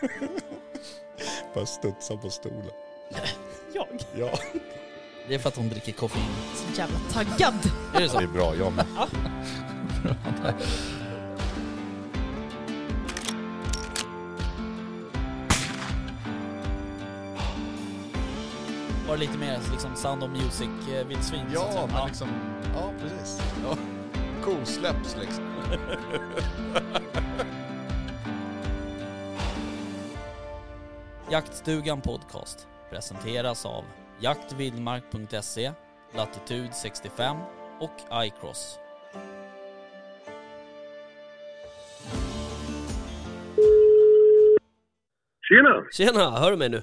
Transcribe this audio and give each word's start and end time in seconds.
Bara 1.54 1.66
studsa 1.66 2.16
på 2.16 2.30
stolen. 2.30 2.70
Jag? 3.72 3.86
Ja, 4.14 4.38
Det 5.28 5.34
är 5.34 5.38
för 5.38 5.48
att 5.48 5.56
hon 5.56 5.68
dricker 5.68 5.92
koffein. 5.92 6.24
Så 6.54 6.80
jävla 6.80 6.98
taggad. 7.12 7.54
Är 7.94 8.00
det 8.00 8.08
så? 8.08 8.18
det 8.18 8.24
är 8.24 8.28
bra. 8.28 8.54
Jag 8.56 8.72
med. 8.72 8.86
Var 19.08 19.14
det 19.14 19.20
lite 19.20 19.38
mer 19.38 19.60
liksom 19.72 19.96
Sound 19.96 20.22
of 20.24 20.30
Music-vildsvin? 20.30 21.46
Ja, 21.54 21.88
men 21.92 22.06
liksom... 22.06 22.28
Ja, 22.74 22.92
precis. 23.02 23.40
Ja. 23.64 23.76
Kosläpps 24.44 25.16
liksom. 25.20 25.44
Jaktstugan 31.30 32.00
Podcast 32.00 32.68
presenteras 32.90 33.66
av 33.66 33.84
jaktvildmark.se, 34.20 35.72
Latitude 36.16 36.72
65 36.72 37.36
och 37.80 38.24
iCross. 38.26 38.78
Tjena! 45.48 45.84
Tjena, 45.92 46.30
hör 46.30 46.50
du 46.50 46.56
mig 46.56 46.68
nu? 46.68 46.82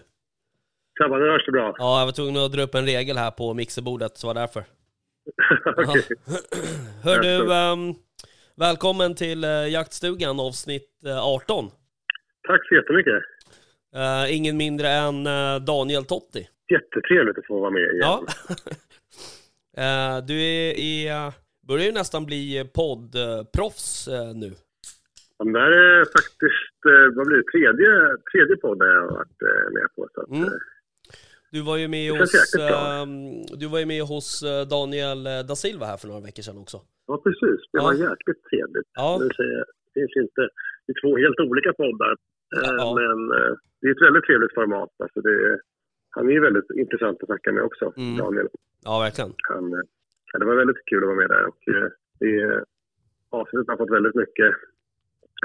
Tjabba, 0.97 1.17
nu 1.17 1.25
hörs 1.25 1.45
det 1.45 1.51
bra. 1.51 1.75
Ja, 1.77 1.99
jag 1.99 2.05
var 2.05 2.11
tvungen 2.11 2.37
att 2.37 2.51
dra 2.51 2.61
upp 2.61 2.75
en 2.75 2.85
regel 2.85 3.17
här 3.17 3.31
på 3.31 3.53
mixerbordet, 3.53 4.17
så 4.17 4.27
var 4.27 4.33
därför. 4.33 4.63
Okej. 5.77 6.03
Hör 7.03 7.19
du, 7.19 7.53
ehm, 7.53 7.93
välkommen 8.57 9.15
till 9.15 9.45
uh, 9.45 9.69
Jaktstugan 9.69 10.39
avsnitt 10.39 11.05
eh, 11.05 11.27
18. 11.27 11.65
Tack 12.47 12.67
så 12.67 12.75
jättemycket. 12.75 13.23
Eh, 13.95 14.35
ingen 14.37 14.57
mindre 14.57 14.87
än 14.87 15.27
eh, 15.27 15.55
Daniel 15.67 16.05
Totti. 16.05 16.49
Jättetrevligt 16.69 17.37
att 17.37 17.47
få 17.47 17.59
vara 17.59 17.71
med 17.71 17.81
igen. 17.81 17.97
Ja. 18.01 18.23
Eh, 19.77 20.25
du 20.25 20.33
är 20.33 20.71
i, 20.73 21.07
eh, 21.09 21.33
börjar 21.67 21.85
ju 21.85 21.91
nästan 21.91 22.25
bli 22.25 22.69
poddproffs 22.75 24.07
uh, 24.07 24.35
nu. 24.35 24.51
Ja, 25.37 25.45
Det 25.45 25.59
här 25.59 25.71
är 25.71 26.05
faktiskt, 26.05 26.77
vad 27.15 27.27
blir 27.27 27.37
det, 27.37 27.51
tredje, 27.51 27.89
tredje 28.31 28.55
podden 28.55 28.87
jag 28.87 29.01
har 29.01 29.11
varit 29.11 29.41
med 29.77 29.87
på. 29.95 30.07
Så 30.13 30.21
att, 30.21 30.29
Mm. 30.29 30.43
eh, 30.43 30.49
Du 31.51 31.61
var 31.61 31.77
ju 31.77 31.87
med 31.87 32.11
hos, 32.11 32.55
ehm, 32.55 33.41
du 33.61 33.67
var 33.67 33.79
ju 33.79 33.85
med 33.85 34.01
hos 34.03 34.43
Daniel 34.69 35.23
da 35.23 35.55
Silva 35.55 35.85
här 35.85 35.97
för 35.97 36.07
några 36.07 36.21
veckor 36.21 36.43
sedan 36.43 36.57
också. 36.57 36.77
Ja, 37.07 37.21
precis. 37.25 37.59
Det 37.71 37.77
Ja. 37.79 37.83
var 37.83 37.93
jäkligt 37.93 38.41
trevligt. 38.49 38.89
Ja, 38.93 39.07
det 39.21 39.35
finns 39.93 40.15
inte, 40.25 40.41
det 40.85 40.91
är 40.95 40.99
två 41.03 41.11
helt 41.23 41.39
olika 41.49 41.73
poddar. 41.73 42.13
Eh, 42.55 42.73
Ja. 42.77 42.95
Men 43.01 43.19
eh, 43.37 43.53
det 43.81 43.87
är 43.87 43.91
ett 43.91 44.07
väldigt 44.07 44.23
trevligt 44.23 44.53
format. 44.53 44.89
Alltså 45.03 45.21
det 45.21 45.59
han 46.15 46.29
är 46.29 46.33
ju 46.33 46.41
väldigt 46.41 46.69
intressant 46.83 47.17
att 47.21 47.25
snacka 47.27 47.51
med 47.51 47.63
också, 47.63 47.93
Mm. 47.97 48.17
Daniel. 48.17 48.47
ja 48.83 48.99
verkligen. 48.99 49.33
Han, 49.49 49.73
eh, 49.73 49.79
ja, 50.33 50.39
det 50.39 50.45
var 50.45 50.55
väldigt 50.55 50.85
kul 50.85 51.03
att 51.03 51.07
vara 51.07 51.17
med 51.17 51.29
där 51.29 51.45
och 51.45 51.61
eh, 51.75 51.89
det, 52.19 52.63
avsnittet 53.29 53.67
har 53.67 53.77
fått 53.77 53.91
väldigt 53.97 54.15
mycket, 54.15 54.51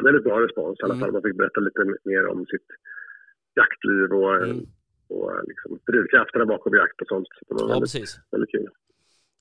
väldigt 0.03 0.25
bra 0.25 0.41
respons 0.45 0.81
i 0.81 0.83
alla 0.83 0.95
Mm. 0.95 1.01
fall. 1.05 1.13
Man 1.13 1.23
fick 1.23 1.37
berätta 1.37 1.61
lite 1.61 1.83
mer 2.05 2.27
om 2.27 2.47
sitt 2.47 2.69
jaktliv 3.61 4.13
och, 4.19 4.35
eh, 4.37 4.51
Mm. 4.51 4.67
och 5.09 5.33
eh, 5.37 5.43
liksom, 5.51 5.79
drivkrafterna 5.87 6.47
bakom 6.47 6.75
jakt 6.75 7.01
och 7.01 7.07
sånt. 7.09 7.29
Så 7.39 7.55
det 7.55 7.55
var 7.55 7.69
Ja, 7.71 7.75
väldigt, 7.75 7.93
precis. 7.93 8.21
väldigt 8.31 8.51
kul. 8.51 8.69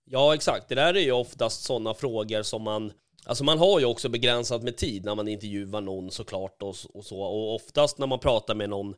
Ja, 0.06 0.34
exakt. 0.36 0.70
Det 0.70 0.76
där 0.76 0.94
är 0.96 1.06
ju 1.06 1.12
oftast 1.12 1.66
sådana 1.66 1.94
frågor 1.94 2.42
som 2.42 2.62
man... 2.64 2.92
Alltså 3.28 3.44
man 3.44 3.58
har 3.58 3.80
ju 3.80 3.86
också 3.86 4.10
begränsat 4.10 4.64
med 4.64 4.78
tid 4.78 5.06
när 5.06 5.16
man 5.16 5.28
intervjuar 5.28 5.82
någon 5.82 6.12
såklart 6.12 6.62
och, 6.62 6.76
och 6.94 7.06
så. 7.06 7.22
Och 7.22 7.56
oftast 7.56 7.98
när 7.98 8.08
man 8.08 8.20
pratar 8.20 8.56
med 8.56 8.70
någon, 8.70 8.96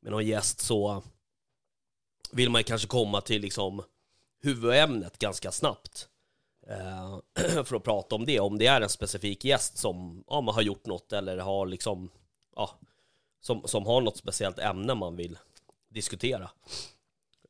med 0.00 0.12
någon 0.12 0.26
gäst 0.26 0.60
så 0.60 1.02
vill 2.32 2.50
man 2.50 2.60
ju 2.60 2.64
kanske 2.64 2.88
komma 2.88 3.20
till 3.20 3.42
liksom 3.42 3.82
huvudämnet 4.42 5.18
ganska 5.18 5.52
snabbt. 5.52 6.08
Eh, 6.66 7.18
för 7.64 7.76
att 7.76 7.84
prata 7.84 8.14
om 8.14 8.26
det, 8.26 8.40
om 8.40 8.58
det 8.58 8.66
är 8.66 8.80
en 8.80 8.88
specifik 8.88 9.44
gäst 9.44 9.78
som 9.78 10.24
ja, 10.28 10.40
man 10.40 10.54
har 10.54 10.62
gjort 10.62 10.86
något 10.86 11.12
eller 11.12 11.38
har 11.38 11.66
liksom, 11.66 12.10
ja, 12.56 12.70
som, 13.40 13.62
som 13.64 13.86
har 13.86 14.00
något 14.00 14.16
speciellt 14.16 14.58
ämne 14.58 14.94
man 14.94 15.16
vill 15.16 15.38
diskutera. 15.88 16.50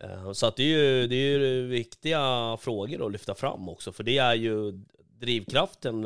Eh, 0.00 0.32
så 0.32 0.46
att 0.46 0.56
det 0.56 0.62
är 0.62 0.78
ju, 0.78 1.06
det 1.06 1.16
är 1.16 1.38
ju 1.38 1.66
viktiga 1.66 2.56
frågor 2.60 3.06
att 3.06 3.12
lyfta 3.12 3.34
fram 3.34 3.68
också, 3.68 3.92
för 3.92 4.04
det 4.04 4.18
är 4.18 4.34
ju 4.34 4.80
drivkraften 5.22 5.96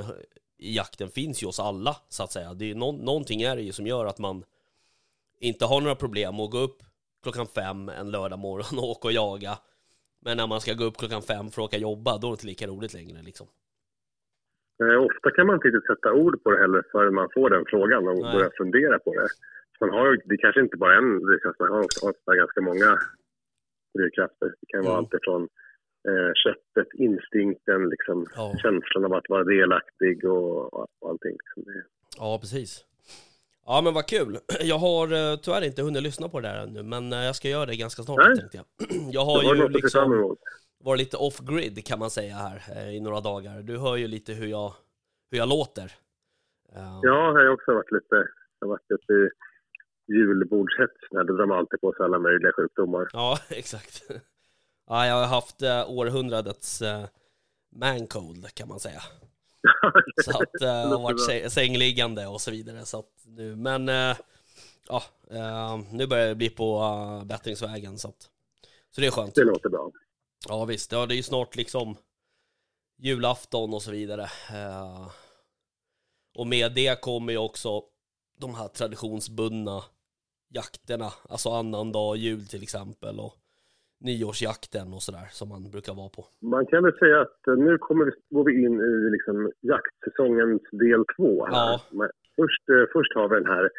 i 0.59 0.77
jakten 0.77 1.09
finns 1.09 1.43
ju 1.43 1.47
hos 1.47 1.61
alla, 1.61 1.97
så 2.09 2.23
att 2.25 2.33
säga. 2.33 2.55
Det 2.55 2.71
är 2.71 2.75
nå- 2.75 2.93
någonting 3.11 3.43
är 3.43 3.57
det 3.57 3.63
ju 3.63 3.73
som 3.73 3.87
gör 3.87 4.05
att 4.07 4.19
man 4.19 4.45
inte 5.41 5.65
har 5.65 5.81
några 5.81 5.95
problem 6.05 6.41
att 6.41 6.51
gå 6.51 6.59
upp 6.59 6.79
klockan 7.23 7.47
fem 7.47 7.89
en 7.89 8.11
lördag 8.11 8.39
morgon 8.39 8.79
och 8.83 8.91
åka 8.91 9.09
och 9.09 9.13
jaga. 9.13 9.53
Men 10.25 10.37
när 10.37 10.47
man 10.47 10.61
ska 10.61 10.73
gå 10.75 10.85
upp 10.85 10.97
klockan 10.97 11.23
fem 11.23 11.47
för 11.51 11.63
att 11.63 11.69
åka 11.69 11.79
jobba, 11.89 12.19
då 12.19 12.27
är 12.27 12.31
det 12.31 12.35
inte 12.35 12.47
lika 12.47 12.67
roligt 12.67 12.95
längre 12.95 13.23
liksom. 13.23 13.47
Eh, 14.83 14.99
ofta 15.09 15.31
kan 15.37 15.47
man 15.47 15.55
inte 15.57 15.69
riktigt 15.69 15.87
sätta 15.93 16.13
ord 16.13 16.43
på 16.43 16.51
det 16.51 16.59
heller 16.65 16.83
förrän 16.93 17.15
man 17.15 17.29
får 17.35 17.51
den 17.51 17.65
frågan 17.73 18.09
och 18.09 18.19
Nej. 18.19 18.33
börjar 18.35 18.53
fundera 18.59 18.99
på 18.99 19.11
det. 19.15 19.29
Man 19.81 19.91
har, 19.91 20.07
det 20.25 20.37
kanske 20.37 20.61
inte 20.61 20.77
bara 20.77 20.95
en 20.99 21.11
drivkraft, 21.27 21.59
man 21.61 21.69
har 21.73 21.81
ofta, 21.89 22.01
ofta 22.11 22.35
ganska 22.43 22.61
många 22.61 22.91
drivkrafter. 23.99 24.49
Det 24.61 24.67
kan 24.73 24.83
vara 24.83 24.93
Mm. 24.95 24.99
allt 25.05 25.15
ifrån 25.15 25.49
eh, 26.09 26.33
köttet, 26.45 26.95
instinkten, 26.95 27.89
liksom, 27.89 28.27
Ja, 28.37 28.55
känslan 28.63 29.05
av 29.05 29.13
att 29.15 29.29
vara 29.29 29.45
delaktig 29.45 30.25
och, 30.25 30.75
och 30.75 30.89
allting. 31.11 31.37
Det- 31.57 31.85
ja 32.19 32.39
precis. 32.41 32.85
Ja 33.67 33.81
men 33.85 33.95
vad 33.95 34.07
kul. 34.09 34.39
Jag 34.61 34.79
har 34.79 35.13
eh, 35.13 35.37
tyvärr 35.37 35.65
inte 35.65 35.83
hunnit 35.83 36.03
lyssna 36.03 36.29
på 36.29 36.41
det 36.41 36.49
där 36.49 36.63
ännu, 36.63 36.83
men 36.83 37.13
eh, 37.13 37.19
jag 37.19 37.37
ska 37.37 37.49
göra 37.49 37.67
det 37.67 37.77
ganska 37.77 38.03
snart 38.03 38.19
Nej. 38.19 38.37
tänkte 38.37 38.57
jag. 38.57 38.67
Jag 39.13 39.27
Det 39.27 39.33
har 39.33 39.45
var 39.45 39.55
ju 39.55 39.69
liksom... 39.69 40.37
varit 40.85 40.99
lite 40.99 41.17
off-grid 41.17 41.87
kan 41.87 41.99
man 41.99 42.11
säga 42.11 42.35
här 42.35 42.63
eh, 42.77 42.91
i 42.97 43.01
några 43.01 43.21
dagar. 43.21 43.63
Du 43.63 43.79
hör 43.79 43.97
ju 43.97 44.07
lite 44.09 44.33
hur 44.33 44.47
jag, 44.47 44.73
hur 45.31 45.39
jag 45.39 45.49
låter. 45.49 45.93
Ja, 46.75 47.01
jag 47.03 47.33
har 47.33 47.49
också 47.49 47.75
varit 47.75 47.93
lite, 47.93 48.17
jag 48.61 48.67
har 48.67 48.69
varit 48.69 48.91
lite 48.91 49.13
i 49.13 49.29
julbordshets 50.13 51.01
när 51.11 51.25
det 51.25 51.37
drar 51.37 51.47
man 51.47 51.59
alltid 51.59 51.81
på 51.81 51.93
sig 51.93 52.05
alla 52.05 52.19
möjliga 52.19 52.53
sjukdomar. 52.53 53.09
ja, 53.13 53.39
exakt. 53.51 54.03
Ja, 54.87 55.07
jag 55.07 55.15
har 55.15 55.27
haft 55.27 55.63
eh, 55.63 55.91
århundradets 55.91 56.83
eh, 56.83 57.05
mancold 57.73 58.55
kan 58.55 58.69
man 58.69 58.81
säga. 58.81 59.03
Så 60.25 60.31
att 60.31 60.63
eh, 60.63 60.69
jag 60.69 60.87
har 60.89 61.03
varit 61.03 61.29
sä- 61.29 61.49
sängliggande 61.49 62.27
och 62.27 62.41
så 62.41 62.51
vidare. 62.51 62.85
Så 62.85 62.99
att 62.99 63.13
nu, 63.25 63.57
men 63.57 63.89
eh, 63.89 64.17
ja, 64.89 65.03
eh, 65.31 65.79
nu 65.91 66.07
börjar 66.07 66.29
det 66.29 66.35
bli 66.35 66.51
på 66.51 66.81
uh, 66.81 67.25
bättringsvägen. 67.25 67.99
Så, 67.99 68.09
att, 68.09 68.31
så 68.91 69.01
det 69.01 69.07
är 69.07 69.11
skönt. 69.11 69.35
det 69.35 69.45
låter 69.45 69.69
bra. 69.69 69.91
Ja 70.49 70.65
visst, 70.65 70.93
ja, 70.93 71.07
det 71.07 71.15
är 71.15 71.17
ju 71.17 71.23
snart 71.23 71.57
liksom 71.57 71.97
julafton 72.99 73.75
och 73.75 73.83
så 73.83 73.91
vidare. 73.91 74.31
Eh, 74.53 75.09
och 76.35 76.47
med 76.47 76.73
det 76.73 77.01
kommer 77.01 77.33
ju 77.33 77.39
också 77.39 77.83
de 78.39 78.55
här 78.55 78.69
traditionsbundna 78.69 79.85
jakterna, 80.49 81.13
alltså 81.29 81.51
annandag 81.51 82.17
jul 82.17 82.47
till 82.47 82.63
exempel 82.63 83.21
och 83.21 83.35
nyårsjakten 84.01 84.93
och 84.93 85.03
sådär 85.03 85.27
som 85.31 85.49
man 85.49 85.71
brukar 85.71 85.95
vara 85.95 86.09
på. 86.17 86.23
Man 86.55 86.67
kan 86.67 86.83
väl 86.85 86.99
säga 86.99 87.21
att 87.21 87.47
eh, 87.49 87.57
nu 87.57 87.79
kommer 87.79 88.05
vi, 88.05 88.13
går 88.31 88.45
vi 88.45 88.53
in 88.65 88.81
i 88.81 89.11
liksom 89.11 89.53
jaktsäsongens 89.61 90.63
del 90.71 91.05
två. 91.17 91.47
här. 91.47 91.53
Ja. 91.53 91.81
Men 91.93 92.11
Först, 92.41 92.69
eh, 92.69 92.85
först 92.93 93.15
har 93.15 93.29
vi 93.29 93.35
den 93.37 93.47
här 93.57 93.71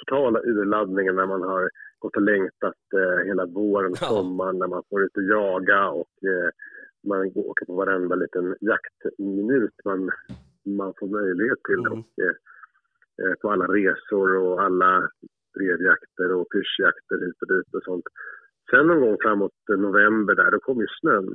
totala 0.00 0.40
urladdningen 0.40 1.16
när 1.16 1.26
man 1.26 1.42
har 1.42 1.70
gått 1.98 2.16
och 2.16 2.22
längtat 2.22 2.82
eh, 3.00 3.26
hela 3.26 3.46
våren 3.46 3.90
och 3.92 3.98
Ja. 4.00 4.06
sommaren 4.08 4.58
när 4.58 4.66
man 4.66 4.82
får 4.90 5.02
ut 5.04 5.16
och 5.16 5.22
jaga 5.22 5.88
och 5.88 6.14
eh, 6.32 6.48
man 7.08 7.32
går- 7.32 7.46
åker 7.50 7.66
på 7.66 7.74
varenda 7.74 8.14
liten 8.14 8.56
jaktminut 8.60 9.74
man, 9.84 10.10
man 10.64 10.92
får 10.98 11.08
möjlighet 11.08 11.58
till. 11.68 11.78
Mm. 11.86 11.92
Och, 11.92 12.08
eh, 12.24 12.34
eh, 13.22 13.34
på 13.40 13.50
alla 13.50 13.64
resor 13.64 14.36
och 14.36 14.62
alla 14.62 15.10
drevjakter 15.58 16.32
och 16.32 16.46
pyrschjakter 16.52 17.26
hit 17.26 17.42
och 17.42 17.48
dit 17.54 17.74
och 17.74 17.82
sånt. 17.82 18.04
Sen 18.70 18.86
någon 18.86 19.00
gång 19.00 19.16
framåt 19.22 19.52
november 19.68 20.34
där, 20.34 20.50
då 20.50 20.58
kom 20.60 20.80
ju 20.80 20.86
snön. 21.00 21.28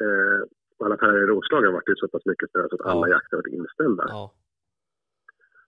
Eh, 0.00 0.38
I 0.80 0.84
alla 0.84 0.96
fall 0.98 1.10
här 1.10 1.22
i 1.22 1.26
Roslagen 1.26 1.72
var 1.72 1.82
det 1.86 1.96
så 1.96 2.08
pass 2.08 2.26
mycket 2.26 2.50
snö 2.50 2.60
så 2.68 2.74
att 2.74 2.80
Ja. 2.84 2.90
alla 2.90 3.08
jakter 3.08 3.36
var 3.36 3.48
inställda. 3.48 4.04
Ja. 4.08 4.32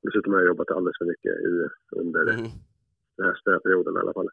Dessutom 0.02 0.32
har 0.32 0.40
jag 0.40 0.46
jobbat 0.48 0.70
alldeles 0.70 0.98
för 0.98 1.04
mycket 1.04 1.32
i, 1.50 1.52
under 2.00 2.22
Mm. 2.22 2.50
den 3.16 3.26
här 3.26 3.34
snöperioden 3.42 3.94
i 3.96 3.98
alla 3.98 4.12
fall. 4.12 4.28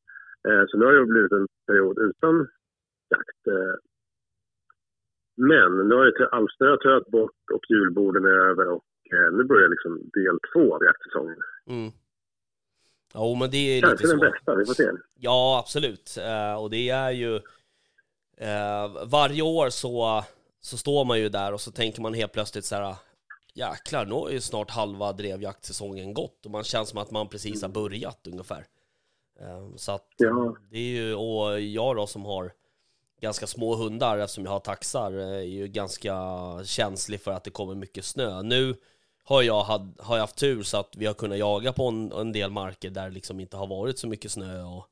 Eh, 0.48 0.64
så 0.68 0.78
nu 0.78 0.86
har 0.86 0.94
det 0.94 1.06
blivit 1.06 1.32
en 1.32 1.48
period 1.68 1.98
utan 2.00 2.48
jakt. 3.10 3.48
Eh, 3.48 3.76
men 5.38 5.88
nu 5.88 5.96
har 5.96 6.06
ju 6.06 6.12
snö 6.58 6.78
töat 6.78 7.08
bort 7.08 7.44
och 7.54 7.64
julborden 7.70 8.26
är 8.26 8.30
över 8.50 8.68
och 8.68 8.86
eh, 9.14 9.32
nu 9.38 9.44
börjar 9.44 9.70
liksom 9.70 10.10
del 10.14 10.40
två 10.54 10.76
av 10.76 10.84
jaktsäsongen. 10.84 11.38
Mm. 11.70 11.90
Jo 13.14 13.36
men 13.36 13.52
det 13.52 13.58
är 13.58 13.76
lite 13.76 13.88
Kanske 13.88 14.08
den 14.08 14.20
så. 14.20 14.26
bästa, 14.26 14.56
vi 14.56 14.66
får 14.66 14.74
se. 14.74 14.84
Ja, 15.20 15.60
absolut. 15.60 16.18
Eh, 16.18 16.54
och 16.54 16.70
det 16.70 16.90
är 16.90 17.12
ju... 17.12 17.36
Eh, 18.38 19.04
varje 19.06 19.42
år 19.42 19.70
så, 19.70 20.24
så 20.62 20.78
står 20.78 21.06
man 21.06 21.20
ju 21.20 21.30
där 21.30 21.54
och 21.54 21.62
så 21.62 21.72
tänker 21.72 22.02
man 22.02 22.14
helt 22.14 22.32
plötsligt 22.32 22.66
så 22.66 22.76
här... 22.76 22.96
Jäklar, 23.54 24.06
nu 24.06 24.14
har 24.14 24.30
ju 24.30 24.42
snart 24.42 24.72
halva 24.72 25.14
drevjaktsäsongen 25.14 26.14
gått 26.14 26.46
och 26.46 26.52
man 26.52 26.64
känns 26.64 26.90
som 26.90 27.00
att 27.00 27.12
man 27.12 27.28
precis 27.28 27.62
har 27.62 27.70
börjat 27.70 28.28
ungefär. 28.28 28.66
Eh, 29.40 29.76
Så 29.76 29.92
att 29.92 30.08
Ja. 30.18 30.56
det 30.70 30.78
är 30.78 30.82
ju, 30.82 31.14
och 31.16 31.62
jag 31.62 31.96
då 31.96 32.08
som 32.08 32.26
har 32.26 32.52
ganska 33.22 33.48
små 33.48 33.76
hundar 33.76 34.18
eftersom 34.18 34.46
jag 34.46 34.52
har 34.52 34.60
taxar 34.60 35.12
är 35.12 35.42
ju 35.42 35.68
ganska 35.68 36.16
känslig 36.64 37.22
för 37.22 37.32
att 37.32 37.44
det 37.44 37.50
kommer 37.50 37.76
mycket 37.76 38.06
snö. 38.06 38.42
Nu 38.42 38.76
har 39.28 39.42
jag, 39.42 39.64
had, 39.64 39.96
har 40.00 40.16
jag 40.16 40.24
haft 40.24 40.36
tur 40.36 40.64
så 40.64 40.78
att 40.78 40.96
vi 40.96 41.06
har 41.06 41.14
kunnat 41.14 41.38
jaga 41.38 41.74
på 41.74 41.88
en, 41.88 42.12
en 42.12 42.32
del 42.32 42.52
marker 42.52 42.90
där 42.90 43.04
det 43.04 43.14
liksom 43.14 43.40
inte 43.40 43.58
har 43.58 43.68
varit 43.68 44.00
så 44.00 44.08
mycket 44.08 44.32
snö 44.32 44.64
och 44.64 44.88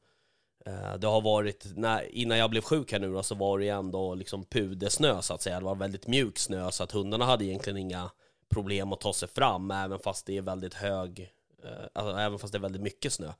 eh, 0.65 0.95
det 0.99 1.07
har 1.07 1.21
varit, 1.21 1.65
när, 1.75 2.15
innan 2.15 2.37
jag 2.37 2.49
blev 2.49 2.61
sjuk 2.61 2.91
här 2.91 2.99
nu 2.99 3.13
då, 3.13 3.23
så 3.23 3.35
var 3.35 3.59
det 3.59 3.65
ju 3.65 3.71
ändå 3.71 4.15
liksom 4.15 4.43
pudersnö 4.43 5.21
så 5.21 5.33
att 5.33 5.41
säga. 5.41 5.59
Det 5.59 5.65
var 5.65 5.75
väldigt 5.75 6.07
mjuk 6.07 6.39
snö 6.39 6.71
så 6.71 6.83
att 6.83 6.91
hundarna 6.91 7.25
hade 7.25 7.45
egentligen 7.45 7.77
inga 7.77 8.11
problem 8.49 8.93
att 8.93 9.01
ta 9.01 9.13
sig 9.13 9.27
fram 9.27 9.71
även 9.71 9.99
fast 9.99 10.25
det 10.25 10.37
är 10.37 10.41
väldigt 10.41 10.73
hög, 10.73 11.19
eh, 11.63 11.85
alltså, 11.93 12.17
även 12.17 12.39
fast 12.39 12.53
det 12.53 12.57
är 12.57 12.61
väldigt 12.61 12.81
mycket 12.81 13.13
snö. 13.13 13.33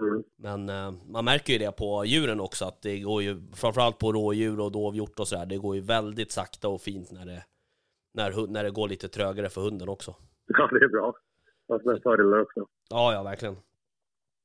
Mm. 0.00 0.22
Men 0.38 0.68
eh, 0.68 1.02
man 1.06 1.24
märker 1.24 1.52
ju 1.52 1.58
det 1.58 1.72
på 1.72 2.04
djuren 2.04 2.40
också 2.40 2.64
att 2.64 2.82
det 2.82 2.98
går 2.98 3.22
ju, 3.22 3.42
framförallt 3.54 3.98
på 3.98 4.12
rådjur 4.12 4.60
och 4.60 4.72
dovhjort 4.72 5.20
och 5.20 5.28
sådär, 5.28 5.46
det 5.46 5.56
går 5.56 5.74
ju 5.74 5.80
väldigt 5.80 6.32
sakta 6.32 6.68
och 6.68 6.82
fint 6.82 7.10
när 7.10 7.26
det, 7.26 7.44
när, 8.16 8.46
när 8.46 8.64
det 8.64 8.70
går 8.70 8.88
lite 8.88 9.08
trögare 9.08 9.48
för 9.48 9.60
hunden 9.60 9.88
också. 9.88 10.14
Ja, 10.46 10.68
det 10.72 10.84
är 10.84 10.88
bra. 10.88 11.14
Fast 11.68 11.84
med 11.84 12.02
fördelar 12.02 12.40
också. 12.40 12.66
Ja, 12.90 13.12
ja, 13.12 13.22
verkligen. 13.22 13.56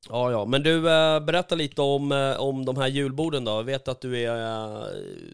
Ja, 0.10 0.32
ja, 0.32 0.46
men 0.46 0.64
du, 0.64 0.76
eh, 0.78 1.26
berätta 1.26 1.56
lite 1.56 1.82
om, 1.82 2.12
eh, 2.12 2.42
om 2.42 2.66
de 2.66 2.78
här 2.78 2.88
julborden 2.88 3.46
då. 3.46 3.52
Jag 3.52 3.64
vet 3.64 3.88
att 3.88 4.02
du 4.02 4.18
är, 4.18 4.36
eh, 4.36 4.86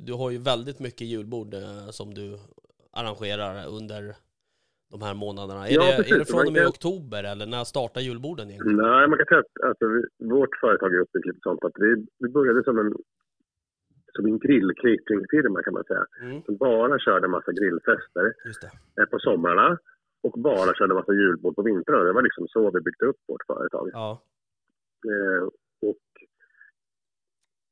du 0.02 0.14
har 0.14 0.32
ju 0.32 0.38
väldigt 0.38 0.80
mycket 0.80 1.02
julbord 1.08 1.56
som 1.90 2.14
du 2.14 2.38
arrangerar 2.92 3.68
under 3.68 4.16
de 4.92 5.02
här 5.02 5.14
månaderna. 5.14 5.68
Är, 5.68 5.74
Ja, 5.74 5.82
det, 5.86 5.98
precis. 5.98 6.12
är 6.14 6.20
det 6.20 6.26
från 6.26 6.48
och 6.48 6.54
med 6.54 6.62
kan- 6.62 6.70
oktober 6.70 7.24
eller 7.24 7.46
när 7.46 7.64
startar 7.64 8.02
julborden 8.02 8.50
egentligen? 8.50 8.78
Nej, 8.78 9.08
man 9.08 9.18
kan 9.18 9.26
säga 9.28 9.40
att 9.40 9.64
alltså, 9.70 9.86
vårt 10.20 10.56
företag 10.62 10.94
är 10.96 11.00
uppbyggt 11.00 11.26
lite 11.28 11.40
sånt 11.44 11.64
att 11.66 11.72
vi, 11.76 12.06
vi 12.20 12.30
började 12.30 12.64
som 12.64 12.80
en, 12.80 12.94
som 14.18 14.26
en 14.26 14.40
grill-cateringfirma 14.46 15.60
kan 15.66 15.74
man 15.78 15.84
säga. 15.84 16.06
Mm, 16.22 16.42
Som 16.46 16.56
bara 16.58 17.00
körde 17.00 17.28
massa 17.28 17.52
grillfester 17.60 18.26
eh, 18.98 19.06
på 19.12 19.18
somrarna 19.20 19.78
och 20.26 20.36
bara 20.50 20.74
körde 20.74 20.94
massa 20.94 21.14
julbord 21.14 21.56
på 21.56 21.62
vintrarna. 21.62 22.04
Det 22.04 22.14
var 22.14 22.22
liksom 22.22 22.48
så 22.48 22.72
vi 22.72 22.80
byggde 22.82 23.06
upp 23.06 23.22
vårt 23.28 23.46
företag. 23.48 23.90
Ja, 23.94 24.10
Eh, 25.06 25.44
och 25.90 26.06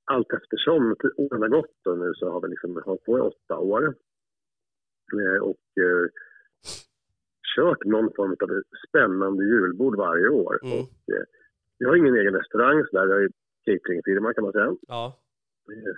allt 0.05 0.33
eftersom 0.33 0.95
åren 1.17 1.41
har 1.41 1.49
gått 1.49 1.75
då 1.83 1.95
nu 1.95 2.13
så 2.13 2.31
har 2.31 2.41
vi 2.41 2.47
liksom 2.47 2.81
hållit 2.85 3.03
på 3.03 3.17
i 3.17 3.21
åtta 3.21 3.57
år. 3.57 3.83
Eh, 5.13 5.41
och 5.41 5.65
eh, 5.85 6.05
kört 7.55 7.83
någon 7.85 8.13
form 8.15 8.31
av 8.31 8.61
spännande 8.87 9.43
julbord 9.45 9.97
varje 9.97 10.29
år. 10.29 10.59
Mm. 10.63 10.73
Och, 10.79 11.13
eh, 11.15 11.25
vi 11.79 11.85
har 11.85 11.95
ingen 11.95 12.15
egen 12.15 12.33
restaurang 12.33 12.83
så 12.85 12.97
där, 12.97 13.13
har 13.13 13.19
ju 13.19 13.29
cateringfirma 13.65 14.33
kan 14.33 14.43
man 14.43 14.53
säga. 14.53 14.75
ja, 14.87 15.19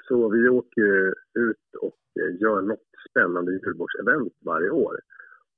Så 0.07 0.29
vi 0.29 0.49
åker 0.49 0.81
ju 0.81 1.13
ut 1.47 1.67
och 1.81 1.97
eh, 2.21 2.41
gör 2.41 2.61
något 2.61 2.89
spännande 3.09 3.51
julbordsevent 3.51 4.33
varje 4.45 4.69
år. 4.69 4.99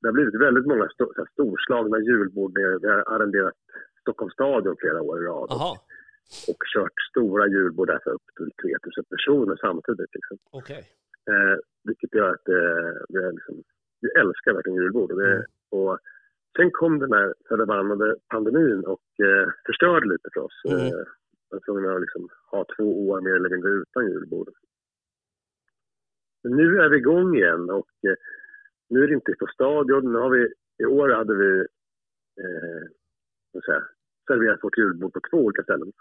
Det 0.02 0.08
har 0.08 0.14
blivit 0.14 0.42
väldigt 0.42 0.66
många 0.66 0.88
storslagna 1.34 2.00
julbord. 2.00 2.52
Vi 2.58 2.64
har 2.64 3.04
arrenderat 3.16 3.54
Stockholms 4.02 4.34
stadion 4.34 4.76
flera 4.80 5.02
år 5.02 5.24
i 5.24 5.26
rad 5.26 5.52
aha, 5.52 5.72
och 6.50 6.58
kört 6.74 6.98
stora 7.12 7.48
julbord 7.48 7.88
där 7.88 8.00
för 8.04 8.12
upp 8.12 8.28
till 8.38 8.52
3000 8.52 9.04
personer 9.10 9.56
samtidigt. 9.62 10.12
Liksom. 10.18 10.38
okej. 10.52 10.84
Eh, 11.30 11.58
vilket 11.84 12.14
gör 12.14 12.30
att 12.30 12.48
eh, 12.48 12.92
vi, 13.10 13.20
liksom, 13.38 13.56
vi 14.02 14.10
älskar 14.22 14.54
verkligen 14.54 14.82
julbord. 14.82 15.12
Och 15.12 15.20
det, 15.22 15.34
Mm. 15.34 15.46
och 15.72 15.98
sen 16.58 16.72
kom 16.72 17.00
den 17.00 17.14
här 17.14 17.34
förbannade 17.48 18.16
pandemin 18.30 18.84
och 18.86 19.08
eh, 19.28 19.48
förstörde 19.66 20.08
lite 20.08 20.30
för 20.34 20.42
oss. 20.42 20.62
Mm. 20.66 21.06
Var 21.50 21.60
tvungen 21.60 21.92
att 21.92 22.02
liksom 22.02 22.30
ha 22.52 22.66
två 22.78 23.10
år 23.10 23.22
mer 23.22 23.36
eller 23.36 23.50
mindre 23.50 23.70
utan 23.70 24.12
julbord. 24.12 24.50
Men 26.44 26.52
nu 26.56 26.78
är 26.82 26.90
vi 26.90 26.98
igång 26.98 27.36
igen 27.36 27.70
och 27.70 27.90
eh, 28.08 28.16
nu 28.90 29.04
är 29.04 29.08
det 29.08 29.14
inte 29.14 29.34
på 29.40 29.48
stadion. 29.48 30.12
Nu 30.14 30.20
har 30.20 30.30
vi, 30.30 30.54
I 30.78 30.86
år 30.86 31.10
hade 31.10 31.36
vi 31.36 31.60
eh, 32.44 33.62
säga, 33.66 33.84
serverat 34.28 34.64
vårt 34.64 34.78
julbord 34.78 35.14
på 35.14 35.20
två 35.30 35.38
olika 35.38 35.64
ställen. 35.64 35.92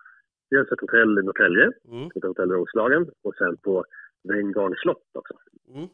Dels 0.51 0.73
ett 0.73 0.81
hotell 0.81 1.19
i 1.19 1.23
Norrtälje, 1.23 1.73
Mm, 1.89 2.07
ett 2.17 2.25
hotell 2.25 2.51
Roslagen 2.51 3.11
och 3.23 3.35
sen 3.35 3.57
på 3.57 3.85
Venngarn 4.25 4.75
slott 4.75 5.11
också, 5.13 5.35
mm, 5.75 5.89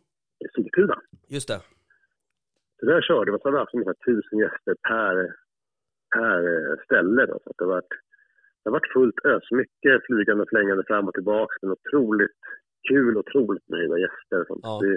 i 0.44 0.48
Sigtuna. 0.54 1.00
just 1.28 1.48
det. 1.48 1.60
Så 2.80 2.86
där 2.86 3.02
körde 3.02 3.32
vi, 3.32 3.38
vi 3.44 3.56
haft 3.58 3.74
ungefär 3.74 3.94
tusen 3.94 4.38
gäster 4.38 4.74
per, 4.88 5.34
per 6.14 6.38
eh, 6.54 6.76
ställe. 6.84 7.26
Då, 7.26 7.38
så 7.44 7.52
det, 7.58 7.64
har 7.64 7.72
varit, 7.72 7.92
det 8.64 8.70
har 8.70 8.78
varit 8.78 8.92
fullt 8.92 9.24
ös, 9.24 9.50
mycket 9.50 10.06
flygande 10.06 10.42
och 10.42 10.48
flängande 10.48 10.84
fram 10.86 11.08
och 11.08 11.14
tillbaka, 11.14 11.54
men 11.62 11.70
otroligt 11.70 12.36
kul, 12.88 13.16
otroligt 13.16 13.68
nöjda 13.68 13.98
gäster. 13.98 14.50
och. 14.50 14.58
Ja. 14.62 14.80
Vi, 14.82 14.96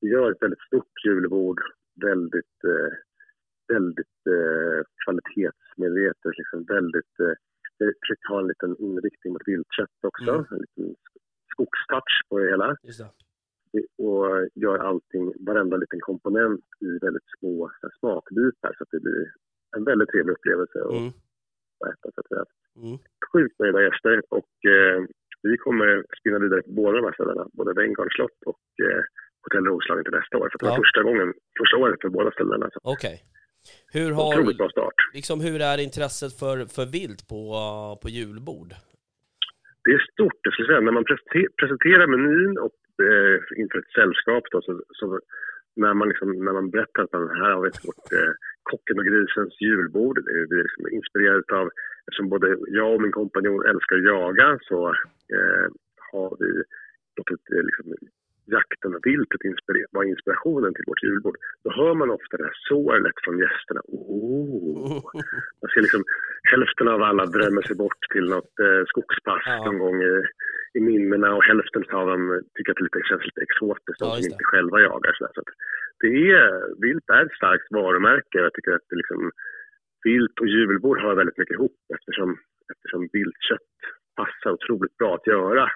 vi 0.00 0.08
gör 0.08 0.30
ett 0.32 0.42
väldigt 0.42 0.60
stort 0.66 1.04
julbord, 1.06 1.60
väldigt, 2.02 2.58
eh, 2.64 2.92
väldigt 3.74 4.20
eh, 4.36 4.80
kvalitetsmedvetet, 5.04 6.32
liksom 6.38 6.64
väldigt, 6.64 7.20
eh, 7.20 7.34
vi 7.78 7.86
försöker 8.00 8.28
ha 8.28 8.40
en 8.40 8.46
liten 8.48 8.76
inriktning 8.78 9.32
mot 9.32 9.42
viltkött 9.46 9.98
också, 10.02 10.30
Mm. 10.30 10.44
en 10.50 10.58
liten 10.58 10.94
skogstouch 11.52 12.16
på 12.28 12.38
det 12.38 12.48
hela 12.50 12.66
det. 12.68 12.76
och 13.98 14.48
gör 14.54 14.78
allting, 14.78 15.32
varenda 15.46 15.76
liten 15.76 16.00
komponent 16.00 16.64
i 16.80 16.98
väldigt 17.04 17.28
små 17.38 17.70
smakbitar 17.98 18.74
så 18.78 18.82
att 18.84 18.90
det 18.90 19.00
blir 19.00 19.32
en 19.76 19.84
väldigt 19.84 20.08
trevlig 20.08 20.32
upplevelse 20.32 20.78
att 20.80 21.14
Mm, 21.82 21.92
äta. 21.92 22.06
Så 22.14 22.18
att 22.20 22.26
vi 22.30 22.34
har 22.36 22.42
haft 22.44 22.58
mm, 22.82 22.98
sjukt 23.32 23.56
nöjda 23.58 23.80
gäster 23.86 24.16
och 24.38 24.52
eh, 24.74 24.98
vi 25.42 25.56
kommer 25.64 26.04
spinna 26.20 26.38
vidare 26.38 26.62
på 26.62 26.70
båda 26.80 26.96
de 26.98 27.04
här 27.08 27.12
ställena, 27.18 27.44
både 27.52 27.70
Venngarns 27.80 28.14
slott 28.16 28.38
och 28.46 28.64
eh, 28.86 29.02
Hotell 29.42 29.64
Roslagen 29.70 30.04
till 30.04 30.12
nästa 30.20 30.34
år. 30.40 30.48
För 30.50 30.58
det 30.58 30.64
var 30.66 30.72
Ja. 30.72 30.82
första 30.84 31.02
gången, 31.02 31.28
första 31.60 31.76
året 31.82 31.98
för 32.02 32.08
båda 32.08 32.30
ställena. 32.30 32.70
Okej. 32.82 33.16
Hur 33.92 34.10
har, 34.12 34.28
otroligt 34.28 34.58
bra 34.58 34.68
start. 34.70 34.94
liksom, 35.18 35.40
hur 35.40 35.58
är 35.62 35.78
intresset 35.88 36.32
för, 36.40 36.56
för 36.76 36.86
vilt 36.98 37.28
på, 37.32 37.40
på 38.02 38.08
julbord? 38.08 38.70
Det 39.84 39.90
är 39.90 40.02
stort, 40.12 40.38
jag 40.42 40.52
skulle 40.52 40.68
säga. 40.68 40.80
När 40.80 40.92
man 40.98 41.04
presente- 41.04 41.52
presenterar 41.60 42.06
menyn 42.06 42.58
och 42.66 42.78
eh, 43.08 43.36
inför 43.62 43.78
ett 43.78 43.92
sällskap 43.98 44.44
då, 44.52 44.62
så, 44.62 44.82
så 44.98 45.20
när 45.76 45.94
man, 45.94 46.08
liksom, 46.08 46.28
när 46.44 46.52
man 46.52 46.70
berättar 46.70 47.02
att 47.02 47.12
man, 47.12 47.28
här 47.42 47.50
har 47.54 47.62
vi 47.62 47.70
vårt 47.86 48.12
eh, 48.18 48.32
kocken 48.62 48.98
och 48.98 49.04
grisens 49.04 49.60
julbord. 49.60 50.16
Det 50.24 50.30
är, 50.56 50.62
liksom 50.62 50.88
inspirerat 50.88 51.50
av, 51.52 51.66
eftersom 52.06 52.28
både 52.28 52.56
jag 52.68 52.94
och 52.94 53.02
min 53.02 53.12
kompanjon 53.12 53.66
älskar 53.66 53.96
att 53.96 54.04
jaga 54.04 54.58
så 54.62 54.88
eh, 55.36 55.66
har 56.12 56.36
vi 56.40 56.50
låtit 57.16 57.44
eh, 57.54 57.62
liksom, 57.68 57.84
jakten 58.56 58.94
och 58.94 59.06
viltet 59.06 59.40
inspire- 59.50 59.86
vara 59.90 60.06
inspirationen 60.06 60.74
till 60.74 60.84
vårt 60.86 61.02
julbord. 61.02 61.36
Då 61.64 61.70
hör 61.72 61.94
man 61.94 62.10
ofta 62.10 62.36
det 62.36 62.44
här 62.44 62.58
sorlet 62.68 63.14
från 63.24 63.38
gästerna. 63.38 63.80
Oh. 63.86 65.00
Man 65.60 65.68
ser 65.74 65.80
liksom 65.86 66.04
hälften 66.52 66.88
av 66.88 67.02
alla 67.02 67.26
drömmer 67.26 67.62
sig 67.62 67.76
bort 67.76 68.02
till 68.12 68.26
något 68.34 68.54
eh, 68.66 68.82
skogspass 68.86 69.42
Ja. 69.46 69.64
någon 69.64 69.78
gång 69.78 70.02
i, 70.02 70.14
i 70.78 70.80
minnena 70.80 71.34
och 71.34 71.44
hälften 71.44 71.84
av 71.92 72.06
dem 72.12 72.42
tycker 72.54 72.70
att 72.72 72.76
det 72.78 72.82
lite, 72.84 73.00
känns 73.08 73.24
lite 73.24 73.42
exotiskt, 73.48 73.98
de 74.00 74.04
Ja, 74.06 74.10
som 74.10 74.16
just 74.18 74.30
det. 74.30 74.34
inte 74.34 74.44
själva 74.52 74.80
jagar. 74.80 75.12
Så, 75.18 75.28
så 75.34 75.40
att 75.40 75.50
det 76.00 76.30
är, 76.40 76.80
vilt 76.86 77.08
är 77.10 77.22
ett 77.26 77.32
starkt 77.40 77.66
varumärke. 77.70 78.38
Jag 78.38 78.54
tycker 78.54 78.72
att 78.72 78.86
det 78.90 78.96
liksom, 78.96 79.30
vilt 80.04 80.40
och 80.40 80.46
julbord 80.48 81.00
hör 81.00 81.14
väldigt 81.14 81.38
mycket 81.38 81.54
ihop 81.54 81.76
eftersom, 81.96 82.38
eftersom 82.72 83.08
viltkött 83.12 83.72
passar 84.16 84.50
otroligt 84.50 84.96
bra 84.96 85.14
att 85.14 85.26
göra 85.26 85.68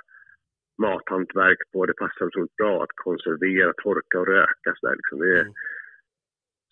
mathantverk 0.78 1.58
på. 1.72 1.86
Det 1.86 1.92
passar 1.92 2.26
otroligt 2.26 2.56
bra 2.56 2.82
att 2.82 2.94
konservera, 2.94 3.72
torka 3.72 4.18
och 4.20 4.26
röka. 4.26 4.70
Så, 4.80 4.86
där, 4.86 4.96
liksom. 4.96 5.18
det 5.18 5.30
är, 5.38 5.40
Mm. 5.40 5.54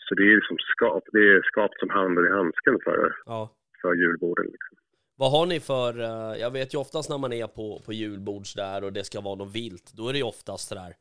så 0.08 0.14
det 0.14 0.22
är, 0.32 0.36
liksom 0.36 0.56
skap, 0.58 1.04
det 1.12 1.18
är 1.18 1.42
skapt 1.42 1.78
som 1.80 1.90
handen 1.90 2.26
i 2.26 2.30
handsken 2.30 2.78
för, 2.84 3.14
Ja. 3.26 3.50
för 3.82 3.94
julborden. 3.94 4.46
Liksom. 4.46 4.76
Vad 5.16 5.30
har 5.32 5.46
ni 5.46 5.60
för, 5.60 6.00
eh, 6.00 6.40
jag 6.40 6.50
vet 6.52 6.74
ju 6.74 6.78
oftast 6.78 7.10
när 7.10 7.18
man 7.18 7.32
är 7.32 7.46
på, 7.46 7.82
på 7.86 7.92
julbords 7.92 8.54
där 8.54 8.84
och 8.84 8.92
det 8.92 9.04
ska 9.04 9.20
vara 9.20 9.34
något 9.34 9.54
vilt, 9.56 9.92
då 9.96 10.08
är 10.08 10.12
det 10.12 10.18
ju 10.18 10.24
oftast 10.24 10.68
sådär, 10.68 10.92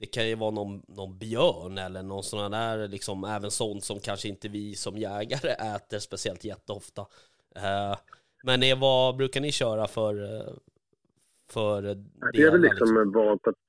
det 0.00 0.06
kan 0.06 0.28
ju 0.28 0.34
vara 0.34 0.50
någon, 0.50 0.82
någon 0.88 1.18
björn 1.18 1.78
eller 1.78 2.02
någon 2.02 2.22
sån 2.22 2.50
där, 2.50 2.88
liksom 2.88 3.24
även 3.24 3.50
sånt 3.50 3.84
som 3.84 3.98
kanske 4.00 4.28
inte 4.28 4.48
vi 4.48 4.74
som 4.74 4.96
jägare 4.96 5.50
äter 5.74 5.98
speciellt 5.98 6.44
jätteofta. 6.44 7.02
Eh, 7.56 7.94
men 8.44 8.62
är, 8.62 8.76
vad 8.76 9.16
brukar 9.16 9.40
ni 9.40 9.52
köra 9.52 9.86
för, 9.86 10.14
eh, 10.22 10.52
för 11.52 11.82
Det 11.82 12.42
är 12.42 12.50
väl 12.50 12.60
delar, 12.60 12.74
liksom 12.74 13.12
valt 13.12 13.46
att 13.46 13.60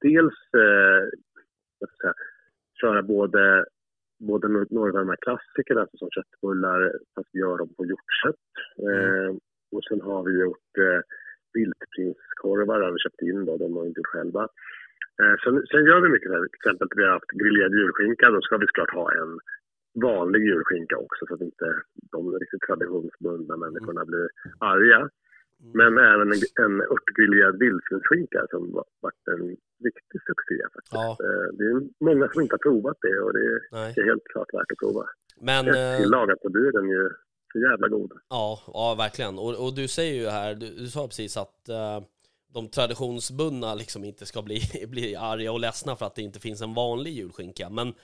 dels 0.00 0.38
eh, 0.64 1.02
säga, 2.00 2.14
köra 2.80 3.02
både, 3.02 3.64
både 4.18 4.48
några 4.48 4.90
av 4.90 5.06
de 5.06 5.08
här 5.08 5.24
klassikerna, 5.26 5.80
alltså 5.80 5.96
som 5.96 6.10
köttbullar, 6.10 6.92
fast 7.14 7.28
vi 7.32 7.40
gör 7.40 7.58
dem 7.58 7.74
på 7.76 7.86
hjortkött. 7.86 8.48
Eh, 8.88 9.36
och 9.72 9.84
sen 9.88 10.00
har 10.00 10.22
vi 10.22 10.40
gjort 10.40 10.72
eh, 10.78 11.00
viltprinskorvar, 11.52 12.80
har 12.80 12.92
vi 12.92 12.98
köpt 12.98 13.22
in 13.22 13.44
då, 13.44 13.56
de 13.56 13.76
har 13.76 13.82
vi 13.82 13.88
inte 13.88 14.00
gjort 14.00 14.06
själva. 14.06 14.48
Eh, 15.20 15.34
sen, 15.42 15.54
sen 15.70 15.84
gör 15.88 16.00
vi 16.04 16.08
mycket, 16.08 16.30
till 16.32 16.60
exempel 16.60 16.88
vi 16.96 17.02
har 17.04 17.12
haft 17.18 17.30
grillerad 17.40 17.72
julskinka, 17.80 18.30
då 18.30 18.40
ska 18.42 18.56
vi 18.56 18.66
såklart 18.66 18.94
ha 19.00 19.06
en 19.22 19.32
vanlig 20.08 20.40
julskinka 20.48 20.96
också 21.06 21.20
så 21.26 21.34
att 21.34 21.40
inte 21.50 21.66
de 22.14 22.20
riktigt 22.42 22.64
traditionsbundna 22.68 23.56
människorna 23.56 24.04
blir 24.10 24.28
arga. 24.72 25.00
Men 25.80 25.92
även 26.12 26.28
en, 26.32 26.40
en 26.64 26.74
örtgriljerad 26.94 27.58
vildsvinsskinka 27.58 28.40
som 28.50 28.72
var- 28.72 28.84
varit 29.00 29.24
en 29.34 29.42
riktig 29.88 30.18
succé 30.28 30.56
faktiskt. 30.74 30.92
Ja. 30.92 31.16
Eh, 31.26 31.46
Det 31.58 31.64
är 31.64 31.80
många 32.08 32.28
som 32.28 32.42
inte 32.42 32.54
har 32.54 32.58
provat 32.68 32.96
det 33.00 33.18
och 33.24 33.32
det 33.32 33.44
är, 33.52 33.58
Nej. 33.72 33.94
är 33.96 34.04
helt 34.04 34.24
klart 34.32 34.54
värt 34.54 34.72
att 34.72 34.78
prova. 34.78 35.04
Men... 35.40 35.62
Eh, 35.68 35.96
tillagat 36.02 36.38
så 36.42 36.48
blir 36.50 36.72
den 36.72 36.88
ju 36.88 37.10
så 37.52 37.58
jävla 37.58 37.88
god. 37.88 38.12
Ja, 38.28 38.58
ja 38.66 38.94
verkligen. 38.98 39.34
Och, 39.38 39.52
och 39.66 39.72
du 39.74 39.88
säger 39.88 40.14
ju 40.22 40.26
här, 40.38 40.54
du, 40.54 40.66
du 40.82 40.86
sa 40.86 41.06
precis 41.06 41.36
att 41.36 41.68
eh, 41.68 41.98
de 42.52 42.68
traditionsbundna 42.68 43.74
liksom 43.74 44.04
inte 44.04 44.26
ska 44.26 44.42
bli, 44.42 44.86
bli 44.88 45.16
arga 45.16 45.52
och 45.52 45.60
ledsna 45.60 45.96
för 45.96 46.06
att 46.06 46.14
det 46.14 46.22
inte 46.22 46.40
finns 46.40 46.60
en 46.62 46.74
vanlig 46.74 47.12
julskinka. 47.12 47.70
Men, 47.70 47.94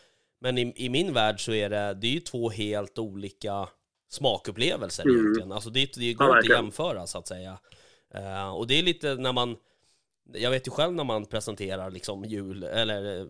men 0.40 0.58
i, 0.58 0.72
i 0.76 0.88
min 0.88 1.12
värld 1.12 1.44
så 1.44 1.52
är 1.52 1.70
det, 1.70 1.94
det 1.94 2.06
är 2.06 2.12
ju 2.12 2.20
två 2.20 2.50
helt 2.50 2.98
olika 2.98 3.68
smakupplevelser 4.10 5.02
Mm. 5.04 5.16
egentligen. 5.20 5.52
Alltså 5.52 5.70
det, 5.70 5.94
det 5.94 6.10
Ja, 6.10 6.18
går 6.18 6.38
inte 6.38 6.38
att 6.54 6.62
jämföra 6.62 7.06
så 7.06 7.18
att 7.18 7.28
säga. 7.28 7.58
Eh, 8.14 8.50
och 8.50 8.66
det 8.66 8.78
är 8.78 8.82
lite 8.82 9.14
när 9.14 9.32
man, 9.32 9.56
jag 10.32 10.50
vet 10.50 10.66
ju 10.66 10.70
själv 10.70 10.92
när 10.94 11.04
man 11.04 11.26
presenterar 11.26 11.90
liksom 11.90 12.24
jul, 12.24 12.62
eller 12.62 13.20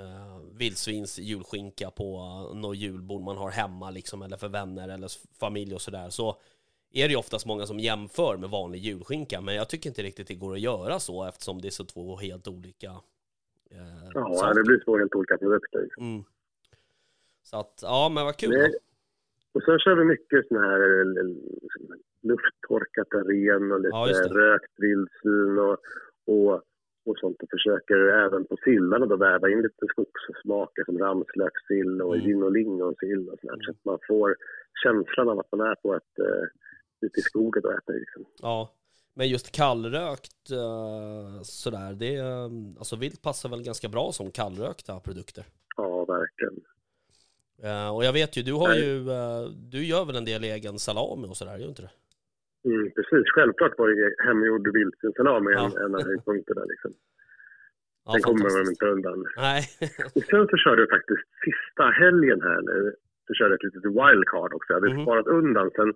uh, 0.00 0.38
vildsvins 0.52 1.18
julskinka 1.18 1.90
på 1.90 2.18
uh, 2.18 2.56
något 2.60 2.76
julbord 2.76 3.22
man 3.22 3.36
har 3.36 3.50
hemma 3.50 3.90
liksom, 3.90 4.22
eller 4.22 4.36
för 4.36 4.48
vänner 4.48 4.88
eller 4.88 5.10
familj 5.40 5.74
och 5.74 5.82
sådär, 5.82 6.10
så 6.10 6.40
är 6.92 7.08
det 7.08 7.12
ju 7.12 7.16
oftast 7.16 7.46
många 7.46 7.66
som 7.66 7.78
jämför 7.78 8.36
med 8.36 8.50
vanlig 8.50 8.78
julskinka, 8.78 9.40
men 9.40 9.54
jag 9.54 9.68
tycker 9.68 9.88
inte 9.90 10.02
riktigt 10.02 10.28
det 10.28 10.34
går 10.34 10.52
att 10.52 10.60
göra 10.60 10.98
så 10.98 11.24
eftersom 11.28 11.60
det 11.60 11.68
är 11.68 11.70
så 11.70 11.84
två 11.84 12.16
helt 12.16 12.48
olika 12.48 12.86
eh, 13.70 14.08
Ja, 14.14 14.34
saker. 14.34 14.54
det 14.54 14.62
blir 14.64 14.80
två 14.84 14.98
helt 14.98 15.14
olika 15.14 15.38
produkter. 15.38 15.88
Mm. 15.98 16.22
Så 17.42 17.56
att, 17.60 17.78
ja 17.82 18.10
men 18.14 18.24
vad 18.24 18.36
kul. 18.36 18.50
Då. 18.50 18.78
Och 19.52 19.62
sen 19.62 19.78
kör 19.78 19.94
vi 19.96 20.04
mycket 20.04 20.48
sån 20.48 20.56
här 20.58 20.80
eh, 21.00 21.26
lufttorkat 22.22 23.08
ren 23.12 23.72
och 23.72 23.80
lite 23.80 23.96
Ja, 23.96 24.28
rökt 24.30 24.72
vildsvin 24.76 25.58
och, 25.58 25.76
och, 26.34 26.54
och 27.04 27.18
sånt. 27.18 27.42
Och 27.42 27.48
försöker 27.50 27.96
även 28.24 28.44
på 28.44 28.56
sillarna 28.64 29.06
då 29.06 29.16
väva 29.16 29.50
in 29.50 29.62
lite 29.62 29.86
skogssmaker 29.88 30.84
som 30.84 30.98
ramslökssill 30.98 32.02
och 32.02 32.14
Mm. 32.14 32.26
gin 32.26 32.42
och 32.42 32.52
lingonsill 32.52 33.28
och 33.28 33.38
sånt 33.40 33.50
här. 33.52 33.62
Så 33.64 33.70
att 33.70 33.84
man 33.84 33.98
får 34.08 34.36
känslan 34.82 35.28
av 35.28 35.38
att 35.40 35.52
man 35.52 35.60
är 35.60 35.74
på 35.74 35.94
ett 35.94 36.18
eh, 36.18 36.44
ute 37.00 37.20
i 37.20 37.22
skogen 37.22 37.64
och 37.64 37.72
äter. 37.72 37.94
Liksom. 38.00 38.24
Ja, 38.42 38.72
men 39.14 39.28
just 39.28 39.52
kallrökt 39.52 40.50
uh, 40.52 41.42
sådär, 41.42 41.92
det, 41.94 42.14
eh, 42.16 42.48
alltså 42.78 42.96
vilt 42.96 43.22
passar 43.22 43.48
väl 43.48 43.62
ganska 43.62 43.88
bra 43.88 44.12
som 44.12 44.30
kallrökta 44.30 45.00
produkter. 45.00 45.44
Ja, 45.76 46.04
verkligen. 46.04 46.56
Eh, 47.62 47.94
och 47.96 48.04
jag 48.04 48.12
vet 48.12 48.36
ju, 48.36 48.42
du 48.42 48.52
har 48.52 48.68
Nej. 48.68 48.84
ju, 48.86 49.10
eh, 49.10 49.44
du 49.72 49.84
gör 49.84 50.04
väl 50.04 50.16
en 50.16 50.24
del 50.24 50.44
egen 50.44 50.78
salami 50.78 51.26
och 51.30 51.36
sådär, 51.36 51.52
gör 51.52 51.58
du 51.68 51.74
inte 51.74 51.82
det? 51.82 51.90
Mm, 52.70 52.90
precis, 52.96 53.24
självklart 53.34 53.78
var 53.78 53.88
det 53.88 54.14
hemgjord 54.26 54.68
vildsvinssalami 54.78 55.50
en, 55.52 55.58
Ja. 55.74 55.84
en 55.84 55.94
av 55.94 56.02
höjdpunkterna. 56.04 56.64
Liksom. 56.72 56.92
Ja, 58.04 58.12
Den 58.12 58.22
kommer 58.22 58.50
man 58.58 58.70
inte 58.72 58.86
undan. 58.86 59.26
Nej, 59.36 59.62
Och 60.16 60.22
sen 60.30 60.46
så 60.50 60.56
körde 60.64 60.80
jag 60.82 60.90
faktiskt 60.96 61.26
sista 61.46 61.84
helgen 62.02 62.40
här 62.48 62.60
nu, 62.70 62.94
så 63.26 63.30
körde 63.34 63.50
jag 63.54 63.58
ett 63.64 63.74
litet 63.74 63.90
wildcard 64.00 64.52
också. 64.54 64.68
Jag 64.72 64.80
hade 64.80 64.94
Mhm. 64.94 65.02
sparat 65.04 65.26
undan 65.26 65.70
sen 65.76 65.90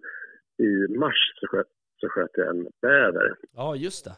i 0.60 0.98
mars 0.98 1.20
så 1.40 1.46
sköt, 1.46 1.66
så 2.00 2.08
sköt 2.08 2.30
jag 2.34 2.48
en 2.48 2.66
bäver 2.82 3.34
ja 3.54 3.76
just 3.76 4.04
det. 4.04 4.16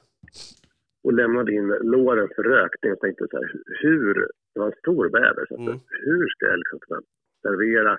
och 1.05 1.13
lämnade 1.13 1.53
in 1.53 1.69
låren 1.69 2.29
för 2.37 2.43
rökning 2.43 2.93
och 2.93 3.01
tänkte 3.01 3.27
så 3.31 3.37
här, 3.37 3.53
hur, 3.83 4.15
det 4.55 4.61
var 4.61 4.67
en 4.67 4.79
stor 4.79 5.09
bäver, 5.09 5.45
så 5.49 5.57
Mm. 5.57 5.79
hur 6.05 6.29
ska 6.29 6.47
jag 6.47 6.59
liksom 6.59 6.79
kunna 6.81 7.01
servera 7.43 7.93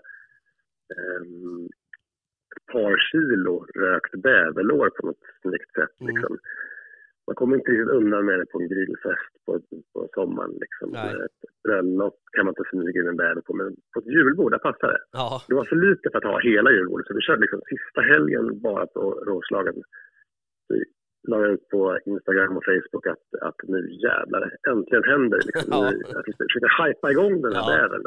ehm, 0.96 1.66
ett 2.56 2.66
par 2.74 2.98
kilo 3.12 3.66
rökt 3.76 4.12
bäverlår 4.22 4.90
på 4.90 5.08
något 5.08 5.24
snyggt 5.42 5.74
sätt 5.74 6.02
Mm. 6.02 6.16
liksom. 6.16 6.38
Man 7.28 7.36
kommer 7.36 7.56
inte 7.58 7.72
riktigt 7.72 7.96
undan 8.00 8.26
med 8.26 8.40
det 8.40 8.46
på 8.52 8.60
en 8.62 8.68
grillfest 8.74 9.32
på, 9.46 9.52
på 9.94 10.00
sommaren. 10.14 10.54
Liksom. 10.64 10.90
Nej. 10.92 11.16
Ett 11.26 11.40
bröllop 11.64 12.18
kan 12.36 12.46
man 12.46 12.52
inte 12.52 12.70
smyga 12.72 13.02
in 13.02 13.08
en 13.08 13.18
bäver 13.24 13.42
på, 13.42 13.54
men 13.54 13.76
på 13.94 14.00
ett 14.00 14.06
julbord, 14.16 14.52
där 14.52 14.58
passar 14.68 14.88
det. 14.94 15.02
Ja, 15.12 15.42
Det 15.48 15.56
var 15.56 15.66
för 15.66 15.76
lite 15.76 16.10
för 16.12 16.18
att 16.18 16.32
ha 16.34 16.40
hela 16.40 16.72
julbordet, 16.72 17.08
så 17.08 17.14
vi 17.14 17.22
körde 17.22 17.42
liksom 17.42 17.62
sista 17.72 18.02
helgen 18.02 18.46
bara 18.62 18.86
på 18.88 19.02
råslagen. 19.28 19.76
Vi 20.70 20.84
la 21.28 21.48
ut 21.48 21.70
på 21.70 22.00
Instagram 22.06 22.58
och 22.58 22.66
Facebook 22.66 23.08
att, 23.08 23.26
att 23.42 23.60
nu 23.64 23.80
jävlar, 24.08 24.42
äntligen 24.70 25.04
händer 25.04 25.38
det. 25.38 25.46
Liksom. 25.46 25.68
Ja. 25.72 25.88
Att 26.20 26.28
vi 26.28 26.34
försöker 26.34 26.72
hypa 26.88 27.12
igång 27.12 27.42
den 27.42 27.54
här 27.56 27.62
Ja. 27.62 27.76
bävern. 27.78 28.04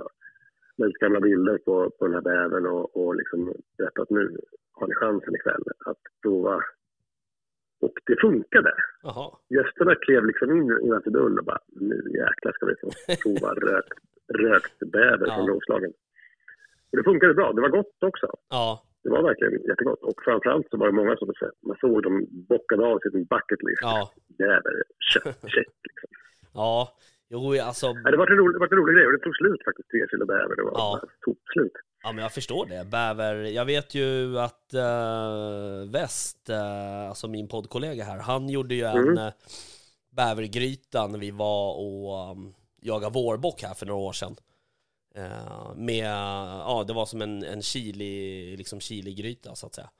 Med 0.78 0.86
lite 0.88 1.04
gamla 1.04 1.20
bilder 1.20 1.58
på, 1.58 1.90
på 1.98 2.04
den 2.06 2.14
här 2.14 2.20
bävern 2.32 2.66
och, 2.66 2.96
och 3.06 3.16
liksom 3.16 3.52
berätta 3.78 4.02
att 4.02 4.10
nu 4.10 4.36
har 4.72 4.86
ni 4.88 4.94
chansen 4.94 5.34
ikväll 5.34 5.62
att 5.86 6.02
prova. 6.22 6.60
Och 7.86 7.96
det 8.08 8.16
funkade. 8.26 8.72
Gästerna 9.56 9.94
klev 10.04 10.22
liksom 10.30 10.48
in 10.56 10.66
innanför 10.84 11.10
dörren 11.10 11.38
och 11.40 11.44
bara 11.50 11.58
nu 11.88 11.96
jäklar 12.20 12.52
ska 12.52 12.62
vi 12.70 12.74
få 12.82 12.88
prova 13.22 13.50
rökt, 13.68 13.98
rökt 14.44 14.78
bäver 14.96 15.26
Ja. 15.26 15.34
från 15.34 15.46
råslagen. 15.48 15.90
Och 16.90 16.96
det 16.98 17.04
funkade 17.10 17.34
bra. 17.34 17.52
Det 17.52 17.60
var 17.66 17.68
gott 17.68 17.96
också. 18.10 18.26
Ja, 18.50 18.82
Det 19.02 19.10
var 19.10 19.22
verkligen 19.22 19.52
jättegott. 19.70 20.02
Och 20.02 20.18
framförallt 20.24 20.66
så 20.70 20.76
var 20.76 20.86
det 20.86 20.92
många 21.00 21.16
som 21.16 21.32
man 21.68 21.76
såg 21.80 22.02
dem 22.02 22.26
bockade 22.52 22.82
av 22.86 22.98
sin 22.98 23.24
bucket 23.32 23.60
list. 23.66 23.82
ja, 23.82 24.10
Jävlar, 24.38 24.72
kött, 25.12 25.40
check 25.54 25.72
liksom. 25.88 26.08
ja. 26.54 26.88
Jo, 27.28 27.60
alltså, 27.62 27.86
Ja, 27.86 28.10
det 28.10 28.16
var 28.16 28.26
en 28.30 28.36
rolig, 28.38 28.54
det 28.54 28.58
var 28.58 28.66
en 28.66 28.78
rolig 28.78 28.94
grej 28.96 29.06
och 29.06 29.12
det 29.12 29.18
tog 29.18 29.36
slut 29.36 29.64
faktiskt, 29.64 29.88
tre 29.90 30.06
kilo 30.10 30.26
bäver. 30.26 30.56
Det 30.56 30.62
var 30.62 30.72
Ja. 30.74 31.00
slut. 31.52 31.72
ja 32.02 32.12
men 32.12 32.22
jag 32.22 32.32
förstår 32.32 32.66
det. 32.66 32.84
Bäver, 32.90 33.34
jag 33.34 33.64
vet 33.64 33.94
ju 33.94 34.38
att 34.38 34.74
uh, 34.74 35.90
Väst, 35.90 36.48
eh, 36.48 37.08
alltså 37.08 37.28
min 37.28 37.48
poddkollega 37.48 38.04
här, 38.04 38.18
han 38.18 38.48
gjorde 38.48 38.74
ju 38.74 38.82
en 38.84 38.96
Mm. 38.96 39.18
uh, 39.18 39.30
bävergryta 40.10 41.06
när 41.06 41.18
vi 41.18 41.30
var 41.30 41.74
och 41.74 42.30
um, 42.32 42.54
jagade 42.82 43.14
vårbock 43.14 43.62
här 43.62 43.74
för 43.74 43.86
några 43.86 44.00
år 44.00 44.12
sedan. 44.12 44.36
Eh, 45.14 45.74
med, 45.76 46.06
ja 46.06 46.84
det 46.86 46.92
var 46.92 47.06
som 47.06 47.22
en, 47.22 47.44
en 47.44 47.62
chili, 47.62 48.56
liksom 48.56 48.80
chiligryta 48.80 49.54
så 49.54 49.66
att 49.66 49.74
säga. 49.74 49.90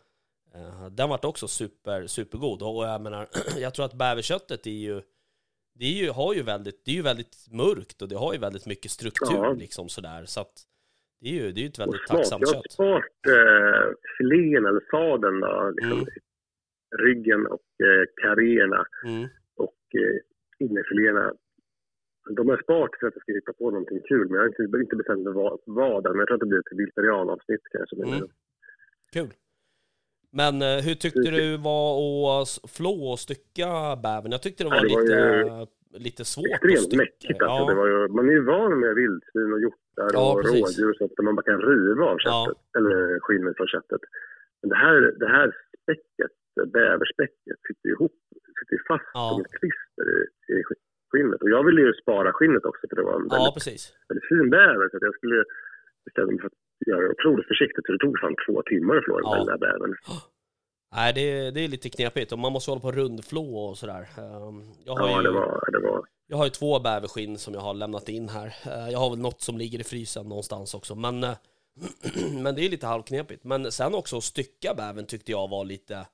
Eh, 0.55 0.87
den 0.91 1.09
vart 1.09 1.25
också 1.25 1.49
super, 1.49 2.07
supergod 2.07 2.63
och 2.63 2.85
jag 2.87 3.01
menar, 3.01 3.29
jag 3.59 3.75
tror 3.75 3.85
att 3.87 3.95
bäverköttet 3.95 4.67
är 4.67 4.71
ju, 4.71 5.03
det 5.79 5.85
är 5.85 6.05
ju, 6.05 6.11
har 6.11 6.35
ju 6.35 6.43
väldigt, 6.43 6.85
det 6.85 6.91
är 6.91 6.95
ju 6.95 7.03
väldigt 7.03 7.37
mörkt 7.53 8.03
och 8.03 8.09
det 8.09 8.17
har 8.17 8.33
ju 8.35 8.39
väldigt 8.41 8.67
mycket 8.67 8.91
struktur 8.91 9.37
Ja. 9.37 9.53
liksom 9.53 9.89
sådär 9.89 10.25
så 10.25 10.41
att 10.41 10.55
det 11.21 11.29
är 11.29 11.33
ju, 11.33 11.53
det 11.53 11.61
är 11.61 11.63
ju 11.63 11.69
ett 11.69 11.79
väldigt 11.79 12.07
tacksamt 12.07 12.43
Jag 12.43 12.49
har 12.49 12.55
kött. 12.63 12.73
sparat 12.73 13.05
eh, 13.29 13.85
filén 14.19 14.67
eller 14.67 14.83
sadeln 14.91 15.41
då, 15.41 15.71
liksom, 15.77 15.99
Mm. 15.99 16.09
ryggen 17.07 17.47
och 17.47 17.69
eh, 17.87 18.05
karréerna 18.23 18.85
Mm. 19.07 19.29
och 19.57 19.81
eh, 20.03 20.17
innerfiléerna. 20.67 21.33
De 22.37 22.49
har 22.49 22.63
sparat 22.63 22.91
för 23.01 23.07
att 23.07 23.15
jag 23.15 23.23
ska 23.23 23.33
hitta 23.33 23.53
på 23.53 23.71
någonting 23.71 24.01
kul, 24.09 24.27
men 24.29 24.35
jag 24.35 24.41
har 24.43 24.49
inte, 24.49 24.79
inte 24.85 24.97
bestämt 24.97 25.25
vad, 25.25 25.61
vad 25.67 26.07
än. 26.07 26.13
Men 26.13 26.19
jag 26.19 26.27
tror 26.29 26.35
att 26.35 26.41
det 26.41 26.47
blir 26.47 26.59
ett 26.59 26.79
vegetarianavsnitt 26.79 27.61
kanske. 27.73 27.97
Mm. 27.97 28.29
Kul. 29.13 29.31
Men 30.41 30.55
eh, 30.69 30.79
hur 30.87 30.95
tyckte 31.05 31.29
du 31.41 31.47
var 31.71 31.89
att 32.43 32.49
flå 32.77 32.95
och 33.13 33.19
stycka 33.27 33.69
bävern? 34.07 34.31
Jag 34.37 34.43
tyckte 34.47 34.61
det 34.65 34.71
var, 34.71 34.77
Ja, 34.77 34.83
det 34.89 34.95
var 34.95 35.03
lite, 35.03 35.67
lite 36.07 36.23
svårt 36.35 36.47
att 36.47 36.53
Extremt 36.65 36.81
stycka. 36.89 37.03
mäckigt 37.03 37.39
alltså. 37.43 37.63
Ja. 37.63 37.71
Det 37.71 37.77
var 37.81 37.87
ju, 37.93 37.99
man 38.19 38.25
är 38.31 38.35
ju 38.41 38.45
van 38.55 38.73
med 38.83 38.93
vildsvin 39.01 39.51
och 39.55 39.61
hjortar 39.65 40.09
Ja, 40.19 40.25
och 40.33 40.37
precis. 40.43 40.61
rådjur 40.63 40.89
och 40.93 40.97
sånt 41.01 41.13
där 41.17 41.25
man 41.29 41.35
bara 41.39 41.47
kan 41.51 41.61
riva 41.73 42.05
av 42.13 42.19
Ja. 42.21 42.37
köttet, 42.47 42.63
eller 42.79 42.99
skinnet 43.25 43.57
från 43.59 43.69
köttet. 43.75 44.03
Men 44.61 44.69
det 44.73 44.79
här, 44.85 44.97
det 45.23 45.31
här 45.37 45.49
späcket, 45.83 46.33
bäverspäcket, 46.79 47.57
sitter 47.69 47.89
ihop, 47.95 48.17
sitter 48.59 48.75
ju 48.79 48.83
fast 48.91 49.09
Ja. 49.19 49.25
som 49.31 49.41
ett 49.45 49.55
klister 49.61 50.07
i, 50.17 50.53
i 50.55 50.63
skinnet. 51.11 51.41
Och 51.43 51.51
jag 51.57 51.63
ville 51.69 51.81
ju 51.87 51.93
spara 52.03 52.29
skinnet 52.39 52.65
också 52.71 52.83
för 52.89 52.97
det 53.01 53.07
var 53.11 53.17
en 53.21 53.27
ja, 53.31 53.37
väldigt, 53.57 53.85
väldigt 54.09 54.29
fin 54.33 54.47
bäver. 54.57 54.85
Så 54.91 54.95
att 54.97 55.07
jag 55.09 55.15
skulle 55.21 55.39
bestämma 56.07 56.31
mig 56.33 56.41
för 56.43 56.51
att 56.53 56.61
göra 56.87 57.01
det 57.01 57.11
otroligt 57.19 57.47
försiktigt. 57.47 57.87
Så 57.87 57.93
det 57.93 57.99
tog 57.99 58.19
fan 58.21 58.35
två 58.47 58.63
timmar 58.63 58.97
att 58.97 59.05
flå 59.05 59.21
Ja. 59.23 59.35
den 59.37 59.47
där 59.47 59.59
bävern. 59.59 59.95
Nej, 60.95 61.13
det, 61.13 61.51
det 61.51 61.61
är 61.65 61.69
lite 61.69 61.89
knepigt 61.91 62.33
och 62.33 62.39
man 62.39 62.53
måste 62.53 62.71
hålla 62.71 62.81
på 62.81 62.89
och 62.89 62.95
rundflå 62.95 63.57
och 63.67 63.79
sådär. 63.79 64.03
Ehm, 64.19 64.63
Jag 64.85 64.95
har, 64.97 65.09
Ja, 65.09 65.17
ju, 65.17 65.23
det 65.23 65.31
var, 65.31 65.71
det 65.73 65.79
var 65.79 66.05
jag 66.29 66.37
har 66.37 66.45
ju 66.45 66.51
två 66.51 66.79
bäverskinn 66.81 67.39
som 67.39 67.55
jag 67.55 67.61
har 67.61 67.75
lämnat 67.75 68.09
in 68.09 68.29
här. 68.29 68.47
Eh, 68.67 68.89
Jag 68.93 68.99
har 68.99 69.11
väl 69.11 69.19
något 69.19 69.41
som 69.41 69.59
ligger 69.59 69.81
i 69.81 69.85
frysen 69.85 70.29
någonstans 70.29 70.75
också, 70.75 70.95
men, 70.95 71.25
eh, 71.25 71.37
men 72.43 72.55
det 72.55 72.65
är 72.65 72.69
lite 72.69 72.87
halvknepigt. 72.87 73.45
Men 73.45 73.73
sen 73.73 73.95
också 73.95 74.17
att 74.17 74.25
stycka 74.25 74.75
bävern 74.75 75.07
tyckte 75.07 75.31
jag 75.33 75.49
var 75.51 75.65
lite... 75.65 76.07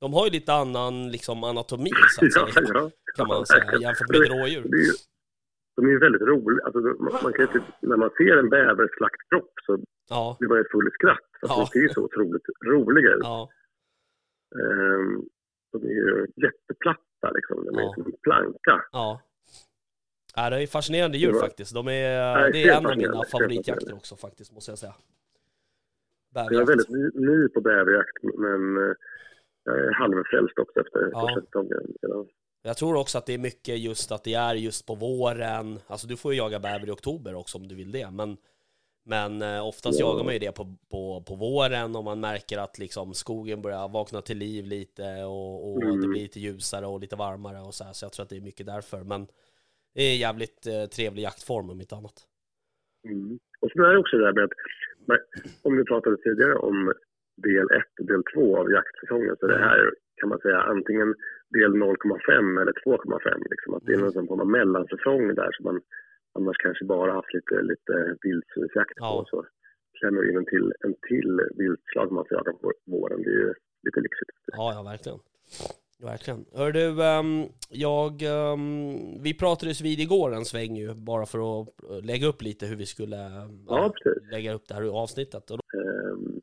De 0.00 0.14
har 0.14 0.24
ju 0.26 0.30
lite 0.32 0.52
annan 0.52 1.10
liksom, 1.10 1.44
anatomi 1.44 1.90
så 2.18 2.24
att 2.24 2.32
ja, 2.48 2.52
säga, 2.54 2.66
ja. 2.74 2.90
kan 3.16 3.26
man 3.28 3.36
Ja, 3.38 3.44
säga, 3.46 3.80
jämfört 3.80 4.08
med 4.08 4.28
rådjur. 4.28 4.62
Det 4.62 4.76
är 4.76 4.80
ju, 4.86 4.92
de 5.76 5.86
är 5.86 5.90
ju 5.90 5.98
väldigt 5.98 6.22
roliga. 6.22 6.64
Alltså, 6.64 6.78
man, 7.24 7.32
kan 7.32 7.46
ju 7.46 7.52
typ, 7.52 7.62
när 7.80 7.96
man 7.96 8.10
ser 8.10 8.36
en 8.36 8.48
bävers 8.48 8.90
slaktkropp 8.96 9.52
så 9.66 9.78
Ja, 10.08 10.36
blir 10.40 10.48
man 10.48 10.58
ju 10.58 10.64
full 10.72 10.88
i 10.88 10.90
skratt. 10.90 11.18
Att 11.42 11.48
Ja. 11.50 11.56
De 11.60 11.66
ser 11.66 11.80
ju 11.80 11.88
så 11.88 12.04
otroligt 12.04 12.42
roliga 12.64 13.10
ut. 13.10 13.20
ja, 13.22 13.48
Ehm, 14.60 15.22
de 15.72 15.82
är 15.82 15.90
ju 15.92 16.26
jätteplatta 16.36 17.30
liksom. 17.34 17.64
De 17.64 17.78
är 17.78 17.82
Ja. 17.82 17.92
som 17.94 18.06
en 18.06 18.12
planka. 18.22 18.84
ja. 18.92 19.20
Ja, 20.36 20.50
det 20.50 20.62
är 20.62 20.66
fascinerande 20.66 21.18
djur 21.18 21.32
faktiskt. 21.32 21.74
De 21.74 21.88
är, 21.88 22.34
Nej, 22.40 22.52
det 22.52 22.62
är 22.68 22.78
en 22.78 22.86
av 22.86 22.96
mina 22.96 23.24
favoritjakter 23.32 23.94
också 23.94 24.16
faktiskt, 24.16 24.52
måste 24.52 24.70
jag 24.70 24.78
säga. 24.78 24.94
Jag 26.34 26.44
är 26.44 26.48
Bäverjakt. 26.48 26.70
väldigt 26.70 26.88
ny, 26.88 27.10
ny 27.26 27.48
på 27.48 27.60
bäverjakt, 27.60 28.18
men 28.22 28.76
eh, 28.76 28.94
jag 29.64 29.78
är 29.78 29.92
halvfrälst 29.92 30.58
också 30.58 30.80
efter 30.80 31.08
Ja. 31.12 31.20
första 31.20 31.40
säsongen. 31.46 31.94
Ja. 32.62 32.68
Jag 32.68 32.76
tror 32.76 32.96
också 32.96 33.18
att 33.18 33.26
det 33.26 33.34
är 33.34 33.38
mycket 33.38 33.78
just 33.78 34.12
att 34.12 34.24
det 34.24 34.34
är 34.34 34.54
just 34.54 34.86
på 34.86 34.94
våren. 34.94 35.78
Alltså 35.86 36.06
du 36.06 36.16
får 36.16 36.32
ju 36.32 36.38
jaga 36.38 36.60
bäver 36.60 36.88
i 36.88 36.90
oktober 36.90 37.34
också 37.34 37.58
om 37.58 37.68
du 37.68 37.74
vill 37.74 37.92
det. 37.92 38.10
Men, 38.10 38.36
men 39.04 39.42
eh, 39.42 39.66
oftast 39.66 40.00
Ja. 40.00 40.06
jagar 40.06 40.24
man 40.24 40.32
ju 40.32 40.38
det 40.38 40.52
på, 40.52 40.76
på, 40.90 41.22
på 41.26 41.34
våren 41.34 41.96
och 41.96 42.04
man 42.04 42.20
märker 42.20 42.58
att 42.58 42.78
liksom 42.78 43.14
skogen 43.14 43.62
börjar 43.62 43.88
vakna 43.88 44.20
till 44.22 44.38
liv 44.38 44.64
lite 44.66 45.24
och, 45.24 45.72
och 45.72 45.82
Mm. 45.82 46.00
det 46.00 46.08
blir 46.08 46.22
lite 46.22 46.40
ljusare 46.40 46.86
och 46.86 47.00
lite 47.00 47.16
varmare 47.16 47.60
och 47.60 47.74
så 47.74 47.84
här. 47.84 47.92
Så 47.92 48.04
jag 48.04 48.12
tror 48.12 48.22
att 48.24 48.30
det 48.30 48.36
är 48.36 48.40
mycket 48.40 48.66
därför. 48.66 49.02
Men 49.04 49.26
det 49.94 50.02
är 50.02 50.10
en 50.12 50.18
jävligt 50.18 50.66
eh, 50.66 50.84
trevlig 50.84 51.22
jaktform 51.22 51.70
om 51.70 51.80
inte 51.80 51.96
annat. 51.96 52.18
Mm. 53.08 53.38
Och 53.60 53.70
sen 53.72 53.84
är 53.84 53.92
det 53.92 53.98
också 53.98 54.16
det 54.16 54.24
där 54.24 54.32
med 54.32 54.44
att, 54.44 54.50
men, 55.06 55.18
om 55.62 55.76
vi 55.76 55.84
pratade 55.84 56.16
tidigare 56.16 56.54
om 56.56 56.92
del 57.36 57.66
1 57.70 57.82
och 58.00 58.06
del 58.06 58.22
2 58.34 58.56
av 58.58 58.70
jaktsäsongen, 58.70 59.36
så 59.40 59.46
det 59.46 59.58
här 59.58 59.90
kan 60.16 60.28
man 60.28 60.38
säga 60.38 60.60
antingen 60.60 61.14
del 61.58 61.72
0,5 61.74 62.60
eller 62.60 62.72
2,5. 62.72 63.42
Liksom, 63.52 63.74
att 63.74 63.84
det 63.86 63.92
är 63.92 63.96
Mm. 63.96 64.06
någon 64.14 64.26
form 64.28 64.40
av 64.40 64.50
mellansäsong 64.58 65.34
där 65.34 65.50
som 65.56 65.64
man 65.64 65.80
annars 66.38 66.56
kanske 66.64 66.84
bara 66.84 67.12
haft 67.12 67.34
lite, 67.34 67.54
lite 67.62 68.16
vildsvinsjakt 68.22 68.96
på. 68.98 69.04
Ja. 69.04 69.24
Så 69.30 69.46
klämmer 69.98 70.30
in 70.30 70.36
en 70.36 70.44
till, 70.46 70.72
en 70.84 70.94
till 71.08 71.40
viltslag 71.62 72.12
man 72.12 72.24
får 72.28 72.36
jaga 72.38 72.52
på 72.52 72.72
våren. 72.86 73.22
Det 73.22 73.30
är 73.30 73.40
ju 73.46 73.52
lite 73.86 74.00
lyxigt. 74.00 74.30
Ja, 74.46 74.72
ja, 74.76 74.82
verkligen. 74.82 75.18
Verkligen. 76.10 76.44
Hör 76.54 76.72
du, 76.72 77.02
ehm, 77.04 77.44
jag, 77.70 78.22
ehm, 78.22 79.22
vi 79.22 79.34
pratades 79.38 79.80
vid 79.80 80.00
igår 80.00 80.34
en 80.34 80.44
sväng 80.44 80.76
ju, 80.76 80.94
bara 80.94 81.26
för 81.26 81.38
att 81.60 81.68
eh, 81.90 82.04
lägga 82.04 82.26
upp 82.26 82.42
lite 82.42 82.66
hur 82.66 82.76
vi 82.76 82.86
skulle 82.86 83.16
eh, 83.16 83.48
Ja, 83.68 83.92
lägga 84.32 84.52
upp 84.54 84.68
det 84.68 84.74
här 84.74 85.02
avsnittet. 85.02 85.50
Och 85.50 85.58
då, 85.58 85.78
Ehm, 85.80 86.40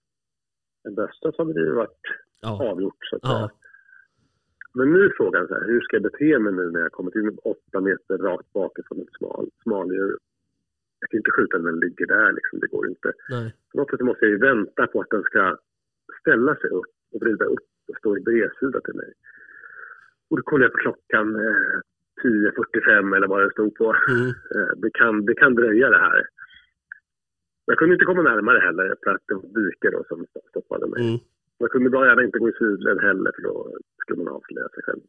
En 0.88 0.96
bösta 0.96 1.32
så 1.32 1.38
hade 1.38 1.54
det 1.54 1.60
ju 1.60 1.74
varit 1.76 2.00
ja, 2.42 2.70
avgjort 2.72 2.98
så 3.10 3.16
att 3.16 3.22
Ja. 3.24 3.30
säga. 3.30 3.50
Men 4.74 4.94
nu 4.94 5.06
är 5.06 5.14
frågan 5.18 5.48
så 5.48 5.54
här, 5.54 5.68
hur 5.68 5.82
ska 5.82 5.96
jag 5.96 6.04
bete 6.04 6.40
mig 6.40 6.54
nu 6.54 6.72
när 6.72 6.80
jag 6.80 6.92
kommit 6.92 7.16
in 7.16 7.38
åtta 7.44 7.82
meter 7.82 8.18
rakt 8.18 8.54
bakifrån 8.54 9.02
ett 9.02 9.14
smal, 9.18 9.50
smaldjur? 9.64 10.18
Jag 11.00 11.10
kan 11.10 11.18
inte 11.18 11.32
skjuta 11.32 11.58
när 11.58 11.72
den 11.72 11.80
ligger 11.80 12.06
där 12.06 12.32
liksom, 12.32 12.60
det 12.60 12.68
går 12.68 12.90
inte. 12.90 13.14
nej. 13.30 13.56
På 13.72 13.78
något 13.78 13.90
sätt 13.90 14.00
måste 14.02 14.26
jag 14.26 14.32
ju 14.32 14.38
vänta 14.38 14.88
på 14.88 15.02
att 15.02 15.10
den 15.10 15.24
ska 15.24 15.58
ställa 16.22 16.56
sig 16.56 16.70
upp 16.70 16.94
och 17.14 17.22
vrida 17.22 17.46
upp 17.46 17.68
och 17.88 17.98
stå 17.98 18.18
i 18.18 18.22
bredsida 18.22 18.80
till 18.82 18.96
mig. 18.96 19.14
Och 20.30 20.38
då 20.38 20.44
kollar 20.44 20.66
jag 20.66 20.72
på 20.72 20.78
klockan 20.78 21.36
eh, 21.36 21.80
10.45 22.24 23.16
eller 23.16 23.28
vad 23.28 23.44
det 23.44 23.52
stod 23.52 23.76
på. 23.76 23.96
Mm. 24.10 24.28
Eh, 24.56 24.72
det, 24.78 24.92
kan, 24.94 25.26
det 25.26 25.34
kan 25.34 25.56
dröja 25.56 25.90
det 25.90 25.98
här. 25.98 26.28
Jag 27.66 27.78
kunde 27.78 27.94
inte 27.96 28.06
komma 28.06 28.22
närmare 28.22 28.60
heller 28.60 28.96
för 29.04 29.12
att 29.12 29.22
det 29.28 29.34
var 29.34 29.64
dike 29.64 29.90
då 29.90 30.04
som 30.08 30.26
stoppade 30.50 30.88
mig. 30.88 31.08
Mm. 31.08 31.20
Man 31.60 31.70
kunde 31.70 31.90
bra 31.90 32.06
gärna 32.06 32.24
inte 32.24 32.40
gå 32.40 32.50
i 32.50 32.54
sidled 32.54 33.02
heller 33.02 33.32
för 33.36 33.42
då 33.42 33.78
skulle 34.02 34.24
man 34.24 34.34
avslöja 34.34 34.70
sig 34.70 34.84
själv. 34.84 35.02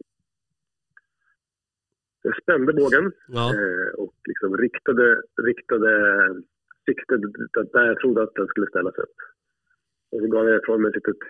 Jag 2.22 2.42
spände 2.42 2.72
bågen 2.72 3.12
Ja, 3.28 3.54
eh, 3.54 3.90
och 3.94 4.14
liksom 4.24 4.56
riktade, 4.56 5.22
riktade 5.42 5.92
siktet 6.86 7.20
där 7.72 7.86
jag 7.86 7.98
trodde 8.00 8.22
att 8.22 8.34
den 8.34 8.46
skulle 8.46 8.66
ställas 8.66 8.98
upp. 8.98 9.16
Och 10.12 10.20
så 10.20 10.26
gav 10.26 10.48
jag 10.48 10.62
ifrån 10.62 10.82
mig 10.82 10.88
ett 10.88 10.94
litet 10.94 11.22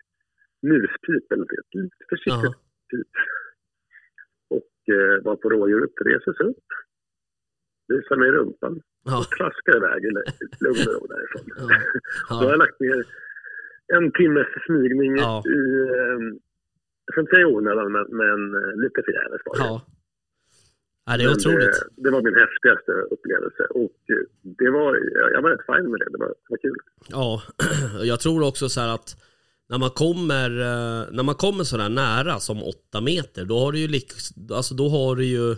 muspip 0.63 1.33
eller 1.33 1.45
ett 1.45 1.75
litet 1.75 2.09
försiktigt 2.09 2.55
Jaha. 2.55 2.55
pip. 2.91 3.13
Och 4.49 4.95
eh, 4.95 5.23
var 5.25 5.37
på 5.37 5.51
rådjuret 5.51 5.91
reser 6.05 6.33
sig 6.33 6.47
upp, 6.47 6.69
visar 7.89 8.17
mig 8.17 8.31
rumpan 8.31 8.83
ja, 9.05 9.19
och 9.19 9.29
traskar 9.37 9.77
iväg 9.77 10.05
i 10.05 10.11
lugn 10.65 10.83
och 10.89 10.95
ro 10.95 11.07
därifrån. 11.07 11.45
Ja. 11.57 11.69
Då 12.29 12.35
har 12.35 12.45
ja, 12.45 12.51
jag 12.51 12.59
lagt 12.59 12.81
ner 12.81 13.05
en 13.97 14.13
timmes 14.13 14.47
smygning 14.67 15.13
Ja. 15.17 15.43
i, 15.47 15.61
eh, 15.99 16.19
jag 17.05 17.13
ska 17.13 17.21
inte 17.21 17.35
säga 17.37 17.47
onödan, 17.47 17.93
men, 17.93 18.07
men 18.21 18.39
eh, 18.61 18.73
lite 18.83 19.03
förgäves 19.07 19.41
var 19.45 19.55
det. 19.59 19.65
ja. 19.65 19.83
Ja, 21.07 21.17
det 21.17 21.23
är 21.23 21.29
Men 21.29 21.37
otroligt. 21.37 21.81
Det, 21.97 22.03
det 22.05 22.11
var 22.11 22.23
min 22.23 22.35
häftigaste 22.35 22.93
upplevelse 23.15 23.63
och 23.71 23.97
eh, 24.15 24.25
det 24.59 24.71
var, 24.71 24.89
jag 25.35 25.43
var 25.43 25.51
rätt 25.51 25.67
fin 25.67 25.91
med 25.91 26.01
det. 26.01 26.09
Det 26.11 26.19
var, 26.19 26.29
det 26.29 26.49
var 26.49 26.59
kul. 26.59 26.77
Ja, 27.09 27.43
jag 28.03 28.21
tror 28.21 28.49
också 28.49 28.69
så 28.69 28.81
här 28.81 28.95
att 28.95 29.17
när 29.69 29.79
man 29.79 29.91
kommer, 29.91 30.51
eh, 30.51 31.03
när 31.13 31.23
man 31.23 31.35
kommer 31.35 31.65
sådär 31.65 31.89
nära 31.89 32.39
som 32.39 32.63
åtta 32.63 33.01
meter, 33.01 33.45
då 33.45 33.59
har 33.59 33.73
du 33.73 33.79
ju 33.79 34.01
alltså 34.53 34.75
då 34.75 34.89
har 34.89 35.17
du 35.17 35.25
ju 35.25 35.57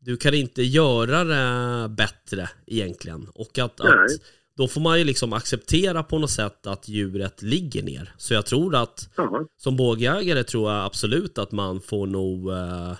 du 0.00 0.16
kan 0.16 0.34
inte 0.34 0.62
göra 0.62 1.24
det 1.24 1.88
bättre 1.88 2.48
egentligen. 2.66 3.26
Och 3.34 3.58
att, 3.58 3.80
att 3.80 4.10
då 4.56 4.68
får 4.68 4.80
man 4.80 4.98
ju 4.98 5.04
liksom 5.04 5.32
acceptera 5.32 6.02
på 6.02 6.18
något 6.18 6.30
sätt 6.30 6.66
att 6.66 6.88
djuret 6.88 7.42
ligger 7.42 7.82
ner. 7.82 8.12
Så 8.16 8.34
jag 8.34 8.46
tror 8.46 8.74
att 8.74 9.10
Ja, 9.16 9.46
som 9.56 9.76
bågjägare 9.76 10.44
tror 10.44 10.70
jag 10.70 10.84
absolut 10.84 11.38
att 11.38 11.52
man 11.52 11.80
får 11.80 12.06
nog 12.06 12.50
eh, 12.50 12.90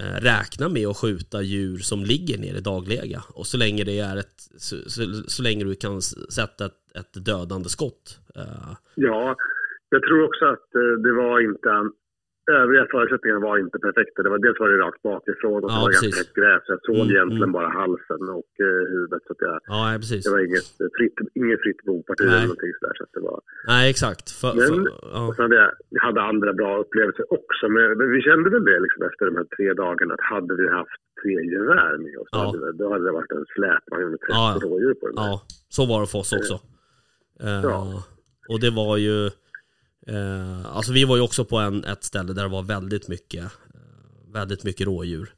eh, 0.00 0.20
räkna 0.20 0.68
med 0.68 0.86
att 0.86 0.96
skjuta 0.96 1.42
djur 1.42 1.78
som 1.78 2.04
ligger 2.04 2.38
ner 2.38 2.54
i 2.54 2.60
dagläge. 2.60 3.20
Och 3.34 3.46
så 3.46 3.56
länge 3.56 3.84
det 3.84 3.98
är 3.98 4.16
ett, 4.16 4.40
så, 4.56 4.76
så, 4.86 5.02
så 5.26 5.42
länge 5.42 5.64
du 5.64 5.74
kan 5.74 6.02
sätta 6.02 6.66
ett, 6.66 6.72
ett 6.94 7.24
dödande 7.24 7.68
skott. 7.68 8.18
Eh, 8.34 8.72
ja, 8.94 9.36
jag 9.88 10.02
tror 10.02 10.24
också 10.24 10.44
att 10.44 10.74
eh, 10.74 11.02
det 11.04 11.12
var 11.12 11.40
inte, 11.40 11.68
övriga 12.62 12.84
förutsättningar 12.94 13.38
var 13.48 13.54
inte 13.64 13.78
perfekta. 13.86 14.18
Det 14.24 14.30
var, 14.34 14.38
dels 14.46 14.58
var 14.62 14.68
det 14.72 14.78
rakt 14.86 15.02
bakifrån 15.10 15.60
och 15.64 15.70
Ja, 15.70 15.74
det 15.74 15.80
var 15.84 15.88
ganska 15.92 16.06
precis. 16.06 16.20
högt 16.20 16.34
gräs. 16.40 16.62
Jag 16.72 16.80
såg 16.88 16.96
Mm, 17.04 17.10
egentligen 17.14 17.50
mm. 17.52 17.56
bara 17.58 17.68
halsen 17.80 18.22
och 18.40 18.52
eh, 18.66 18.82
huvudet. 18.94 19.22
Så 19.26 19.30
att 19.34 19.40
jag, 19.46 19.54
ja, 19.74 19.80
precis. 20.02 20.22
det 20.24 20.30
var 20.36 20.42
inget 20.48 20.68
fritt, 20.98 21.16
inget 21.40 21.60
fritt 21.64 21.80
boparti 21.88 22.22
eller 22.26 22.46
någonting 22.50 22.72
sådär. 22.78 22.94
Så 22.98 23.02
att 23.06 23.12
det 23.16 23.22
var, 23.30 23.38
Nej, 23.72 23.84
exakt. 23.94 24.26
För, 24.40 24.50
Men- 24.58 24.66
för, 24.68 24.76
ja. 25.16 25.20
Och 25.28 25.34
sen 25.36 25.42
hade 25.46 25.56
jag, 25.62 25.70
jag 25.96 26.02
hade 26.08 26.20
andra 26.32 26.50
bra 26.60 26.70
upplevelser 26.84 27.24
också. 27.38 27.64
Men 27.74 27.84
men 27.98 28.06
vi 28.14 28.20
kände 28.28 28.46
väl 28.54 28.64
det 28.70 28.78
liksom 28.86 29.00
efter 29.08 29.22
de 29.28 29.32
här 29.40 29.46
tre 29.56 29.66
dagarna 29.84 30.12
att 30.16 30.24
hade 30.34 30.52
vi 30.60 30.66
haft 30.80 31.00
tre 31.22 31.34
gevär 31.54 31.92
med 32.04 32.14
oss, 32.20 32.28
då, 32.32 32.38
Ja. 32.38 32.44
hade, 32.46 32.58
det- 32.66 32.76
då 32.82 32.84
hade 32.92 33.04
det 33.08 33.14
varit 33.20 33.32
en 33.38 33.46
släpvagn 33.54 34.08
med 34.12 34.20
30 34.20 34.32
Ja, 34.40 34.58
rådjur 34.66 34.94
på 35.00 35.04
den. 35.06 35.16
där. 35.16 35.22
ja, 35.30 35.34
så 35.76 35.82
var 35.90 35.98
det 36.02 36.06
för 36.12 36.18
oss 36.24 36.32
också. 36.40 36.56
Ja. 37.62 38.02
Och 38.52 38.60
det 38.60 38.70
var 38.70 38.96
ju, 38.96 39.30
eh, 40.08 40.76
alltså 40.76 40.92
vi 40.92 41.04
var 41.04 41.16
ju 41.16 41.22
också 41.22 41.44
på 41.44 41.56
en, 41.56 41.84
ett 41.84 42.04
ställe 42.04 42.32
där 42.32 42.42
det 42.42 42.48
var 42.48 42.62
väldigt 42.62 43.08
mycket, 43.08 43.44
eh, 43.44 44.32
väldigt 44.32 44.64
mycket 44.64 44.86
rådjur. 44.86 45.28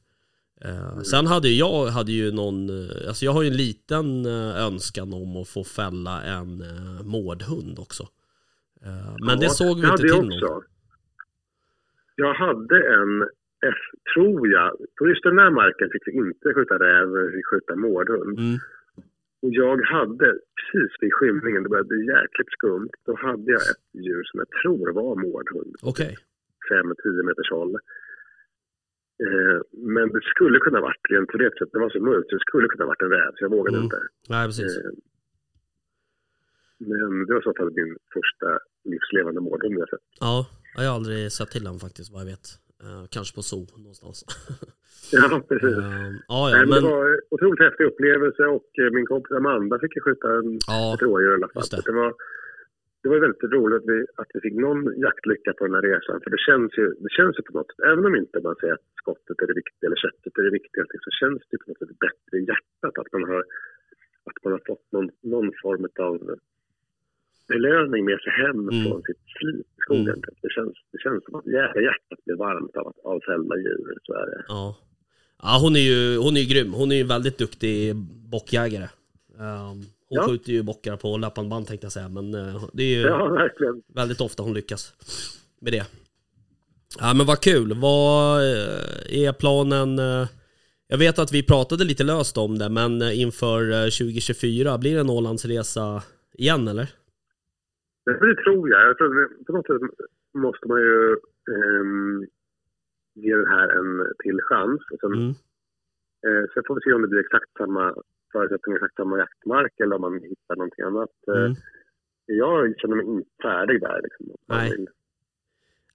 Eh, 0.65 1.01
Sen 1.01 1.27
hade 1.27 1.49
jag 1.49 1.87
hade 1.87 2.13
ju 2.13 2.33
någon, 2.33 2.69
eh, 2.69 3.09
alltså 3.09 3.25
jag 3.25 3.33
har 3.33 3.43
ju 3.43 3.49
en 3.49 3.57
liten 3.57 4.27
önskan 4.57 5.13
om 5.13 5.37
att 5.37 5.49
få 5.49 5.65
fälla 5.65 6.23
en 6.23 6.63
mårdhund 7.05 7.79
också. 7.79 8.09
Men 9.27 9.39
det 9.39 9.45
Ja, 9.45 9.51
såg 9.51 9.77
vi 9.77 9.83
det 9.83 9.89
inte 9.89 10.03
till 10.03 10.13
också. 10.13 10.63
Jag 12.15 12.35
hade 12.35 12.77
en, 12.77 13.23
F, 13.73 13.81
tror 14.15 14.49
jag, 14.49 14.71
på 14.99 15.09
just 15.09 15.23
den 15.23 15.39
här 15.39 15.51
marken 15.51 15.89
fick 15.93 16.07
vi 16.07 16.13
inte 16.13 16.55
skjuta 16.55 16.75
räv, 16.75 17.09
vi 17.09 17.37
fick 17.37 17.47
skjuta 17.47 17.77
mårdhund. 17.77 18.39
Mm, 18.39 18.59
Och 19.43 19.51
jag 19.63 19.77
hade, 19.95 20.27
precis 20.59 20.93
vid 21.01 21.13
skymningen, 21.15 21.63
det 21.63 21.69
började 21.69 21.89
bli 21.89 22.07
jäkligt 22.07 22.51
skumt, 22.59 22.91
då 23.07 23.13
hade 23.17 23.51
jag 23.53 23.63
ett 23.73 23.85
djur 24.05 24.23
som 24.25 24.37
jag 24.43 24.51
tror 24.63 24.93
var 24.93 25.15
mårdhund. 25.27 25.75
Okej, 25.83 26.17
5-10 26.71 27.23
meters 27.29 27.51
håll. 27.51 27.75
Eh, 29.27 29.59
men 29.73 30.09
det 30.15 30.21
skulle 30.33 30.59
kunna 30.59 30.81
varit, 30.81 31.01
rent 31.11 31.29
teoretiskt 31.31 31.59
sett, 31.59 31.73
det 31.73 31.79
var 31.79 31.91
så 31.91 32.01
mörkt, 32.01 32.29
så 32.29 32.35
det 32.37 32.41
skulle 32.49 32.69
kunna 32.69 32.87
varit 32.87 33.03
en 33.03 33.11
räv, 33.11 33.31
så 33.37 33.45
jag 33.45 33.51
vågade 33.51 33.77
Mm. 33.77 33.85
inte. 33.85 34.01
nej 34.29 34.47
precis. 34.49 34.77
Eh, 34.79 34.91
men 36.79 37.27
det 37.27 37.33
var 37.35 37.41
i 37.41 37.49
så 37.51 37.55
fall 37.59 37.71
min 37.81 37.97
första 38.17 38.49
livslevande 38.85 39.41
mårdhund 39.41 39.79
jag 39.79 39.89
sett. 39.89 40.07
Ja, 40.21 40.47
jag 40.77 40.83
har 40.89 40.95
aldrig 40.95 41.33
sett 41.33 41.51
till 41.51 41.65
den 41.65 41.79
faktiskt 41.79 42.13
vad 42.13 42.21
jag 42.23 42.27
vet. 42.27 42.47
Eh, 42.85 43.05
kanske 43.15 43.33
på 43.37 43.43
zoo 43.43 43.67
någonstans. 43.87 44.19
Ja, 45.13 45.43
precis. 45.49 45.77
Eh, 45.79 46.11
ja, 46.33 46.41
Nej, 46.45 46.53
ja, 46.53 46.59
men 46.61 46.69
men 46.69 46.83
det 46.83 46.91
var 46.97 47.07
en 47.15 47.21
otroligt 47.35 47.65
häftig 47.67 47.85
upplevelse 47.91 48.43
och 48.57 48.69
eh, 48.83 48.91
min 48.97 49.07
kompis 49.13 49.33
Amanda 49.41 49.79
fick 49.83 49.97
ju 49.97 50.01
skjuta 50.07 50.29
en, 50.39 50.49
ja, 50.73 50.95
ett 50.95 51.03
rådjur 51.03 51.31
i 51.33 51.37
alla 51.39 51.49
fall. 51.53 51.69
det. 51.71 51.83
Det. 51.89 51.97
var, 52.01 52.11
det 53.03 53.09
var 53.09 53.19
väldigt 53.25 53.45
roligt 53.57 53.79
att 53.81 53.89
vi, 53.93 53.99
att 54.21 54.31
vi 54.35 54.41
fick 54.45 54.57
någon 54.67 54.81
jaktlycka 55.07 55.51
på 55.59 55.63
den 55.67 55.75
här 55.77 55.87
resan. 55.91 56.21
För 56.25 56.31
det 56.35 56.43
känns 56.49 56.71
ju, 56.81 56.87
det 57.05 57.13
känns 57.19 57.35
ju 57.39 57.43
på 57.49 57.55
något 57.59 57.71
sätt, 57.71 57.83
även 57.93 58.05
om 58.09 58.15
inte 58.23 58.37
man 58.49 58.57
säger 58.61 58.75
att 58.79 58.89
skottet 59.03 59.37
är 59.43 59.47
det 59.51 59.59
viktiga 59.63 59.87
eller 59.89 60.03
köttet 60.05 60.39
är 60.39 60.45
det 60.49 60.57
viktigaste, 60.61 60.95
så 61.07 61.11
känns 61.21 61.43
det 61.51 61.57
på 61.61 61.67
något 61.69 61.81
sätt 61.83 61.99
bättre 62.07 62.33
i 62.41 62.45
hjärtat 62.51 62.95
att 63.03 63.11
man 63.15 63.25
har, 63.31 63.43
att 64.29 64.39
man 64.45 64.53
har 64.57 64.63
fått 64.71 64.87
någon, 64.95 65.09
någon 65.35 65.51
form 65.63 65.85
av 66.09 66.15
belöning 67.49 68.05
med 68.05 68.19
sig 68.25 68.33
hem 68.43 68.69
Mm. 68.69 68.85
från 68.85 69.03
sitt 69.03 69.23
slit 69.39 69.67
i 69.79 69.81
skogen. 69.85 70.09
Mm. 70.09 70.21
Det, 70.43 70.51
känns, 70.57 70.75
det 70.93 70.99
känns 71.05 71.25
som 71.25 71.35
att 71.35 71.47
jäkla 71.47 71.81
hjärtat 71.89 72.19
blir 72.25 72.37
varmt 72.37 72.77
av, 72.77 72.87
att- 72.89 73.05
av 73.05 73.21
fällda 73.29 73.57
djur. 73.57 73.99
Så 74.07 74.13
är 74.15 74.27
det. 74.27 74.45
Ja. 74.49 74.77
ja, 75.43 75.59
hon 75.63 75.77
är 75.77 75.81
ju 75.81 76.17
hon 76.17 76.37
är 76.37 76.41
ju 76.41 76.47
grym. 76.47 76.73
Hon 76.73 76.93
är 76.93 76.97
ju 76.97 77.05
väldigt 77.05 77.39
duktig 77.39 77.97
bockjägare. 78.35 78.89
Um, 79.39 79.85
hon 80.09 80.17
Ja. 80.17 80.29
skjuter 80.29 80.53
ju 80.53 80.63
bockar 80.63 80.97
på 80.97 81.17
löpande 81.17 81.51
band 81.51 81.67
tänkte 81.67 81.85
jag 81.85 81.93
säga, 81.93 82.09
men 82.09 82.35
eh, 82.35 82.65
det 82.73 82.83
är 82.83 82.97
ju 82.97 83.01
Ja, 83.03 83.49
väldigt 83.95 84.21
ofta 84.21 84.43
hon 84.43 84.55
lyckas 84.55 84.95
med 85.61 85.73
det. 85.73 85.85
Ja 87.01 87.15
men 87.15 87.27
vad 87.27 87.41
kul. 87.41 87.73
Vad 87.75 88.41
eh, 88.41 89.19
är 89.25 89.33
planen? 89.33 89.99
eh, 89.99 90.27
Jag 90.89 90.99
vet 90.99 91.19
att 91.19 91.33
vi 91.33 91.43
pratade 91.43 91.85
lite 91.85 92.05
löst 92.05 92.39
om 92.39 92.59
det, 92.59 92.69
men 92.69 93.03
inför 93.13 93.73
eh, 93.73 93.85
2024, 93.85 94.79
blir 94.79 94.95
det 94.95 95.01
en 95.01 95.11
Ålandsresa 95.11 96.03
igen 96.35 96.69
eller? 96.69 96.87
Det 98.13 98.43
tror 98.45 98.69
jag. 98.71 98.89
jag 98.89 98.99
tror 98.99 99.45
på 99.47 99.53
något 99.53 99.67
sätt 99.67 99.83
måste 100.35 100.69
man 100.69 100.81
ju 100.81 101.13
ehm, 101.55 102.27
ge 103.15 103.37
det 103.37 103.49
här 103.49 103.69
en 103.69 104.15
till 104.23 104.41
chans. 104.43 104.81
Och 104.93 105.01
sen, 105.01 105.13
Mm. 105.13 105.29
eh, 106.27 106.45
sen 106.55 106.63
får 106.67 106.75
vi 106.75 106.81
se 106.81 106.93
om 106.93 107.03
det 107.03 107.09
blir 107.09 107.21
exakt 107.21 107.51
samma 107.59 107.95
förutsättningar, 108.33 108.77
exakt 108.77 108.97
samma 108.97 109.19
jaktmark 109.19 109.81
eller 109.81 109.95
om 109.97 110.01
man 110.01 110.15
hittar 110.23 110.57
någonting 110.57 110.85
annat. 110.85 111.11
Eh, 111.29 111.35
Mm. 111.45 111.55
Jag 112.31 112.75
känner 112.79 112.97
mig 112.97 113.07
inte 113.07 113.31
färdig 113.43 113.81
där. 113.81 114.01
Liksom. 114.03 114.27
Nej. 114.47 114.87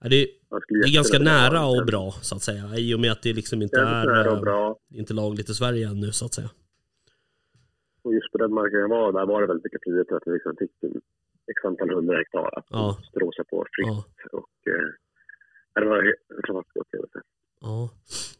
Ja, 0.00 0.08
det, 0.08 0.26
skulle 0.62 0.80
det 0.82 0.88
är 0.88 0.94
ganska 0.94 1.18
nära 1.18 1.66
och 1.66 1.86
bra 1.86 2.10
så 2.10 2.34
att 2.36 2.42
säga, 2.42 2.64
i 2.78 2.94
och 2.94 3.00
med 3.00 3.12
att 3.12 3.22
det 3.22 3.32
liksom 3.32 3.62
inte 3.62 3.80
är, 3.80 4.28
och 4.28 4.36
eh, 4.36 4.40
bra. 4.40 4.76
inte 4.94 5.12
lagligt 5.14 5.50
i 5.50 5.54
Sverige 5.54 5.88
ännu 5.88 6.06
så 6.12 6.24
att 6.26 6.34
säga. 6.34 6.48
Och 8.02 8.14
just 8.14 8.32
på 8.32 8.38
den 8.38 8.54
marken 8.54 8.78
jag 8.80 8.88
var 8.88 9.12
där 9.12 9.26
var 9.26 9.40
det 9.40 9.46
väldigt 9.46 9.64
mycket 9.64 9.82
frihet 9.84 10.12
att 10.12 10.22
vi 10.26 10.32
liksom 10.32 10.56
fick 10.56 10.70
x 11.50 11.64
antal 11.64 11.90
hundra 11.94 12.16
hektar 12.18 12.58
att 12.58 12.66
Ja. 12.70 12.98
stråsa 13.10 13.44
på 13.50 13.66
fritt. 13.76 13.86
Ja. 13.86 14.04
Och, 14.32 14.72
eh, 14.72 15.82
det 15.82 15.88
var 15.88 15.98
en 15.98 16.12
fantastisk 16.46 16.76
upplevelse. 16.76 17.18
Ja. 17.60 17.88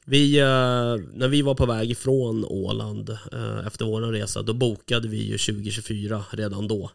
Vi, 0.06 0.38
eh, 0.40 0.96
när 1.14 1.28
vi 1.28 1.42
var 1.42 1.54
på 1.54 1.66
väg 1.66 1.90
ifrån 1.90 2.44
Åland 2.44 3.10
eh, 3.10 3.66
efter 3.66 3.84
vår 3.84 4.00
resa, 4.00 4.42
då 4.42 4.54
bokade 4.54 5.08
vi 5.08 5.16
ju 5.16 5.38
2024 5.38 6.24
redan 6.32 6.68
då. 6.68 6.90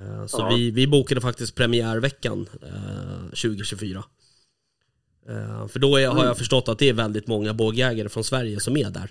Eh, 0.00 0.26
så 0.26 0.40
Ja. 0.40 0.54
vi, 0.56 0.70
vi 0.70 0.86
bokade 0.86 1.20
faktiskt 1.20 1.54
premiärveckan 1.56 2.46
eh, 2.62 3.24
2024. 3.28 4.04
Eh, 5.28 5.66
för 5.68 5.78
då 5.78 5.96
är, 5.96 6.08
har 6.08 6.24
jag 6.24 6.38
förstått 6.38 6.68
att 6.68 6.78
det 6.78 6.88
är 6.88 6.92
väldigt 6.92 7.26
många 7.26 7.54
bågjägare 7.54 8.08
från 8.08 8.24
Sverige 8.24 8.60
som 8.60 8.76
är 8.76 8.90
där. 8.90 9.10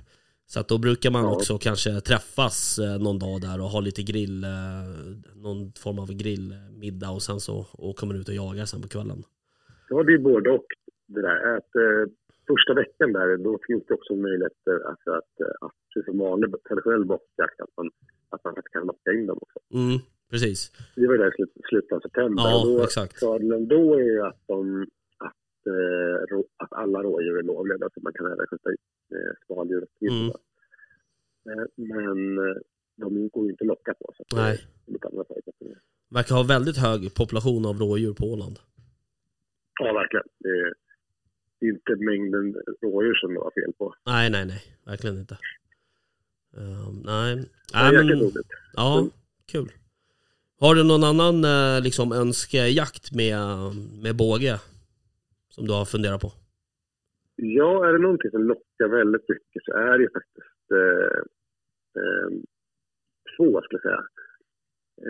Så 0.51 0.59
att 0.59 0.67
då 0.67 0.77
brukar 0.77 1.11
man 1.11 1.25
också 1.25 1.53
kanske 1.67 1.91
träffas 2.09 2.57
eh, 2.79 3.03
någon 3.05 3.19
dag 3.25 3.37
där 3.47 3.57
och 3.61 3.69
ha 3.75 3.79
lite 3.79 4.03
grill, 4.11 4.37
eh, 4.43 4.85
någon 5.45 5.61
form 5.83 5.99
av 6.03 6.09
grillmiddag 6.21 7.11
och 7.17 7.23
sen 7.27 7.39
så 7.47 7.55
åker 7.89 8.03
man 8.07 8.15
ut 8.19 8.29
och 8.31 8.39
jagar 8.43 8.65
sen 8.65 8.81
på 8.81 8.89
kvällen. 8.95 9.19
Ja, 9.89 10.03
det 10.03 10.13
är 10.13 10.23
både 10.31 10.49
och. 10.57 10.69
Det 11.13 11.21
där. 11.21 11.37
Att, 11.57 11.71
eh, 11.83 12.03
första 12.51 12.73
veckan 12.81 13.09
där, 13.17 13.37
då 13.47 13.59
finns 13.67 13.83
det 13.87 13.93
också 13.93 14.13
en 14.13 14.21
möjlighet 14.21 14.59
eh, 14.71 14.89
alltså 14.89 15.09
att, 15.19 15.33
eh, 15.45 15.65
att 15.65 15.75
precis 15.89 16.05
som 16.09 16.17
vanlig 16.17 16.47
traditionell 16.67 17.05
bockjakt, 17.05 17.57
att 17.65 17.73
man, 17.77 17.87
att 18.33 18.43
man 18.43 18.53
kan 18.73 18.83
locka 18.91 19.11
in 19.17 19.25
dem 19.27 19.37
också. 19.45 19.59
Mm, 19.73 19.97
precis. 20.31 20.59
Vi 20.95 21.05
var 21.07 21.13
ju 21.15 21.21
där 21.23 21.31
i 21.33 21.35
slut, 21.37 21.53
slutet 21.69 21.91
av 21.91 21.99
september. 21.99 22.43
Ja, 22.43 22.61
och 22.61 22.67
då, 22.67 22.83
exakt. 22.83 23.19
Fördelen 23.19 23.67
då 23.67 23.83
är 23.99 24.05
ju 24.13 24.21
att, 24.29 24.41
de, 24.47 24.87
att, 25.61 26.31
eh, 26.31 26.39
att 26.57 26.73
alla 26.73 27.03
rådjur 27.03 27.37
är 27.37 27.43
lovliga, 27.43 27.89
så 27.93 27.99
man 28.01 28.13
kan 28.13 28.25
även 28.25 28.47
skjuta 28.47 28.69
eh, 28.69 29.33
skaldjur. 29.43 29.87
Mm. 30.01 30.27
Eh, 31.49 31.65
men 31.75 32.37
eh, 32.37 32.55
de 32.95 33.29
går 33.29 33.45
ju 33.45 33.51
inte 33.51 33.63
att 33.63 33.67
locka 33.67 33.93
på. 33.93 34.13
Så 34.17 34.35
Nej. 34.35 34.65
det 34.85 34.91
är 34.91 34.93
lite 34.93 35.07
andra 35.07 35.23
förutsättningar. 35.27 35.79
Verkar 36.09 36.35
ha 36.35 36.43
väldigt 36.43 36.77
hög 36.77 37.15
population 37.15 37.65
av 37.65 37.75
rådjur 37.79 38.13
på 38.13 38.25
Åland. 38.25 38.59
Ja, 39.79 39.93
verkligen. 39.93 40.25
Det 40.39 40.49
är, 40.49 40.73
det 41.59 41.65
är 41.65 41.69
inte 41.69 41.95
mängden 41.95 42.55
rådjur 42.81 43.13
som 43.13 43.33
det 43.33 43.39
var 43.39 43.51
fel 43.51 43.73
på. 43.77 43.95
Nej, 44.05 44.29
nej, 44.29 44.45
nej. 44.45 44.61
Verkligen 44.85 45.17
inte. 45.17 45.37
Ehm, 46.57 47.01
nej. 47.05 47.35
Nej 47.73 47.93
men, 47.93 48.31
ja, 48.73 49.07
kul. 49.51 49.71
Har 50.59 50.75
du 50.75 50.83
någon 50.83 51.03
annan 51.03 51.45
eh, 51.45 51.81
liksom 51.81 52.11
önskejakt 52.11 53.11
med, 53.11 53.37
med 54.01 54.15
båge? 54.15 54.59
Som 55.55 55.67
du 55.67 55.73
har 55.73 55.85
funderat 55.85 56.21
på? 56.21 56.31
Ja, 57.35 57.87
är 57.87 57.93
det 57.93 57.99
någonting 57.99 58.31
som 58.31 58.43
lockar 58.43 58.87
väldigt 58.87 59.29
mycket 59.29 59.61
så 59.65 59.71
är 59.73 59.97
det 59.97 60.03
ju 60.03 60.09
faktiskt 60.17 60.65
eh, 60.79 61.17
eh, 62.01 62.29
två, 63.33 63.61
skulle 63.61 63.79
jag 63.83 63.87
säga. 63.89 64.03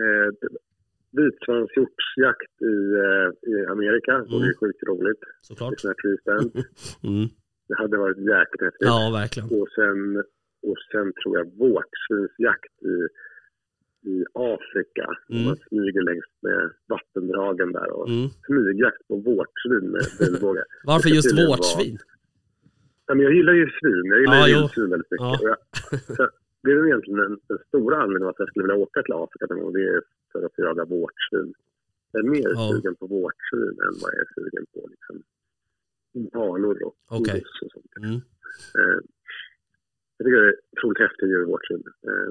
Eh, 0.00 0.28
Vitsvanshjortsjakt 1.18 2.54
i, 2.74 2.76
eh, 3.04 3.28
i 3.52 3.66
Amerika 3.74 4.12
vore 4.30 4.46
ju 4.46 4.54
sjukt 4.60 4.82
roligt. 4.90 5.22
Såklart. 5.40 5.74
Mm. 7.08 7.28
Det 7.68 7.76
hade 7.82 7.96
varit 7.98 8.18
jäkligt 8.18 8.62
häftigt. 8.66 8.88
Ja, 8.92 9.10
verkligen. 9.20 9.48
Och, 9.60 9.68
sen, 9.78 10.00
och 10.68 10.78
sen 10.92 11.12
tror 11.18 11.38
jag 11.38 11.46
vårtsvinsjakt 11.64 12.76
i, 12.92 12.96
i 14.02 14.24
Afrika. 14.34 15.06
Mm. 15.30 15.44
Man 15.44 15.56
smyger 15.68 16.02
längs 16.02 16.24
med 16.40 16.70
vattendragen 16.88 17.72
där 17.72 17.90
och 17.92 18.08
Mm. 18.08 18.28
smygjakt 18.46 19.08
på 19.08 19.16
vårtsvin 19.16 19.86
med 19.94 20.02
pilbåge. 20.18 20.64
Varför 20.84 21.08
just 21.08 21.32
var- 21.38 21.46
vårtsvin? 21.48 21.98
Ja, 23.06 23.14
men 23.14 23.24
jag 23.24 23.34
gillar 23.34 23.52
ju 23.52 23.66
svin. 23.80 24.04
Jag 24.12 24.20
gillar 24.20 24.34
Ja, 24.34 24.48
ju 24.48 24.54
vildsvin 24.54 24.90
väldigt 24.90 25.10
mycket. 25.10 25.26
Ja. 25.26 25.38
Jag, 25.50 25.56
det 26.62 26.70
är 26.72 26.86
egentligen 26.86 27.18
den, 27.20 27.38
den 27.48 27.58
stora 27.68 27.96
anledningen 28.02 28.28
att 28.30 28.38
jag 28.38 28.48
skulle 28.48 28.62
vilja 28.66 28.76
åka 28.86 29.02
till 29.02 29.12
Afrika 29.24 29.46
någon 29.46 29.60
gång. 29.64 29.72
Det 29.72 29.84
är 29.88 30.02
för 30.32 30.42
att 30.46 30.52
jaga 30.58 30.84
vårtsvin. 30.84 31.54
Jag 32.12 32.24
är 32.24 32.28
mer 32.28 32.50
Ja. 32.54 32.70
sugen 32.72 32.94
på 32.94 33.06
vårtsvin 33.06 33.74
än 33.86 33.94
vad 34.02 34.08
jag 34.14 34.20
är 34.24 34.30
sugen 34.34 34.64
på 34.74 34.80
liksom, 34.94 35.22
impalor 36.14 36.82
och 36.82 36.94
oros 37.10 37.62
och 37.64 37.70
sånt. 37.74 37.92
Mm. 37.98 38.14
Eh, 38.78 38.98
jag 40.16 40.24
tycker 40.26 40.40
det 40.42 40.48
är 40.48 40.56
otroligt 40.72 40.98
häftigt 40.98 41.28
djur, 41.28 41.44
vårtsvin. 41.44 41.82
Eh, 42.08 42.30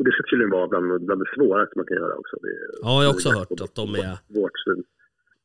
och 0.00 0.04
det 0.06 0.12
ska 0.12 0.22
tydligen 0.30 0.50
vara 0.50 0.66
bland, 0.68 0.86
bland 1.06 1.20
det 1.20 1.30
svåraste 1.36 1.72
man 1.78 1.86
kan 1.86 1.96
göra 1.96 2.14
också. 2.22 2.36
Det 2.42 2.48
Ja, 2.82 3.02
jag 3.02 3.08
har 3.08 3.14
också 3.14 3.30
hört 3.38 3.60
att 3.60 3.74
de 3.74 3.94
är... 3.94 4.18
Vårtsvin. 4.38 4.84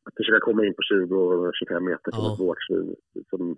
Att 0.06 0.14
försöka 0.16 0.40
komma 0.40 0.66
in 0.66 0.74
på 0.74 0.82
20 0.82 1.14
och 1.16 1.52
25 1.54 1.84
meter 1.84 2.10
från 2.14 2.24
Ja. 2.24 2.32
ett 2.34 2.40
vårtsvin 2.40 2.96
som 3.30 3.56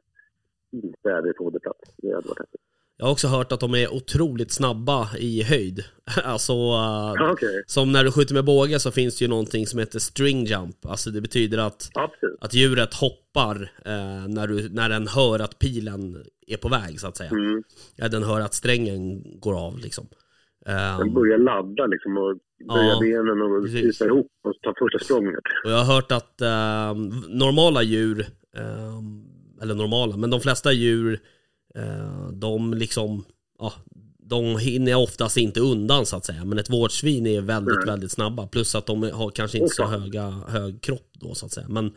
inte 0.73 1.11
är 1.11 1.23
vid 1.23 1.37
foderplats. 1.37 1.81
Det 1.97 2.15
hade 2.15 2.29
varit 2.29 2.39
häftigt. 2.39 2.61
Jag 2.97 3.07
har 3.07 3.13
också 3.13 3.29
hört 3.29 3.53
att 3.53 3.61
de 3.61 3.75
är 3.75 3.95
otroligt 3.95 4.53
snabba 4.53 5.09
i 5.19 5.43
höjd. 5.43 5.85
Alltså, 6.25 6.53
okej. 7.33 7.63
som 7.67 7.93
när 7.93 8.05
du 8.05 8.13
skjuter 8.13 8.35
med 8.35 8.45
båge 8.45 8.79
så 8.79 8.91
finns 8.91 9.19
det 9.19 9.25
ju 9.25 9.29
någonting 9.29 9.67
som 9.67 9.79
heter 9.79 9.99
string 9.99 10.45
jump. 10.45 10.87
Alltså 10.87 11.11
det 11.11 11.21
betyder 11.21 11.59
att, 11.59 11.91
att 12.41 12.55
djuret 12.55 12.95
hoppar 12.95 13.57
eh, 13.85 14.29
när, 14.29 14.47
du, 14.47 14.69
när 14.69 14.89
den 14.89 15.09
hör 15.09 15.39
att 15.39 15.59
pilen 15.59 16.25
är 16.47 16.57
på 16.57 16.69
väg 16.69 17.01
så 17.01 17.07
att 17.07 17.17
säga. 17.17 17.31
Mm. 17.31 17.63
Ja, 17.97 18.09
den 18.09 18.23
hör 18.23 18.41
att 18.41 18.55
strängen 18.55 19.23
går 19.41 19.67
av 19.67 19.79
liksom. 19.79 20.07
Den 20.67 21.01
Ehm, 21.01 21.15
börjar 21.15 21.39
ladda 21.39 21.87
liksom 21.87 22.17
och 22.17 22.39
böja 22.69 22.89
Ja, 22.89 23.01
benen 23.01 23.43
och 23.43 23.67
krypa 23.71 24.05
ihop 24.05 24.31
och 24.45 24.55
ta 24.63 24.75
första 24.79 24.99
språnget. 25.05 25.41
och 25.65 25.71
jag 25.71 25.77
har 25.85 25.95
hört 25.95 26.13
att 26.13 26.41
ehm, 26.41 27.09
normala 27.29 27.83
djur, 27.83 28.27
ehm, 28.57 29.25
eller 29.63 29.75
normala, 29.75 30.17
men 30.17 30.31
de 30.31 30.41
flesta 30.41 30.73
djur, 30.73 31.21
eh, 31.75 32.29
de 32.33 32.75
liksom, 32.75 33.25
ja, 33.59 33.73
de 34.19 34.59
hinner 34.59 34.95
oftast 34.95 35.37
inte 35.37 35.61
undan 35.61 36.07
så 36.07 36.17
att 36.17 36.25
säga. 36.25 36.45
Men 36.45 36.59
ett 36.59 36.71
vårdsvin 36.71 37.27
är 37.27 37.41
väldigt, 37.41 37.77
Nej. 37.77 37.87
väldigt 37.87 38.11
snabba. 38.13 38.47
Plus 38.47 38.75
att 38.75 38.87
de 38.87 39.03
har 39.03 39.31
kanske 39.31 39.59
inte 39.59 39.75
så 39.75 39.85
höga, 39.85 40.23
hög 40.49 40.81
kropp 40.83 41.11
då 41.13 41.35
så 41.35 41.47
att 41.47 41.53
säga. 41.53 41.67
Men 41.69 41.93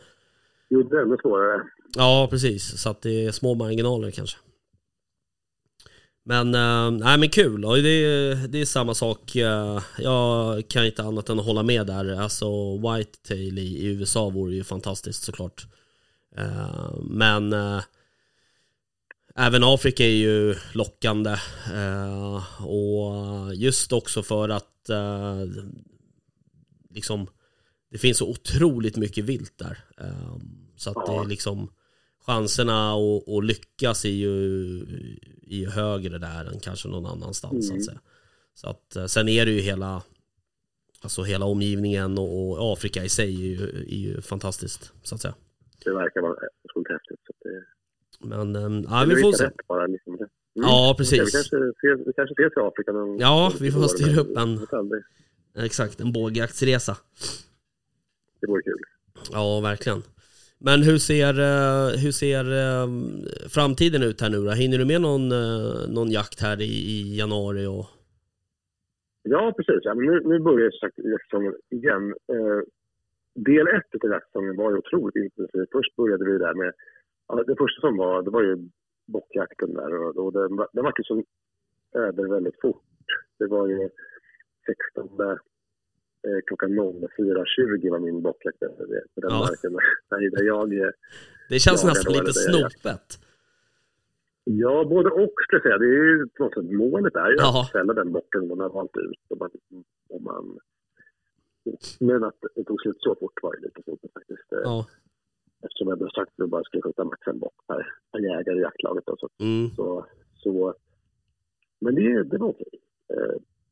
Jo, 0.70 0.82
det 0.82 0.96
är 0.96 1.02
ännu 1.02 1.16
svårare. 1.22 1.62
ja, 1.96 2.28
precis. 2.30 2.80
Så 2.82 2.90
att 2.90 3.02
det 3.02 3.26
är 3.26 3.32
små 3.32 3.54
marginaler 3.54 4.10
kanske. 4.10 4.38
Men, 6.24 6.54
eh, 6.54 6.90
nej 6.90 7.18
men 7.18 7.28
kul. 7.28 7.64
Och 7.64 7.76
det, 7.76 7.88
är- 7.88 8.48
det 8.48 8.60
är 8.60 8.64
samma 8.64 8.94
sak. 8.94 9.36
eh, 9.36 9.82
jag 9.98 10.68
kan 10.68 10.86
inte 10.86 11.02
annat 11.02 11.28
än 11.28 11.38
att 11.38 11.44
hålla 11.46 11.62
med 11.62 11.86
där. 11.86 12.20
Alltså 12.20 12.76
Whitetail 12.78 13.58
i, 13.58 13.62
i 13.62 13.86
USA 13.86 14.28
vore 14.30 14.54
ju 14.54 14.64
fantastiskt 14.64 15.22
såklart. 15.24 15.66
Eh, 16.36 16.94
men 17.02 17.52
eh, 17.52 17.80
även 19.36 19.64
Afrika 19.64 20.04
är 20.04 20.08
ju 20.16 20.54
lockande. 20.72 21.36
eh, 21.74 22.62
och 22.66 23.54
just 23.54 23.92
också 23.92 24.22
för 24.22 24.48
att 24.48 24.68
liksom 26.90 27.26
det 27.90 27.98
finns 27.98 28.18
så 28.18 28.28
otroligt 28.30 28.96
mycket 28.96 29.24
vilt 29.24 29.58
där. 29.58 29.78
Så 30.76 30.90
att 30.90 31.06
det 31.06 31.12
är 31.12 31.24
liksom 31.24 31.70
chanserna 32.26 32.92
att, 32.94 33.28
att 33.28 33.44
lyckas 33.44 34.04
är 34.04 34.08
ju, 34.08 34.76
är 35.46 35.56
ju 35.56 35.68
högre 35.68 36.18
där 36.18 36.44
än 36.44 36.60
kanske 36.60 36.88
någon 36.88 37.06
annanstans 37.06 37.66
så 37.68 37.72
att 37.72 37.76
Mm. 37.76 37.84
säga. 37.84 38.00
Så 38.54 38.68
att 38.68 38.96
eh, 38.96 39.06
sen 39.06 39.28
är 39.28 39.46
det 39.46 39.52
ju 39.52 39.60
hela 39.60 40.02
Alltså 41.04 41.22
hela 41.22 41.44
omgivningen 41.44 42.18
och, 42.18 42.50
och 42.52 42.72
Afrika 42.72 43.04
i 43.04 43.08
sig 43.08 43.26
är 43.34 43.46
ju, 43.46 43.62
är 43.80 43.96
ju 43.96 44.20
fantastiskt 44.20 44.92
så 45.02 45.14
att 45.14 45.20
säga. 45.20 45.34
Det 45.84 45.90
verkar 45.94 46.20
vara 46.20 46.36
otroligt 46.64 46.88
häftigt. 46.90 47.18
Så 47.26 47.32
det, 47.48 47.64
Men 48.26 48.56
eh, 48.56 48.84
ja, 48.90 49.04
vi 49.08 49.22
får 49.22 49.32
se. 49.32 49.50
bara. 49.68 49.86
Liksom. 49.86 50.14
Mm. 50.14 50.28
Ja, 50.54 50.94
precis. 50.98 51.12
Vi 51.12 51.18
kanske 51.18 51.56
ses, 51.56 52.06
vi 52.06 52.12
kanske 52.16 52.32
ses 52.42 52.52
i 52.56 52.60
Afrika 52.60 52.92
någon 52.92 53.18
Ja, 53.18 53.52
vi 53.60 53.72
får 53.72 53.82
styra 53.88 54.20
upp 54.20 54.36
en-. 54.36 54.66
Exakt, 55.64 56.00
en 56.00 56.12
bågjaktsresa. 56.12 56.96
Det 58.40 58.46
vore 58.46 58.62
kul. 58.62 58.78
Ja, 59.32 59.60
verkligen. 59.60 60.02
Men 60.64 60.82
hur 60.82 60.98
ser, 60.98 61.34
eh, 61.50 61.88
hur 62.02 62.14
ser 62.22 62.44
eh, 62.62 62.86
framtiden 63.56 64.02
ut 64.02 64.20
här 64.20 64.30
nu 64.30 64.40
då? 64.44 64.50
Hinner 64.50 64.78
du 64.78 64.84
med 64.84 65.00
någon, 65.00 65.24
eh, 65.32 65.74
någon 65.96 66.10
jakt 66.10 66.40
här 66.46 66.60
i, 66.60 66.72
i 66.96 67.16
januari? 67.18 67.66
Och... 67.66 67.86
Ja, 69.22 69.52
precis. 69.56 69.80
Ja, 69.82 69.94
men 69.94 70.06
nu, 70.06 70.20
nu 70.24 70.38
börjar 70.38 70.70
som 70.70 70.80
sagt 70.80 70.98
jaktsäsongen 70.98 71.54
igen. 71.70 72.04
Eh, 72.34 72.60
del 73.34 73.66
ett 73.68 74.04
av 74.04 74.10
jaktsäsongen 74.10 74.56
var 74.56 74.70
ju 74.70 74.76
otroligt 74.76 75.16
intensiv. 75.16 75.64
Först 75.72 75.96
började 75.96 76.24
vi 76.24 76.38
där 76.38 76.54
med... 76.54 76.72
Det 77.46 77.56
första 77.56 77.80
som 77.80 77.96
var, 77.96 78.22
det 78.22 78.30
var 78.30 78.42
ju 78.42 78.56
bockjakten 79.06 79.74
där 79.74 79.94
och, 79.94 80.16
och 80.16 80.32
den, 80.32 80.56
den 80.72 80.84
var 80.84 80.94
ju 80.98 81.04
som 81.04 81.24
över 81.94 82.24
väldigt 82.34 82.60
fort. 82.60 83.06
Det 83.38 83.46
var 83.46 83.68
ju 83.68 83.88
16 84.66 85.16
eh, 86.26 86.40
klockan 86.46 86.70
04.20 86.70 87.90
var 87.90 87.98
min 87.98 88.22
bockjakt 88.22 88.62
över 88.62 88.86
det- 88.86 89.06
på 89.14 89.20
den 89.20 89.30
Ja. 89.30 89.38
marken 89.38 89.72
där, 90.34 90.42
jag 90.42 90.74
eh, 90.74 90.90
Det 91.48 91.58
känns 91.58 91.84
nästan 91.84 92.12
lite 92.12 92.32
snopet. 92.32 93.18
Ja, 94.44 94.84
både 94.84 95.10
och 95.10 95.32
ska 95.42 95.56
jag 95.56 95.62
säga. 95.62 95.78
Det 95.78 95.86
är 95.86 96.04
ju 96.04 96.28
på 96.28 96.44
något 96.44 96.54
sätt 96.54 96.64
målet 96.72 97.16
är 97.16 97.30
ju 97.30 97.36
Jaha. 97.38 97.60
att 97.62 97.72
fälla 97.72 97.92
den 97.94 98.12
bocken 98.12 98.48
man 98.48 98.60
har 98.60 98.68
valt 98.70 98.96
ut. 98.96 99.20
Och 99.30 99.38
man, 99.38 99.50
och 100.08 100.22
man, 100.22 100.58
men 102.00 102.24
att 102.24 102.36
det 102.54 102.64
tog 102.64 102.80
slut 102.80 102.96
så 103.00 103.14
fort 103.20 103.42
var 103.42 103.54
ju 103.54 103.60
lite 103.60 103.82
snopet 103.82 104.12
faktiskt. 104.12 104.52
Eh, 104.52 104.58
Ja. 104.64 104.86
Eftersom 105.64 105.88
jag 105.88 105.96
hade 105.96 106.10
sagt 106.10 106.28
att 106.38 106.44
vi 106.44 106.46
bara 106.46 106.64
skulle 106.64 106.82
skjuta 106.82 107.04
max 107.04 107.26
en 107.26 107.38
bock 107.38 107.54
per, 107.66 107.86
per 108.12 108.18
jägare 108.18 108.58
i 108.58 108.62
jaktlaget. 108.62 109.04
Då, 109.06 109.16
så, 109.16 109.28
Mm. 109.40 109.70
så, 109.76 110.06
så, 110.36 110.74
men 111.80 111.94
det, 111.94 112.22
det 112.24 112.38
var 112.38 112.48
okej. 112.48 112.68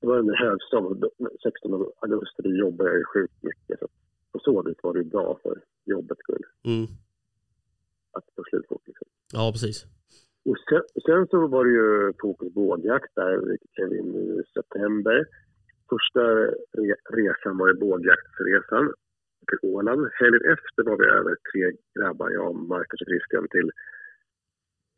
Eh, 0.03 0.07
Det 0.07 0.07
var 0.07 0.19
en 0.19 0.35
högsäsong. 0.35 1.03
16 1.43 1.73
augusti 2.01 2.43
då 2.43 2.51
jobbade 2.51 2.91
jag 2.91 2.99
ju 2.99 3.05
sjukt 3.05 3.43
mycket. 3.43 3.79
Så 3.81 3.89
på 4.33 4.39
så 4.39 4.63
vis 4.63 4.77
var 4.83 4.93
det 4.93 4.99
ju 4.99 5.05
bra 5.05 5.39
för 5.43 5.63
jobbets 5.85 6.21
skull. 6.21 6.45
Mm. 6.65 6.85
Att 8.13 8.25
det 8.27 8.33
tog 8.37 8.49
slut 8.49 8.67
fort. 8.69 8.83
Liksom. 8.87 9.09
Ja, 9.33 9.51
precis. 9.53 9.85
Och 10.45 10.57
sen, 10.69 10.83
sen 11.07 11.27
så 11.27 11.47
var 11.47 11.65
det 11.65 11.71
ju 11.71 12.13
fokus 12.21 12.53
bågjakt 12.55 13.13
där, 13.15 13.37
vilket 13.49 13.71
klev 13.75 13.93
in 13.93 14.15
i 14.17 14.43
september. 14.55 15.27
Första 15.91 16.21
re, 16.81 16.95
resan 17.11 17.59
var 17.59 17.69
ju 17.69 17.75
bågjaktsresan 17.75 18.93
till 19.49 19.59
Åland. 19.71 20.09
Helgen 20.21 20.45
efter 20.53 20.83
var 20.83 20.97
vi 20.97 21.05
över 21.05 21.37
tre 21.53 21.73
grabbar, 21.99 22.31
jag, 22.31 22.55
Marcus 22.55 23.01
och 23.01 23.07
Christian, 23.07 23.47
till, 23.51 23.71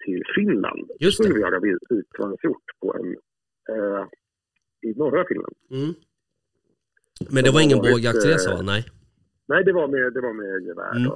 till 0.05 0.23
Finland. 0.35 0.91
Just 1.01 1.17
Så 1.17 1.23
skulle 1.23 1.35
det. 1.35 1.39
vi 1.39 1.45
jaga 1.51 1.61
vitsvanshjort 1.91 2.67
på 2.81 2.95
en 2.99 3.17
ö 3.77 4.07
i 4.83 4.95
norra 4.95 5.25
Finland. 5.29 5.57
Mm. 5.71 5.95
Men 7.31 7.45
det 7.45 7.51
var 7.51 7.61
ingen 7.61 7.79
bågjaktresa 7.79 8.51
eh, 8.51 8.57
va? 8.57 8.63
Nej. 8.63 8.85
Nej, 9.47 9.65
det 9.65 9.73
var 9.73 9.89
med, 9.89 10.13
det 10.13 10.21
var 10.21 10.33
med 10.33 10.67
gevär. 10.67 10.97
Mm. 10.97 11.13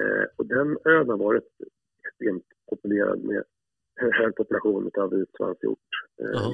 Eh, 0.00 0.24
och 0.36 0.46
den 0.46 0.68
ön 0.84 1.08
har 1.08 1.16
varit 1.16 1.48
extremt 2.08 2.46
populerad 2.70 3.24
med 3.24 3.42
hög 3.96 4.36
population 4.36 4.90
av 4.98 5.10
vitsvanshjort. 5.10 5.92
Eh. 6.22 6.50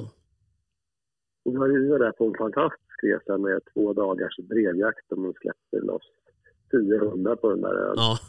Och 1.45 1.53
vi 1.53 1.87
var 1.89 1.99
där 1.99 2.11
på 2.11 2.25
en 2.25 2.37
fantastisk 2.37 3.03
resa 3.03 3.37
med 3.37 3.61
två 3.73 3.93
dagars 3.93 4.37
drevjakt 4.37 5.11
och 5.11 5.17
man 5.17 5.33
släppte 5.33 5.79
loss 5.79 6.07
tio 6.71 6.97
hundar 6.99 7.35
på 7.35 7.49
den 7.49 7.61
där 7.61 7.75
ön. 7.75 7.93
Ja. 7.95 8.19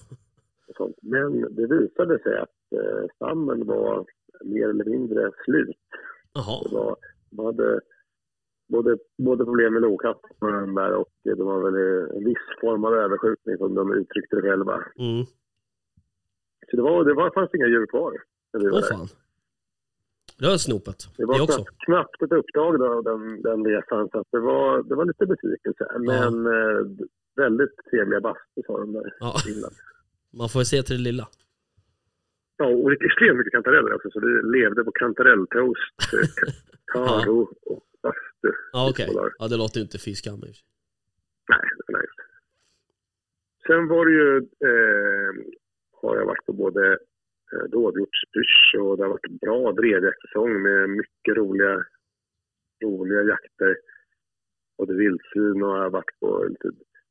Men 1.02 1.54
det 1.54 1.66
visade 1.66 2.18
sig 2.22 2.38
att 2.38 2.72
eh, 2.72 3.06
stammen 3.16 3.66
var 3.66 4.06
mer 4.44 4.68
eller 4.68 4.84
mindre 4.84 5.30
slut. 5.44 5.76
Det 6.32 6.40
Jaha. 6.40 6.68
var, 6.72 6.96
de 7.36 7.46
hade 7.46 7.80
både, 8.72 8.98
både 9.18 9.44
problem 9.44 9.72
med 9.72 9.82
den 9.82 10.74
där 10.74 10.92
och 10.94 11.08
de 11.24 11.42
var 11.50 11.60
väl 11.70 11.76
en 12.16 12.24
viss 12.24 12.46
form 12.60 12.84
av 12.84 12.94
överskjutning 12.94 13.56
som 13.58 13.74
de 13.74 13.92
uttryckte 13.92 14.36
det 14.36 14.42
själva. 14.42 14.74
Mm. 14.98 15.24
Så 16.70 16.76
det, 16.76 16.82
var, 16.82 17.04
det 17.04 17.14
var, 17.14 17.30
fanns 17.34 17.54
inga 17.54 17.66
djur 17.66 17.86
kvar 17.86 18.12
Åh 18.56 18.60
där. 18.62 18.82
fan. 18.82 19.08
Det 20.38 20.46
var 20.48 20.56
snopet. 20.56 20.98
Det 21.16 21.24
var 21.24 21.36
Det 21.36 21.42
också. 21.42 21.64
knappt, 21.64 21.78
knappt 21.86 22.22
ett 22.22 22.32
uppdrag 22.32 22.78
då, 22.78 23.02
den, 23.02 23.42
den 23.42 23.64
resan, 23.66 24.08
så 24.12 24.24
det, 24.30 24.40
var, 24.40 24.82
det 24.82 24.94
var 24.94 25.04
lite 25.04 25.26
besvikelse. 25.26 25.84
Men 25.98 26.46
eh, 26.46 26.80
väldigt 27.36 27.76
trevliga 27.90 28.20
bastus 28.20 28.64
har 28.68 28.78
de 28.80 28.92
där 28.92 29.14
Ja. 29.20 29.34
Man 30.38 30.48
får 30.48 30.60
se 30.60 30.82
till 30.82 30.96
det 30.96 31.10
lilla. 31.10 31.28
Ja, 32.62 32.68
och 32.68 32.90
det 32.90 32.96
är 32.96 33.06
extremt 33.06 33.38
mycket 33.38 33.52
kantareller 33.52 33.94
också, 33.94 34.10
så 34.10 34.20
vi 34.20 34.32
levde 34.58 34.84
på 34.84 34.92
kantarelltoast, 34.92 35.98
eh, 36.14 36.28
taro 36.92 37.40
och 37.70 37.84
bastu. 38.02 38.50
Ja, 38.72 38.90
okej. 38.90 39.06
Skålar. 39.06 39.32
Ja, 39.38 39.48
det 39.48 39.56
låter 39.56 39.78
ju 39.78 39.82
inte 39.82 39.98
sig. 39.98 40.14
Nej, 41.52 41.66
nice. 41.96 42.20
Sen 43.66 43.88
var 43.88 44.02
det 44.06 44.12
ju, 44.20 44.36
eh, 44.68 45.30
har 46.00 46.16
jag 46.16 46.26
varit 46.26 46.46
på 46.46 46.52
både 46.52 46.92
eh, 47.52 47.64
dovhjortspysch 47.74 48.74
och 48.80 48.96
det 48.96 49.02
har 49.02 49.10
varit 49.16 49.40
bra 49.40 49.72
drevjaktsäsong 49.72 50.62
med 50.62 50.90
mycket 50.90 51.36
roliga, 51.36 51.84
roliga 52.84 53.22
jakter. 53.22 53.76
Både 54.78 54.94
vildsvin 54.94 55.62
och 55.62 55.76
jag 55.76 55.82
har 55.82 55.90
varit 55.90 56.20
på 56.20 56.44
lite 56.48 56.68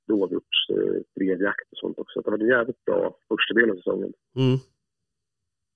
dovhjortsdrevjakt 0.08 1.72
och 1.72 1.78
sånt 1.78 2.00
också. 2.00 2.22
Det 2.22 2.32
har 2.32 2.38
varit 2.38 2.50
jävligt 2.50 2.86
bra 2.86 3.18
första 3.30 3.54
delen 3.54 3.72
av 3.72 3.76
säsongen. 3.76 4.14
Mm. 4.36 4.58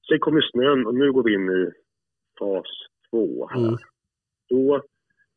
Sen 0.07 0.19
kom 0.19 0.35
ju 0.35 0.41
snön 0.41 0.85
och 0.87 0.95
nu 0.95 1.11
går 1.11 1.23
vi 1.23 1.33
in 1.33 1.49
i 1.49 1.71
fas 2.39 2.67
två 3.09 3.47
här. 3.47 3.59
Mm. 3.67 3.77
Då, 4.49 4.81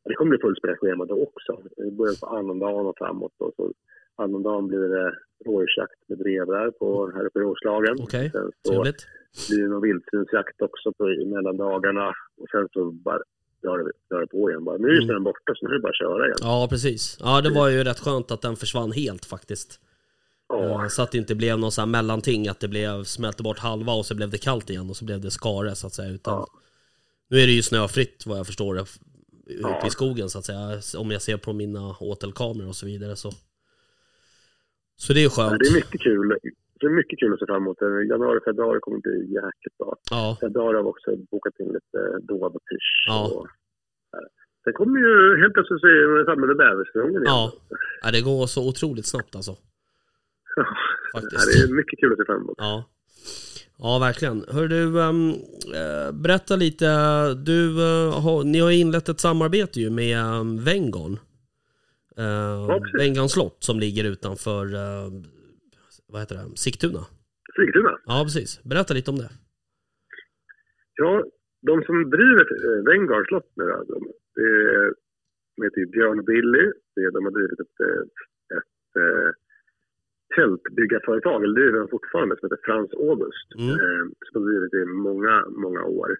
det 0.04 0.14
kommer 0.14 0.30
bli 0.30 0.38
fullspäckat 0.38 0.78
schema 0.78 1.04
då 1.04 1.22
också. 1.22 1.52
Det 1.76 1.90
börjar 1.90 2.20
på 2.20 2.26
annandagen 2.26 2.86
och 2.86 2.94
framåt. 2.98 3.32
Och 3.38 3.52
så 3.56 3.72
annandagen 4.16 4.66
blir 4.68 4.78
det 4.78 5.12
rådjursjakt 5.46 5.98
med 6.08 6.18
drevrar 6.18 6.70
på, 6.70 7.10
här 7.14 7.26
uppe 7.26 7.38
i 7.38 7.42
Roslagen. 7.42 7.96
Okej, 8.00 8.30
så 8.32 8.50
Trevligt. 8.72 9.06
blir 9.48 9.62
det 9.62 9.68
någon 9.68 9.82
vildsvinsjakt 9.82 10.62
också 10.62 10.92
på, 10.92 11.10
i 11.10 11.24
mellandagarna. 11.26 12.08
Och 12.40 12.48
sen 12.50 12.68
så 12.72 12.90
bara 12.90 13.18
drar 13.62 13.78
det, 13.78 13.92
drar 14.10 14.20
det 14.20 14.26
på 14.26 14.50
igen. 14.50 14.64
Bara. 14.64 14.76
Nu 14.76 14.88
är 14.88 14.92
ju 14.92 14.96
Mm. 14.96 15.08
snön 15.08 15.24
borta 15.24 15.52
så 15.54 15.66
nu 15.66 15.70
är 15.74 15.76
det 15.78 15.82
bara 15.82 15.88
att 15.90 15.96
köra 16.04 16.24
igen. 16.24 16.36
Ja, 16.40 16.66
precis. 16.70 17.18
Ja, 17.20 17.40
det 17.40 17.50
var 17.50 17.68
ju 17.68 17.84
rätt 17.84 17.98
skönt 18.04 18.30
att 18.30 18.42
den 18.42 18.56
försvann 18.56 18.92
helt 18.92 19.24
faktiskt. 19.24 19.80
Ja, 20.48 20.82
Eh, 20.84 20.88
Så 20.88 21.02
att 21.02 21.12
det 21.12 21.18
inte 21.18 21.34
blev 21.34 21.58
någon 21.58 21.72
sån 21.72 21.82
här 21.82 21.86
mellanting, 22.02 22.48
att 22.48 22.60
det 22.60 22.68
blev, 22.68 23.04
smälte 23.04 23.42
bort 23.42 23.58
halva 23.58 23.92
och 23.92 24.06
så 24.06 24.14
blev 24.14 24.30
det 24.30 24.38
kallt 24.38 24.70
igen 24.70 24.90
och 24.90 24.96
så 24.96 25.04
blev 25.04 25.20
det 25.20 25.30
skare 25.30 25.74
så 25.74 25.86
att 25.86 25.92
säga. 25.94 26.10
Utan 26.10 26.34
Ja. 26.34 26.46
Nu 27.30 27.38
är 27.40 27.46
det 27.46 27.52
ju 27.52 27.62
snöfritt 27.62 28.26
vad 28.26 28.38
jag 28.38 28.46
förstår 28.46 28.74
det, 28.74 28.80
ute 29.46 29.60
Ja. 29.62 29.86
i 29.86 29.90
skogen 29.90 30.28
så 30.30 30.38
att 30.38 30.44
säga. 30.44 30.80
Om 30.98 31.10
jag 31.10 31.22
ser 31.22 31.36
på 31.36 31.52
mina 31.52 31.96
åtelkameror 32.00 32.68
och 32.68 32.76
så 32.76 32.86
vidare 32.86 33.16
så. 33.16 33.30
Så 34.96 35.12
det 35.12 35.20
är 35.20 35.22
ju 35.22 35.30
skönt. 35.30 35.58
det 35.60 35.68
är 35.68 35.74
mycket 35.74 36.00
kul. 36.00 36.28
Det 36.80 36.86
är 36.86 36.90
mycket 36.90 37.18
kul 37.18 37.32
att 37.32 37.38
se 37.38 37.46
fram 37.46 37.62
emot. 37.62 37.78
Januari, 38.10 38.40
februari 38.44 38.78
kommer 38.82 38.98
bli 38.98 39.16
jäkligt 39.34 39.78
bra. 39.78 39.96
Ja, 40.10 40.36
Februari 40.40 40.76
har 40.76 40.82
vi 40.82 40.88
också 40.88 41.16
bokat 41.30 41.60
in 41.60 41.66
lite 41.66 41.98
dov 42.22 42.42
och 42.42 42.52
pysch. 42.70 43.04
Ja. 43.08 43.28
Och. 43.34 43.46
Sen 44.64 44.72
kommer 44.72 44.98
ju 45.00 45.40
helt 45.42 45.54
plötsligt 45.54 45.80
så 45.80 45.86
är 45.86 46.18
det 46.18 46.24
framme 46.24 46.46
med 46.46 46.56
bäversäsongen 46.56 47.10
igen. 47.22 47.22
ja. 47.26 47.52
ja, 48.02 48.10
det 48.10 48.20
går 48.20 48.46
så 48.46 48.68
otroligt 48.68 49.06
snabbt 49.06 49.36
alltså. 49.36 49.56
Ja, 51.12 51.20
Faktiskt. 51.20 51.58
det 51.58 51.72
är 51.72 51.74
mycket 51.74 51.98
kul 52.00 52.12
att 52.12 52.18
se 52.18 52.24
fram 52.24 52.40
emot. 52.42 52.54
Ja. 52.58 52.84
Ja, 53.78 53.98
verkligen. 53.98 54.44
Hör 54.48 54.68
du, 54.68 55.02
ehm, 55.02 55.30
eh, 55.74 56.12
berätta 56.22 56.56
lite. 56.56 56.86
Du, 57.34 57.80
eh, 57.82 58.20
har, 58.22 58.44
ni 58.44 58.58
har 58.60 58.70
inlett 58.70 59.08
ett 59.08 59.20
samarbete 59.20 59.80
ju 59.80 59.90
med 59.90 60.24
um, 60.24 60.64
Vengon. 60.64 61.12
Uh, 62.18 62.78
precis. 62.78 63.00
Vengon 63.00 63.28
slott 63.28 63.56
som 63.58 63.80
ligger 63.80 64.04
utanför, 64.04 64.64
eh, 64.74 65.10
vad 66.08 66.20
heter 66.20 66.34
det, 66.34 66.56
Sigtuna. 66.56 67.02
Sigtuna. 67.56 67.98
Ja, 68.06 68.22
precis. 68.24 68.62
Berätta 68.62 68.94
lite 68.94 69.10
om 69.10 69.18
det. 69.18 69.30
Ja, 70.94 71.24
de 71.62 71.82
som 71.82 72.10
driver 72.10 72.46
eh, 72.66 72.80
Vanguard 72.86 73.26
slott 73.28 73.50
nu 73.56 73.64
de, 73.64 74.12
det 74.34 74.42
är, 74.42 74.94
de 75.56 75.64
heter 75.64 75.86
Björn 75.86 76.18
och 76.18 76.24
Billy. 76.24 76.64
Det 76.94 77.10
de 77.10 77.24
har 77.24 77.32
drivit 77.38 77.60
ett, 77.60 77.80
eh, 77.88 78.02
ett, 78.58 78.96
eh, 79.02 79.30
tältbyggarföretag, 80.36 81.44
eller 81.44 81.54
driver 81.54 81.78
de 81.78 81.88
fortfarande, 81.88 82.36
som 82.36 82.46
heter 82.46 82.64
Frans 82.64 82.92
August. 82.94 83.48
Mm. 83.58 83.70
Eh, 83.70 84.04
som 84.26 84.42
har 84.42 84.50
drivit 84.50 84.74
i 84.74 84.84
många, 84.84 85.44
många 85.48 85.82
år. 85.84 86.10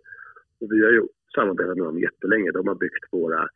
Och 0.60 0.72
vi 0.72 0.84
har 0.84 0.92
ju 0.92 1.02
samarbetat 1.34 1.76
med 1.76 1.86
dem 1.86 1.98
jättelänge. 1.98 2.50
De 2.50 2.68
har 2.68 2.74
byggt 2.74 3.04
våra 3.12 3.48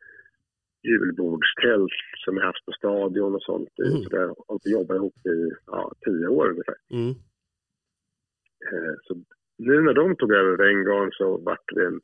julbordstält 0.83 1.91
som 2.25 2.35
vi 2.35 2.41
haft 2.41 2.65
på 2.65 2.71
stadion 2.71 3.35
och 3.35 3.43
sånt. 3.43 3.69
Mm. 3.85 4.03
Så 4.03 4.09
där 4.09 4.27
har 4.27 4.59
vi 4.63 4.71
jobbat 4.71 4.95
ihop 4.95 5.25
i 5.25 5.51
ja, 5.65 5.91
tio 6.05 6.27
år 6.27 6.49
ungefär. 6.49 6.75
Mm. 6.91 7.09
Eh, 8.71 8.93
Så 9.03 9.13
nu 9.57 9.81
när 9.81 9.93
de 9.93 10.15
tog 10.15 10.31
över 10.33 10.57
Vengarn 10.57 11.09
så 11.11 11.37
vart 11.37 11.73
det 11.75 11.85
en 11.85 12.01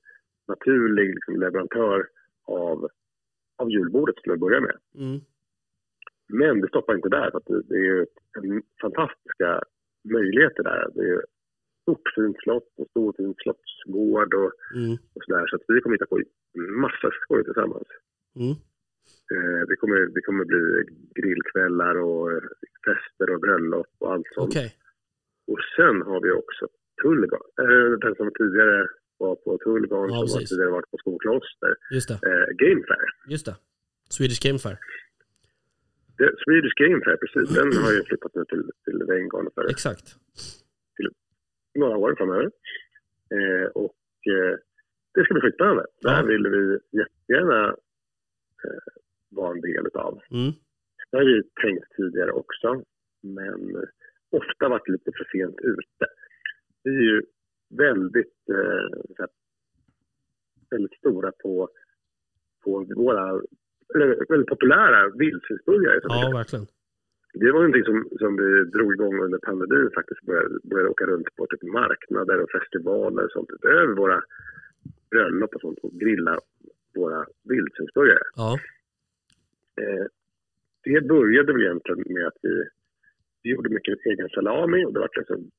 naturlig 0.48 1.14
liksom, 1.16 1.40
leverantör 1.40 2.08
av, 2.46 2.90
av 3.58 3.70
julbordet 3.72 4.16
till 4.16 4.32
att 4.32 4.40
börja 4.40 4.62
med. 4.62 4.78
Mm. 4.96 5.20
Men 6.30 6.62
det 6.62 6.68
stoppar 6.68 6.96
inte 6.96 7.10
där. 7.10 7.32
För 7.32 7.42
det, 7.48 7.62
det 7.70 7.80
är 7.88 8.08
fantastiska 8.82 9.50
möjligheter 10.14 10.64
där. 10.64 10.88
Det 10.96 11.06
är 11.10 11.22
stort 11.82 12.08
fint 12.16 12.38
slott, 12.44 12.70
en 12.78 12.86
stor 12.86 13.14
fin 13.18 13.34
slottsgård 13.44 14.34
och, 14.34 14.52
Mm. 14.76 14.94
och 15.16 15.22
sådär. 15.26 15.48
Så 15.48 15.56
att 15.56 15.62
vi 15.68 15.82
kommer 15.82 15.96
hitta 15.96 16.06
på 16.14 16.22
massa 16.86 17.10
skoj 17.24 17.44
tillsammans. 17.44 17.88
Mm. 18.36 18.52
Eh, 19.34 19.62
det, 19.70 19.76
kommer, 19.76 20.00
det 20.16 20.22
kommer 20.22 20.46
bli 20.46 20.64
grillkvällar 21.16 21.96
och 21.96 22.32
eh, 22.32 22.44
fester 22.86 23.28
och 23.34 23.40
bröllop 23.42 23.88
och 24.00 24.14
allt 24.14 24.28
sånt. 24.36 24.50
Okej. 24.54 24.70
Och 25.52 25.60
sen 25.76 26.02
har 26.02 26.22
vi 26.22 26.32
också 26.32 26.68
Tullgarn, 27.02 27.48
eh, 27.64 27.92
den 28.00 28.16
som 28.16 28.32
tidigare 28.40 28.88
var 29.18 29.36
på 29.36 29.58
Tullgarn, 29.64 30.10
Ja, 30.10 30.16
som 30.28 30.38
precis. 30.38 30.50
tidigare 30.50 30.72
varit 30.72 30.92
på 30.92 30.98
Skokloster. 30.98 31.76
Just 31.92 32.08
det. 32.10 32.14
Eh, 32.30 32.48
Game 32.64 32.82
Fair. 32.88 33.06
Just 33.34 33.46
det. 33.46 33.56
Swedish 34.10 34.42
Game 34.46 34.60
Fair. 34.60 34.78
Det, 36.20 36.30
Swedish 36.44 36.76
Game 36.82 37.02
Fair, 37.06 37.18
precis. 37.24 37.56
Den 37.56 37.84
har 37.84 37.92
ju 37.92 38.04
flyttat 38.04 38.36
nu 38.36 38.46
till, 38.46 38.64
till 38.86 39.04
Venngarn 39.08 39.50
för 39.56 39.70
Exakt. 39.70 40.08
några 41.76 41.98
år 41.98 42.16
framöver. 42.18 42.52
Eh, 43.36 43.68
och 43.84 44.02
eh, 44.34 44.56
det 45.14 45.24
ska 45.24 45.34
bli 45.34 45.42
skitspännande. 45.42 45.86
Ja. 46.00 46.24
vill 46.28 46.48
vi 46.48 46.80
jättegärna 47.00 47.68
eh, 48.66 48.94
vara 49.30 49.52
en 49.52 49.62
del 49.62 49.88
utav. 49.88 50.22
Mm. 50.32 50.52
Det 51.12 51.18
har 51.18 51.26
vi 51.26 51.44
tänkt 51.62 51.96
tidigare 51.96 52.32
också, 52.32 52.84
men 53.22 53.86
ofta 54.30 54.70
varit 54.70 54.88
lite 54.88 55.12
för 55.18 55.28
sent 55.32 55.60
ute. 55.62 56.06
Vi 56.84 56.92
är 56.96 57.02
ju 57.02 57.22
väldigt, 57.70 58.50
eh, 58.50 59.26
väldigt 60.70 60.98
stora 60.98 61.32
på, 61.32 61.70
på 62.64 62.86
våra 62.96 63.42
eller, 63.96 64.26
väldigt 64.30 64.50
populära 64.50 65.10
vildsvinsburgare. 65.10 66.00
Ja, 66.04 66.32
verkligen. 66.34 66.66
Det 67.34 67.52
var 67.52 67.60
någonting 67.60 67.84
som, 67.84 67.98
som 68.20 68.32
vi 68.42 68.64
drog 68.76 68.94
igång 68.94 69.16
under 69.26 69.38
pandemin 69.38 69.92
faktiskt. 69.96 70.22
Började, 70.22 70.60
började 70.64 70.90
åka 70.90 71.06
runt 71.06 71.36
på 71.36 71.46
typ 71.46 71.64
marknader 71.64 72.42
och 72.44 72.52
festivaler 72.52 73.24
och 73.26 73.32
sånt 73.32 73.50
utöver 73.52 73.94
våra 73.94 74.22
bröllop 75.12 75.56
och 75.56 75.62
sånt 75.62 75.80
och 75.84 75.92
grilla 75.92 76.38
våra 76.96 77.26
vildsvinsburgare. 77.44 78.26
Ja. 78.36 78.60
Eh, 79.82 80.06
det 80.84 81.08
började 81.08 81.54
väl 81.54 81.62
egentligen 81.62 82.04
med 82.16 82.28
att 82.28 82.38
vi, 82.42 82.64
vi 83.44 83.50
gjorde 83.50 83.70
mycket 83.70 84.06
egen 84.06 84.30
salami 84.30 84.86
och 84.86 84.94
det 84.94 85.00
var 85.00 85.10
liksom 85.16 85.52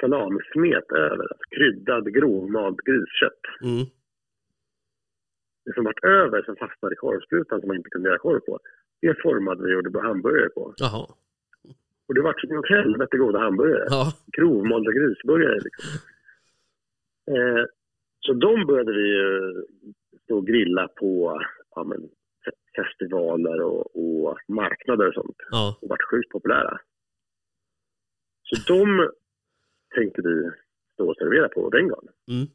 salamismet 0.00 0.92
över, 0.92 1.22
alltså 1.22 1.44
kryddad 1.56 2.14
grovmald 2.14 2.78
griskött. 2.84 3.44
Mm. 3.62 3.86
Det 5.70 5.74
som 5.74 5.84
vart 5.84 6.04
över 6.04 6.42
som 6.42 6.56
fastnade 6.56 6.94
i 6.94 6.96
korvsprutan 6.96 7.60
som 7.60 7.68
man 7.68 7.76
inte 7.76 7.90
kunde 7.90 8.08
göra 8.08 8.18
korv 8.18 8.40
på, 8.40 8.58
det 9.00 9.22
formade 9.22 9.62
vi 9.62 9.68
och 9.68 9.72
gjorde 9.72 10.00
hamburgare 10.00 10.48
på. 10.48 10.74
Jaha. 10.76 11.06
Och 12.06 12.14
det 12.14 12.22
vart 12.22 12.40
som 12.40 12.58
åt 12.58 12.68
helvete 12.68 13.16
goda 13.16 13.38
hamburgare. 13.38 13.86
Ja. 13.88 14.12
grovmalda 14.36 14.92
grisburgare. 14.92 15.58
Liksom. 15.66 15.84
Eh, 17.34 17.64
så 18.20 18.32
de 18.32 18.66
började 18.66 18.92
vi 18.92 19.08
ju 19.08 19.54
och 20.34 20.46
grilla 20.46 20.88
på 20.88 21.42
ja, 21.74 21.84
men, 21.84 22.00
fe- 22.44 22.84
festivaler 22.84 23.62
och, 23.62 23.86
och 23.96 24.38
marknader 24.48 25.08
och 25.08 25.14
sånt. 25.14 25.36
Ja. 25.50 25.78
Och 25.82 25.88
vart 25.88 26.02
sjukt 26.10 26.30
populära. 26.30 26.78
Så 28.42 28.74
de 28.74 29.10
tänkte 29.94 30.22
vi 30.22 30.50
stå 30.92 31.08
och 31.10 31.16
servera 31.16 31.48
på 31.48 31.70
den 31.70 31.88
gången. 31.88 32.12
Mm. 32.28 32.46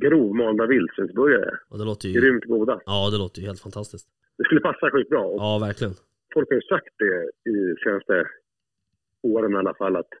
Grovmalda 0.00 0.66
vildsvinsburgare. 0.66 1.58
Och 1.70 1.78
det 1.78 1.84
låter 1.84 2.08
ju... 2.08 2.20
Grymt 2.20 2.44
goda. 2.44 2.80
Ja, 2.86 3.10
det 3.12 3.18
låter 3.18 3.40
ju 3.40 3.46
helt 3.46 3.60
fantastiskt. 3.60 4.08
Det 4.38 4.44
skulle 4.44 4.60
passa 4.60 4.90
skitbra. 4.90 5.18
Ja, 5.18 5.58
verkligen. 5.68 5.94
folk 6.34 6.48
har 6.50 6.54
ju 6.54 6.62
sagt 6.74 6.88
det 6.98 7.14
i 7.50 7.74
senaste 7.84 8.28
åren 9.22 9.52
i 9.52 9.56
alla 9.56 9.74
fall 9.74 9.96
att 9.96 10.12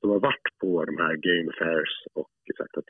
de 0.00 0.10
har 0.10 0.20
varit 0.20 0.48
på 0.60 0.84
de 0.84 0.96
här 0.96 1.14
game 1.28 1.52
fairs 1.58 1.92
och 2.12 2.30
sagt 2.58 2.76
att 2.76 2.84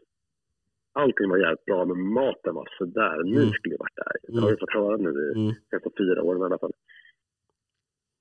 allting 0.93 1.29
var 1.29 1.39
jävligt 1.39 1.65
bra 1.65 1.85
men 1.85 2.01
maten 2.13 2.55
var 2.55 2.69
sådär. 2.79 3.23
Ni 3.25 3.37
Mm. 3.37 3.51
skulle 3.53 3.77
varit 3.77 3.97
där. 3.97 4.13
Det 4.23 4.33
Mm. 4.33 4.43
har 4.45 4.51
vi 4.51 4.57
fått 4.57 4.73
höra 4.81 4.97
nu 4.97 5.11
i 5.11 5.41
Mm. 5.41 5.55
fyra 5.99 6.23
åren 6.23 6.41
i 6.41 6.45
alla 6.45 6.59
fall. 6.59 6.73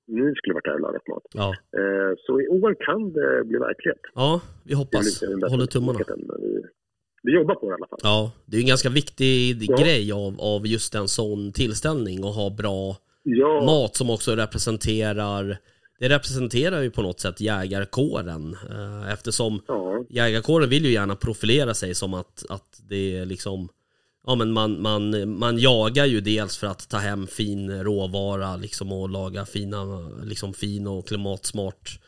Ni 0.06 0.34
skulle 0.36 0.54
varit 0.54 0.64
där 0.64 0.74
och 0.74 0.80
lagat 0.80 1.08
mat. 1.08 1.22
Ja. 1.34 1.48
Eh, 1.80 2.12
så 2.18 2.40
i 2.40 2.48
år 2.48 2.76
kan 2.86 3.12
det 3.12 3.44
bli 3.44 3.58
verklighet. 3.58 4.00
ja, 4.14 4.40
vi 4.64 4.74
hoppas. 4.74 5.20
där 5.20 5.50
Håller 5.50 5.66
tummarna. 5.66 5.98
Vi, 6.38 6.62
vi 7.26 7.32
jobbar 7.34 7.54
på 7.54 7.66
det 7.66 7.70
i 7.70 7.74
alla 7.74 7.86
fall. 7.86 7.98
Ja, 8.02 8.30
det 8.44 8.56
är 8.56 8.60
en 8.60 8.66
ganska 8.66 8.88
viktig 8.88 9.62
Ja. 9.70 9.76
grej 9.76 10.12
av, 10.12 10.40
av 10.40 10.66
just 10.66 10.94
en 10.94 11.08
sån 11.08 11.52
tillställning 11.52 12.24
och 12.24 12.32
ha 12.32 12.50
bra 12.50 12.96
Ja, 13.22 13.64
mat 13.64 13.96
som 13.96 14.10
också 14.10 14.36
representerar 14.36 15.58
det 16.00 16.08
representerar 16.08 16.80
ju 16.82 16.90
på 16.90 17.02
något 17.02 17.20
sätt 17.20 17.40
jägarkåren 17.40 18.56
eh, 18.70 19.12
eftersom 19.12 19.62
ja, 19.68 20.04
jägarkåren 20.10 20.68
vill 20.68 20.84
ju 20.84 20.92
gärna 20.92 21.16
profilera 21.16 21.74
sig 21.74 21.94
som 21.94 22.14
att, 22.14 22.44
att 22.48 22.80
det 22.88 23.16
är 23.16 23.24
liksom 23.26 23.68
Ja 24.26 24.34
men 24.34 24.52
man, 24.52 24.82
man, 24.82 25.30
man 25.38 25.58
jagar 25.58 26.04
ju 26.06 26.20
dels 26.20 26.56
för 26.56 26.66
att 26.66 26.88
ta 26.88 26.96
hem 26.96 27.26
fin 27.26 27.82
råvara 27.84 28.56
liksom 28.56 28.92
och 28.92 29.08
laga 29.08 29.44
fina, 29.46 30.08
liksom 30.24 30.54
fin 30.54 30.86
och 30.86 31.08
klimatsmart 31.08 31.98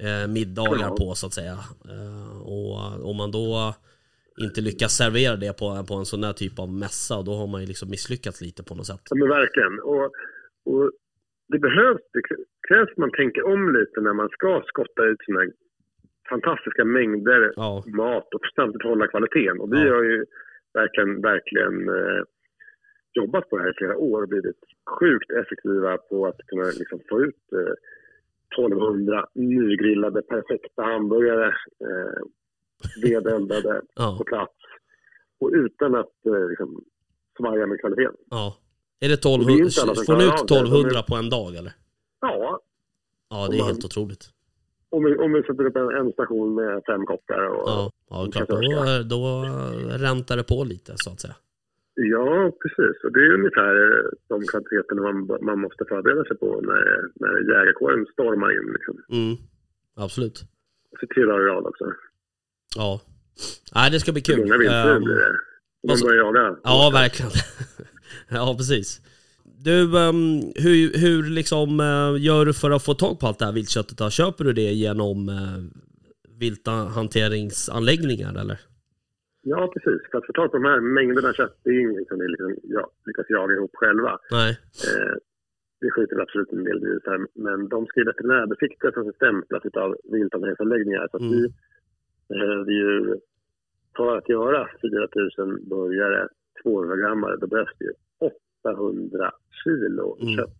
eh, 0.00 0.26
middagar 0.28 0.88
Ja. 0.88 0.96
på 0.98 1.14
så 1.14 1.26
att 1.26 1.34
säga. 1.34 1.58
Eh, 1.88 2.40
och 2.42 3.04
om 3.10 3.16
man 3.16 3.30
då 3.30 3.74
inte 4.46 4.60
lyckas 4.60 4.92
servera 5.02 5.36
det 5.36 5.52
på, 5.60 5.66
på 5.88 5.94
en 5.94 6.04
sån 6.12 6.24
här 6.24 6.32
typ 6.32 6.58
av 6.58 6.68
mässa 6.82 7.22
då 7.28 7.32
har 7.40 7.46
man 7.52 7.60
ju 7.62 7.66
liksom 7.66 7.88
misslyckats 7.90 8.40
lite 8.46 8.62
på 8.68 8.74
något 8.74 8.86
sätt. 8.86 9.00
Ja, 9.10 9.16
men 9.16 9.28
verkligen. 9.28 9.74
Och, 9.80 10.04
och 10.70 10.84
det 11.52 11.58
behövs, 11.58 12.02
det 12.12 12.22
krävs 12.68 12.90
att 12.90 12.96
man 13.04 13.12
tänker 13.20 13.42
om 13.54 13.62
lite 13.78 14.00
när 14.00 14.12
man 14.12 14.28
ska 14.28 14.62
skotta 14.66 15.02
ut 15.04 15.18
såna 15.26 15.40
här 15.40 15.50
fantastiska 16.30 16.84
mängder 16.84 17.52
Ja, 17.56 17.84
mat 17.86 18.28
och 18.34 18.40
samtidigt 18.56 18.86
hålla 18.90 19.06
kvaliteten. 19.06 19.60
Och 19.60 19.72
vi 19.72 19.82
Ja. 19.86 19.94
har 19.94 20.02
ju 20.02 20.24
verkligen, 20.74 21.20
verkligen 21.22 21.88
eh, 21.88 22.22
jobbat 23.12 23.48
på 23.48 23.56
det 23.56 23.62
här 23.62 23.70
i 23.70 23.78
flera 23.78 23.96
år 23.96 24.22
och 24.22 24.28
blivit 24.28 24.60
sjukt 24.98 25.30
effektiva 25.30 25.96
på 25.96 26.26
att 26.26 26.38
kunna 26.46 26.64
liksom 26.64 27.00
få 27.08 27.20
ut 27.20 27.42
eh, 27.52 27.74
1200 28.58 29.26
nygrillade 29.34 30.22
perfekta 30.22 30.82
hamburgare, 30.82 31.46
eh, 31.86 32.20
vedeldade 33.02 33.80
ja, 33.94 34.14
på 34.18 34.24
plats. 34.24 34.54
Och 35.40 35.50
utan 35.54 35.94
att 35.94 36.26
eh, 36.26 36.48
liksom, 36.48 36.84
svaja 37.36 37.66
med 37.66 37.80
kvaliteten. 37.80 38.14
ja. 38.30 38.56
Är 39.02 39.08
det 39.08 39.14
Och 39.26 39.38
det 39.38 39.52
är 39.52 39.64
1200, 39.64 39.64
inte 39.64 39.82
alla 39.82 39.94
som 39.94 40.04
får 40.06 40.16
ni 40.16 40.24
ut 40.24 40.30
av 40.30 40.46
det. 40.46 40.54
De 40.54 40.60
är- 40.60 40.64
1200 40.64 41.02
på 41.08 41.14
en 41.16 41.30
dag 41.30 41.54
eller? 41.60 41.72
Ja, 42.20 42.60
Ja, 43.30 43.48
det 43.50 43.56
är 43.56 43.58
man- 43.58 43.66
helt 43.70 43.84
otroligt. 43.84 44.24
om 44.96 45.04
vi, 45.04 45.10
om 45.24 45.32
vi 45.32 45.42
sätter 45.42 45.64
upp 45.66 45.76
en, 45.76 45.88
en 46.00 46.12
station 46.12 46.54
med 46.54 46.82
fem 46.86 47.06
kockar. 47.06 47.42
Och, 47.56 47.68
Ja, 47.70 47.90
ja 48.10 48.16
och 48.26 48.32
klart. 48.32 48.48
Då, 48.48 48.58
då 49.14 49.22
räntar 50.06 50.36
det 50.36 50.44
på 50.52 50.64
lite 50.64 50.92
så 50.96 51.10
att 51.12 51.20
säga. 51.20 51.36
Ja, 51.94 52.52
precis. 52.62 52.96
Och 53.04 53.12
det 53.12 53.20
är 53.26 53.32
ungefär 53.38 53.74
eh, 53.86 54.04
de 54.28 54.36
kvantiteterna 54.50 55.00
man, 55.02 55.16
man 55.48 55.58
måste 55.64 55.84
förbereda 55.88 56.24
sig 56.24 56.36
på 56.38 56.60
när, 56.60 56.82
när 57.22 57.34
jägarkåren 57.52 58.06
stormar 58.12 58.50
in. 58.58 58.68
Liksom. 58.76 58.94
Mm, 59.18 59.36
absolut. 60.04 60.36
Så 61.00 61.06
tre 61.14 61.22
dagar 61.24 61.40
i 61.40 61.48
rad 61.52 61.66
också. 61.66 61.84
Ja. 62.76 63.00
Nej, 63.74 63.90
det 63.90 64.00
ska 64.00 64.12
bli 64.12 64.22
kul. 64.22 64.38
Många 64.38 64.58
vildsvin 64.58 64.92
Ehm, 64.96 65.02
blir 65.04 65.14
det. 65.14 65.32
Man 65.88 65.96
börjar 66.04 66.18
jaga. 66.24 66.56
ja, 66.64 66.90
verkligen. 66.92 67.30
ja, 68.28 68.54
precis. 68.58 69.00
Du, 69.64 69.98
ehm, 69.98 70.40
hur, 70.64 70.98
hur 71.02 71.22
liksom 71.22 71.80
eh, 71.80 72.22
gör 72.26 72.44
du 72.44 72.52
för 72.52 72.70
att 72.70 72.84
få 72.84 72.94
tag 72.94 73.20
på 73.20 73.26
allt 73.26 73.38
det 73.38 73.44
här 73.44 73.52
viltköttet? 73.52 73.98
Då? 73.98 74.10
Köper 74.10 74.44
du 74.44 74.52
det 74.52 74.72
genom 74.84 75.28
uh, 75.28 75.58
vilta 76.38 76.70
hanteringsanläggningar 76.70 78.34
eller? 78.40 78.58
Ja, 79.42 79.60
precis. 79.74 80.00
För 80.10 80.18
att 80.18 80.26
få 80.26 80.32
tag 80.32 80.50
på 80.50 80.56
de 80.58 80.64
här 80.64 80.80
mängderna 80.80 81.32
kött, 81.32 81.56
det 81.64 81.70
är 81.70 81.80
inget 81.80 82.08
som 82.08 82.18
vi 82.18 82.26
liksom, 82.28 82.50
ja, 82.62 82.84
lyckas 83.06 83.26
jaga 83.28 83.54
ihop 83.54 83.70
själva. 83.74 84.12
Nej. 84.30 84.50
Eh, 84.86 85.14
det 85.80 85.90
skjuter 85.94 86.16
vi 86.16 86.22
absolut 86.22 86.52
en 86.52 86.64
del 86.64 86.80
grisar, 86.84 87.18
men 87.46 87.68
de 87.68 87.86
ska 87.86 88.00
ju 88.00 88.06
veterinärbesiktigas 88.12 88.96
och 88.96 89.14
stämplas 89.20 89.62
av 89.84 89.90
vilthanteringsanläggningar. 90.12 91.08
Så 91.10 91.16
att 91.16 91.22
Mm. 91.28 91.32
vi 91.36 91.42
behöver 92.32 92.72
ju, 92.82 92.90
för 93.96 94.16
att 94.18 94.28
göra 94.28 94.60
4 94.82 95.08
000 95.46 95.60
burgare, 95.72 96.28
200 96.62 96.96
grammar, 96.96 97.36
då 97.40 97.46
behövs 97.46 97.74
det 97.78 97.84
ju 97.84 97.92
800 98.64 99.32
kilo 99.64 100.06
Mm. 100.22 100.36
kött. 100.36 100.56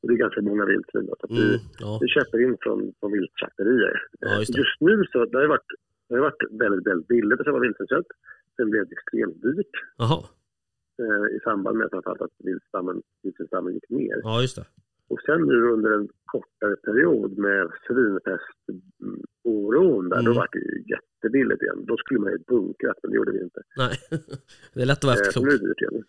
Och 0.00 0.08
det 0.08 0.14
är 0.14 0.18
ganska 0.26 0.42
många 0.42 0.64
vildsvin. 0.64 1.02
Mm, 1.02 1.14
vi, 1.28 1.58
ja. 1.80 1.98
vi 2.02 2.08
köper 2.08 2.38
in 2.46 2.56
från, 2.60 2.80
från 3.00 3.12
viltslakterier. 3.12 3.96
Ja, 4.20 4.38
just. 4.38 4.56
Just 4.56 4.80
nu 4.80 5.04
så 5.12 5.24
det 5.24 5.36
har 5.36 5.42
det 5.42 5.48
varit, 5.48 5.70
det 6.08 6.14
har 6.14 6.20
varit 6.22 6.42
väldigt, 6.50 6.86
väldigt 6.86 7.08
billigt 7.08 7.40
att 7.40 7.46
köpa 7.46 7.58
vildsvinskött. 7.58 8.06
Sen 8.56 8.70
blev 8.70 8.86
det 8.88 8.92
extremt 8.92 9.42
dyrt 9.42 9.74
Jaha. 9.98 10.18
eh, 11.02 11.36
i 11.36 11.38
samband 11.44 11.78
med 11.78 11.88
framförallt 11.90 12.20
att 12.22 12.36
vildstammen, 12.38 13.02
vildsvinsstammen 13.22 13.74
gick 13.74 13.90
ner. 13.90 14.16
Ja, 14.22 14.40
just 14.40 14.56
det. 14.56 14.64
Och 15.10 15.20
sen 15.26 15.40
nu 15.50 15.56
under 15.74 15.90
en 15.98 16.08
kortare 16.32 16.76
period 16.76 17.38
med 17.38 17.62
svinpestoron 17.86 20.08
där, 20.08 20.16
då 20.16 20.20
Mm. 20.30 20.34
var 20.34 20.48
det 20.52 20.58
ju 20.58 20.84
jättebilligt 20.94 21.62
igen. 21.62 21.84
Då 21.86 21.96
skulle 21.96 22.20
man 22.20 22.32
ju 22.32 22.38
bunkrat, 22.38 22.96
men 23.02 23.10
det 23.10 23.16
gjorde 23.16 23.32
vi 23.32 23.42
inte. 23.42 23.60
Nej. 23.76 23.96
det 24.74 24.82
är 24.82 24.86
lätt 24.86 24.98
att 24.98 25.04
vara 25.04 25.14
Eh, 25.14 25.20
efterklok. 25.20 25.44
nu 25.44 25.50
är 25.54 25.58
det 25.58 25.66
dyrt 25.68 25.80
igen. 25.82 26.04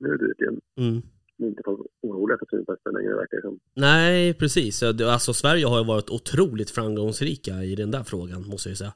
Nu 0.00 0.08
är 0.08 0.18
det 0.18 0.26
dyrt 0.26 0.40
igen. 0.40 0.60
Mm. 0.78 1.02
Är 1.38 1.46
inte 1.46 1.62
folk 1.64 1.80
oroliga 2.02 2.38
för 2.38 2.46
svinpesten 2.50 2.92
längre 2.94 3.14
verkar 3.16 3.36
det 3.36 3.42
som. 3.42 3.58
Nej, 3.74 4.34
precis. 4.34 4.82
Alltså 4.82 5.32
Sverige 5.32 5.66
har 5.66 5.78
ju 5.78 5.84
varit 5.86 6.10
otroligt 6.10 6.70
framgångsrika 6.70 7.52
i 7.64 7.74
den 7.74 7.90
där 7.90 8.02
frågan, 8.02 8.46
måste 8.46 8.68
jag 8.68 8.72
ju 8.72 8.76
säga. 8.76 8.94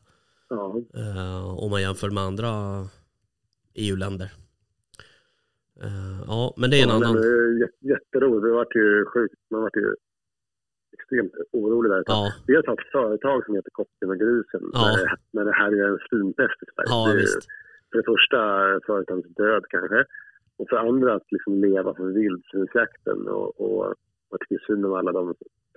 Ja, 0.48 0.82
Eh, 0.94 1.58
om 1.64 1.70
man 1.70 1.82
jämför 1.82 2.10
med 2.10 2.22
andra 2.22 2.48
EU-länder. 3.74 4.30
Eh, 5.84 6.18
ja, 6.26 6.54
men 6.56 6.70
det 6.70 6.76
är 6.80 6.82
en 6.82 6.88
ja, 6.88 6.96
annan... 6.96 7.16
jätteroligt. 7.80 8.44
Det 8.44 8.50
vart 8.60 8.74
ju 8.76 9.04
sjukt. 9.12 9.34
Man 9.50 9.62
vart 9.62 9.76
ju 9.76 9.94
extremt 10.96 11.32
orolig 11.52 11.90
där. 11.92 12.02
Ja, 12.06 12.32
Vi 12.46 12.54
har 12.54 12.62
ett 12.62 12.92
företag 12.92 13.44
som 13.44 13.54
heter 13.54 13.70
Kocken 13.70 14.10
och 14.10 14.18
grisen. 14.24 14.62
Ja. 14.72 14.80
När, 14.82 14.96
det, 14.96 15.16
när 15.30 15.44
det 15.44 15.52
här 15.60 15.70
är 15.72 15.88
en 15.88 15.98
svinpest 16.10 16.58
i 16.62 16.66
Sverige. 16.74 16.88
ja 16.94 17.12
det 17.12 17.22
är 17.22 17.26
för 17.90 17.98
det 17.98 18.04
första 18.12 18.40
företagets 18.86 19.28
död 19.34 19.64
kanske. 19.68 20.04
Och 20.58 20.68
för 20.68 20.76
andra 20.76 21.14
att 21.14 21.32
liksom 21.32 21.60
leva 21.60 21.94
för 21.94 22.06
vildsvinsjakten. 22.20 23.28
Och, 23.28 23.60
och 23.60 23.94
jag 24.30 24.40
tycker 24.40 24.64
synd 24.66 24.86
om 24.86 24.92
alla 24.92 25.12
de, 25.12 25.34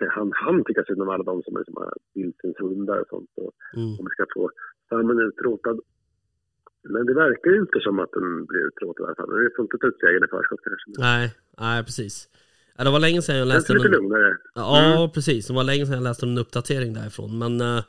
han, 0.09 0.31
han 0.35 0.63
tycker 0.63 0.83
synd 0.83 1.01
om 1.01 1.09
alla 1.09 1.23
de 1.23 1.43
som 1.43 1.55
är 1.55 1.63
som 1.63 1.75
har 1.75 1.93
vildsvinshundar 2.13 2.97
och 2.99 3.07
sånt. 3.09 3.29
Och 3.35 3.51
Mm. 3.73 3.89
om 3.99 4.05
vi 4.07 4.11
ska 4.15 4.25
få 4.35 4.49
stammen 4.85 5.19
utrotad. 5.19 5.79
Men 6.83 7.05
det 7.05 7.13
verkar 7.13 7.51
ju 7.51 7.59
inte 7.59 7.79
som 7.79 7.99
att 7.99 8.11
den 8.11 8.45
blir 8.45 8.67
utrotad 8.67 9.03
i 9.03 9.05
alla 9.05 9.15
fall. 9.15 9.29
Men 9.29 9.43
vi 9.43 9.49
får 9.55 9.65
inte 9.65 9.77
ta 9.77 9.87
ut 9.87 9.99
segern 9.99 10.23
i 10.23 10.27
förskott 10.27 10.59
kanske. 10.63 11.01
Nej, 11.01 11.35
nej 11.59 11.83
precis. 11.83 12.29
Ja, 12.77 12.83
det 12.83 12.89
var 12.89 12.99
länge 12.99 13.21
sedan 13.21 13.35
jag 13.35 13.47
läste 13.47 13.73
lite 13.73 13.89
någon... 13.89 14.01
lugnare. 14.01 14.37
Ja, 14.55 15.11
precis. 15.13 15.47
Det 15.47 15.53
var 15.53 15.63
länge 15.63 15.85
sedan 15.85 15.95
jag 15.95 16.03
läste 16.03 16.25
en 16.25 16.37
uppdatering 16.37 16.93
därifrån. 16.93 17.37
Men 17.37 17.61
eh, 17.61 17.83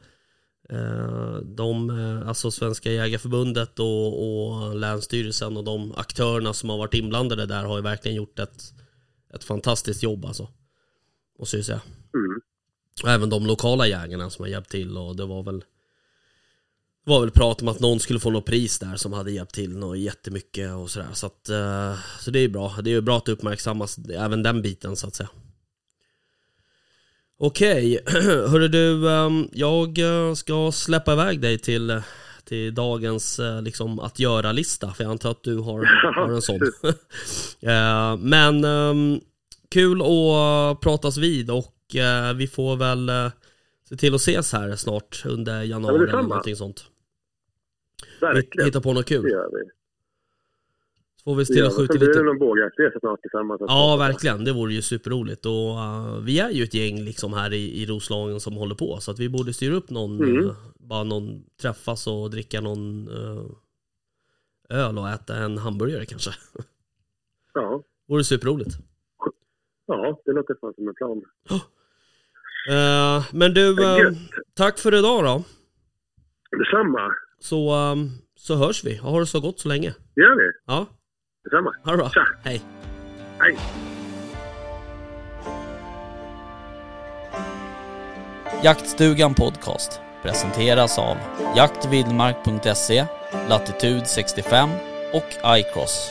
eh, 0.69 1.37
de, 1.37 1.91
eh, 1.91 2.29
alltså 2.29 2.51
Svenska 2.51 2.91
Jägarförbundet 2.91 3.79
och, 3.79 4.09
och 4.23 4.77
Länsstyrelsen 4.77 5.57
och 5.57 5.65
de 5.65 5.93
aktörerna 5.97 6.53
som 6.53 6.71
har 6.71 6.79
varit 6.79 6.95
inblandade 6.95 7.47
där 7.47 7.65
har 7.65 7.77
ju 7.77 7.83
verkligen 7.83 8.17
gjort 8.17 8.39
ett, 8.39 8.63
ett 9.35 9.45
fantastiskt 9.45 10.03
jobb 10.03 10.25
alltså. 10.25 10.49
Måste 11.39 11.57
jag 11.57 11.61
ju 11.61 11.65
säga. 11.65 11.81
Mm. 12.15 12.41
Och 13.03 13.09
även 13.09 13.31
de 13.31 13.47
lokala 13.47 13.87
jägarna 13.87 14.31
som 14.31 14.43
har 14.43 14.51
hjälpt 14.51 14.71
till 14.71 14.97
och 14.97 15.17
det 15.17 15.27
var 15.27 15.43
väl 15.43 15.65
det 17.05 17.11
var 17.11 17.21
väl 17.21 17.31
prat 17.31 17.63
om 17.63 17.69
att 17.69 17.81
någon 17.81 18.01
skulle 18.01 18.21
få 18.21 18.31
något 18.31 18.45
pris 18.45 18.79
där 18.79 18.97
som 18.97 19.13
hade 19.13 19.33
hjälpt 19.33 19.55
till 19.55 19.79
något 19.79 19.99
jättemycket 19.99 20.73
och 20.73 20.91
sådär 20.91 21.09
så 21.13 21.27
att 21.27 21.49
eh, 21.49 21.95
Så 22.21 22.31
det 22.31 22.39
är 22.39 22.43
ju 22.43 22.49
bra, 22.49 22.75
det 22.83 22.91
är 22.91 22.95
ju 22.95 23.01
bra 23.01 23.17
att 23.17 23.25
det 23.25 23.33
uppmärksammas 23.33 23.99
även 24.15 24.43
den 24.43 24.63
biten 24.63 24.97
så 24.97 25.07
att 25.07 25.15
säga 25.15 25.29
Okej, 27.39 28.01
hörru 28.07 28.69
du, 28.69 29.11
ehm, 29.11 29.49
jag 29.53 29.99
eh, 29.99 30.35
ska 30.35 30.73
släppa 30.73 31.13
iväg 31.13 31.41
dig 31.41 31.59
till 31.59 32.03
till 32.45 32.75
dagens 32.75 33.39
eh, 33.39 33.63
liksom 33.63 34.01
att 34.01 34.19
göra-lista, 34.19 34.95
för 34.95 35.05
jag 35.05 35.11
antar 35.11 35.31
att 35.31 35.43
du 35.43 35.59
har, 35.59 35.85
har 36.15 36.33
en 36.33 36.43
sån. 36.43 36.61
Men 38.29 38.65
ehm, 38.65 39.21
kul 39.71 40.03
att 40.03 40.81
pratas 40.81 41.17
vid 41.17 41.51
och 41.51 41.75
vi 42.35 42.47
får 42.47 42.77
väl 42.77 43.11
se 43.89 43.97
till 43.97 44.15
att 44.15 44.21
ses 44.21 44.53
här 44.53 44.77
snart 44.77 45.23
under 45.25 45.63
januari 45.63 46.09
eller 46.09 46.23
någonting 46.23 46.57
sånt. 46.57 46.85
Verkligen. 48.21 48.67
Hitta 48.67 48.81
på 48.81 48.93
något 48.93 49.07
Det 49.07 49.15
kul. 49.15 49.31
gör 49.31 49.49
vi. 49.53 49.71
Så 51.17 51.25
får 51.25 51.35
vi 51.35 51.45
se 51.47 51.53
Det 51.53 51.57
till 51.59 51.67
att 51.67 51.77
skjuta 51.77 51.93
blir 51.99 52.01
det 52.01 52.07
lite. 52.07 52.23
någon 52.23 52.39
bågjaktresa 52.39 53.01
snart 53.01 53.21
tillsammans. 53.21 53.61
Ja, 53.67 53.97
verkligen. 53.97 54.45
Det 54.45 54.53
vore 54.53 54.73
ju 54.75 54.83
superroligt. 54.83 55.47
Och 55.47 55.53
eh, 55.81 56.19
vi 56.21 56.39
är 56.39 56.51
ju 56.51 56.65
ett 56.65 56.75
gäng 56.75 57.01
liksom 57.01 57.33
här 57.33 57.53
i, 57.53 57.83
i 57.83 57.87
Roslagen 57.87 58.41
som 58.41 58.57
håller 58.57 58.75
på. 58.75 58.99
Så 59.01 59.11
att 59.11 59.19
vi 59.19 59.29
borde 59.29 59.53
styra 59.53 59.75
upp 59.75 59.91
någon, 59.91 60.17
Mm. 60.25 60.49
eh, 60.49 60.55
bara 60.79 61.05
någon 61.05 61.45
träffas 61.61 62.07
och 62.07 62.31
dricka 62.31 62.61
någon 62.61 63.09
eh, 63.09 63.45
öl 64.79 64.99
och 64.99 65.09
äta 65.09 65.37
en 65.37 65.59
hamburgare 65.59 66.07
kanske. 66.07 66.31
Ja. 67.55 67.83
vore 68.09 68.25
superroligt. 68.25 68.77
ja, 69.87 70.21
det 70.25 70.33
låter 70.33 70.55
fan 70.61 70.75
som 70.75 70.89
en 70.89 70.95
plan. 70.95 71.23
Eh, 72.69 73.25
men 73.33 73.55
du, 73.55 73.77
tack 74.55 74.79
för 74.79 74.95
idag 74.95 75.25
då. 75.25 75.45
Detsamma. 76.59 77.15
Så, 77.43 77.75
eh, 77.75 77.97
så 78.39 78.57
hörs 78.57 78.85
vi. 78.85 78.97
Ha 78.97 79.21
det 79.21 79.27
så 79.27 79.41
gott 79.41 79.61
så 79.61 79.69
länge. 79.69 79.95
Det 80.15 80.21
gör 80.23 80.37
vi. 80.37 80.53
Ja, 80.67 80.87
Detsamma. 81.45 81.73
ha 81.85 81.91
det 81.93 81.97
bra. 81.99 82.11
Tja. 82.11 82.27
Hej. 82.45 82.61
Hej. 83.39 83.57
Jaktstugan 88.63 89.35
Podcast 89.35 90.01
presenteras 90.23 90.99
av 90.99 91.17
jaktvildmark.se, 91.57 93.07
Latitude 93.49 94.05
65 94.07 94.71
och 95.13 95.57
iCross. 95.59 96.11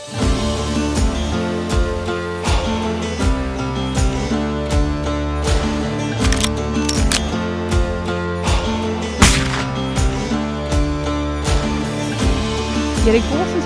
берегов 13.11 13.60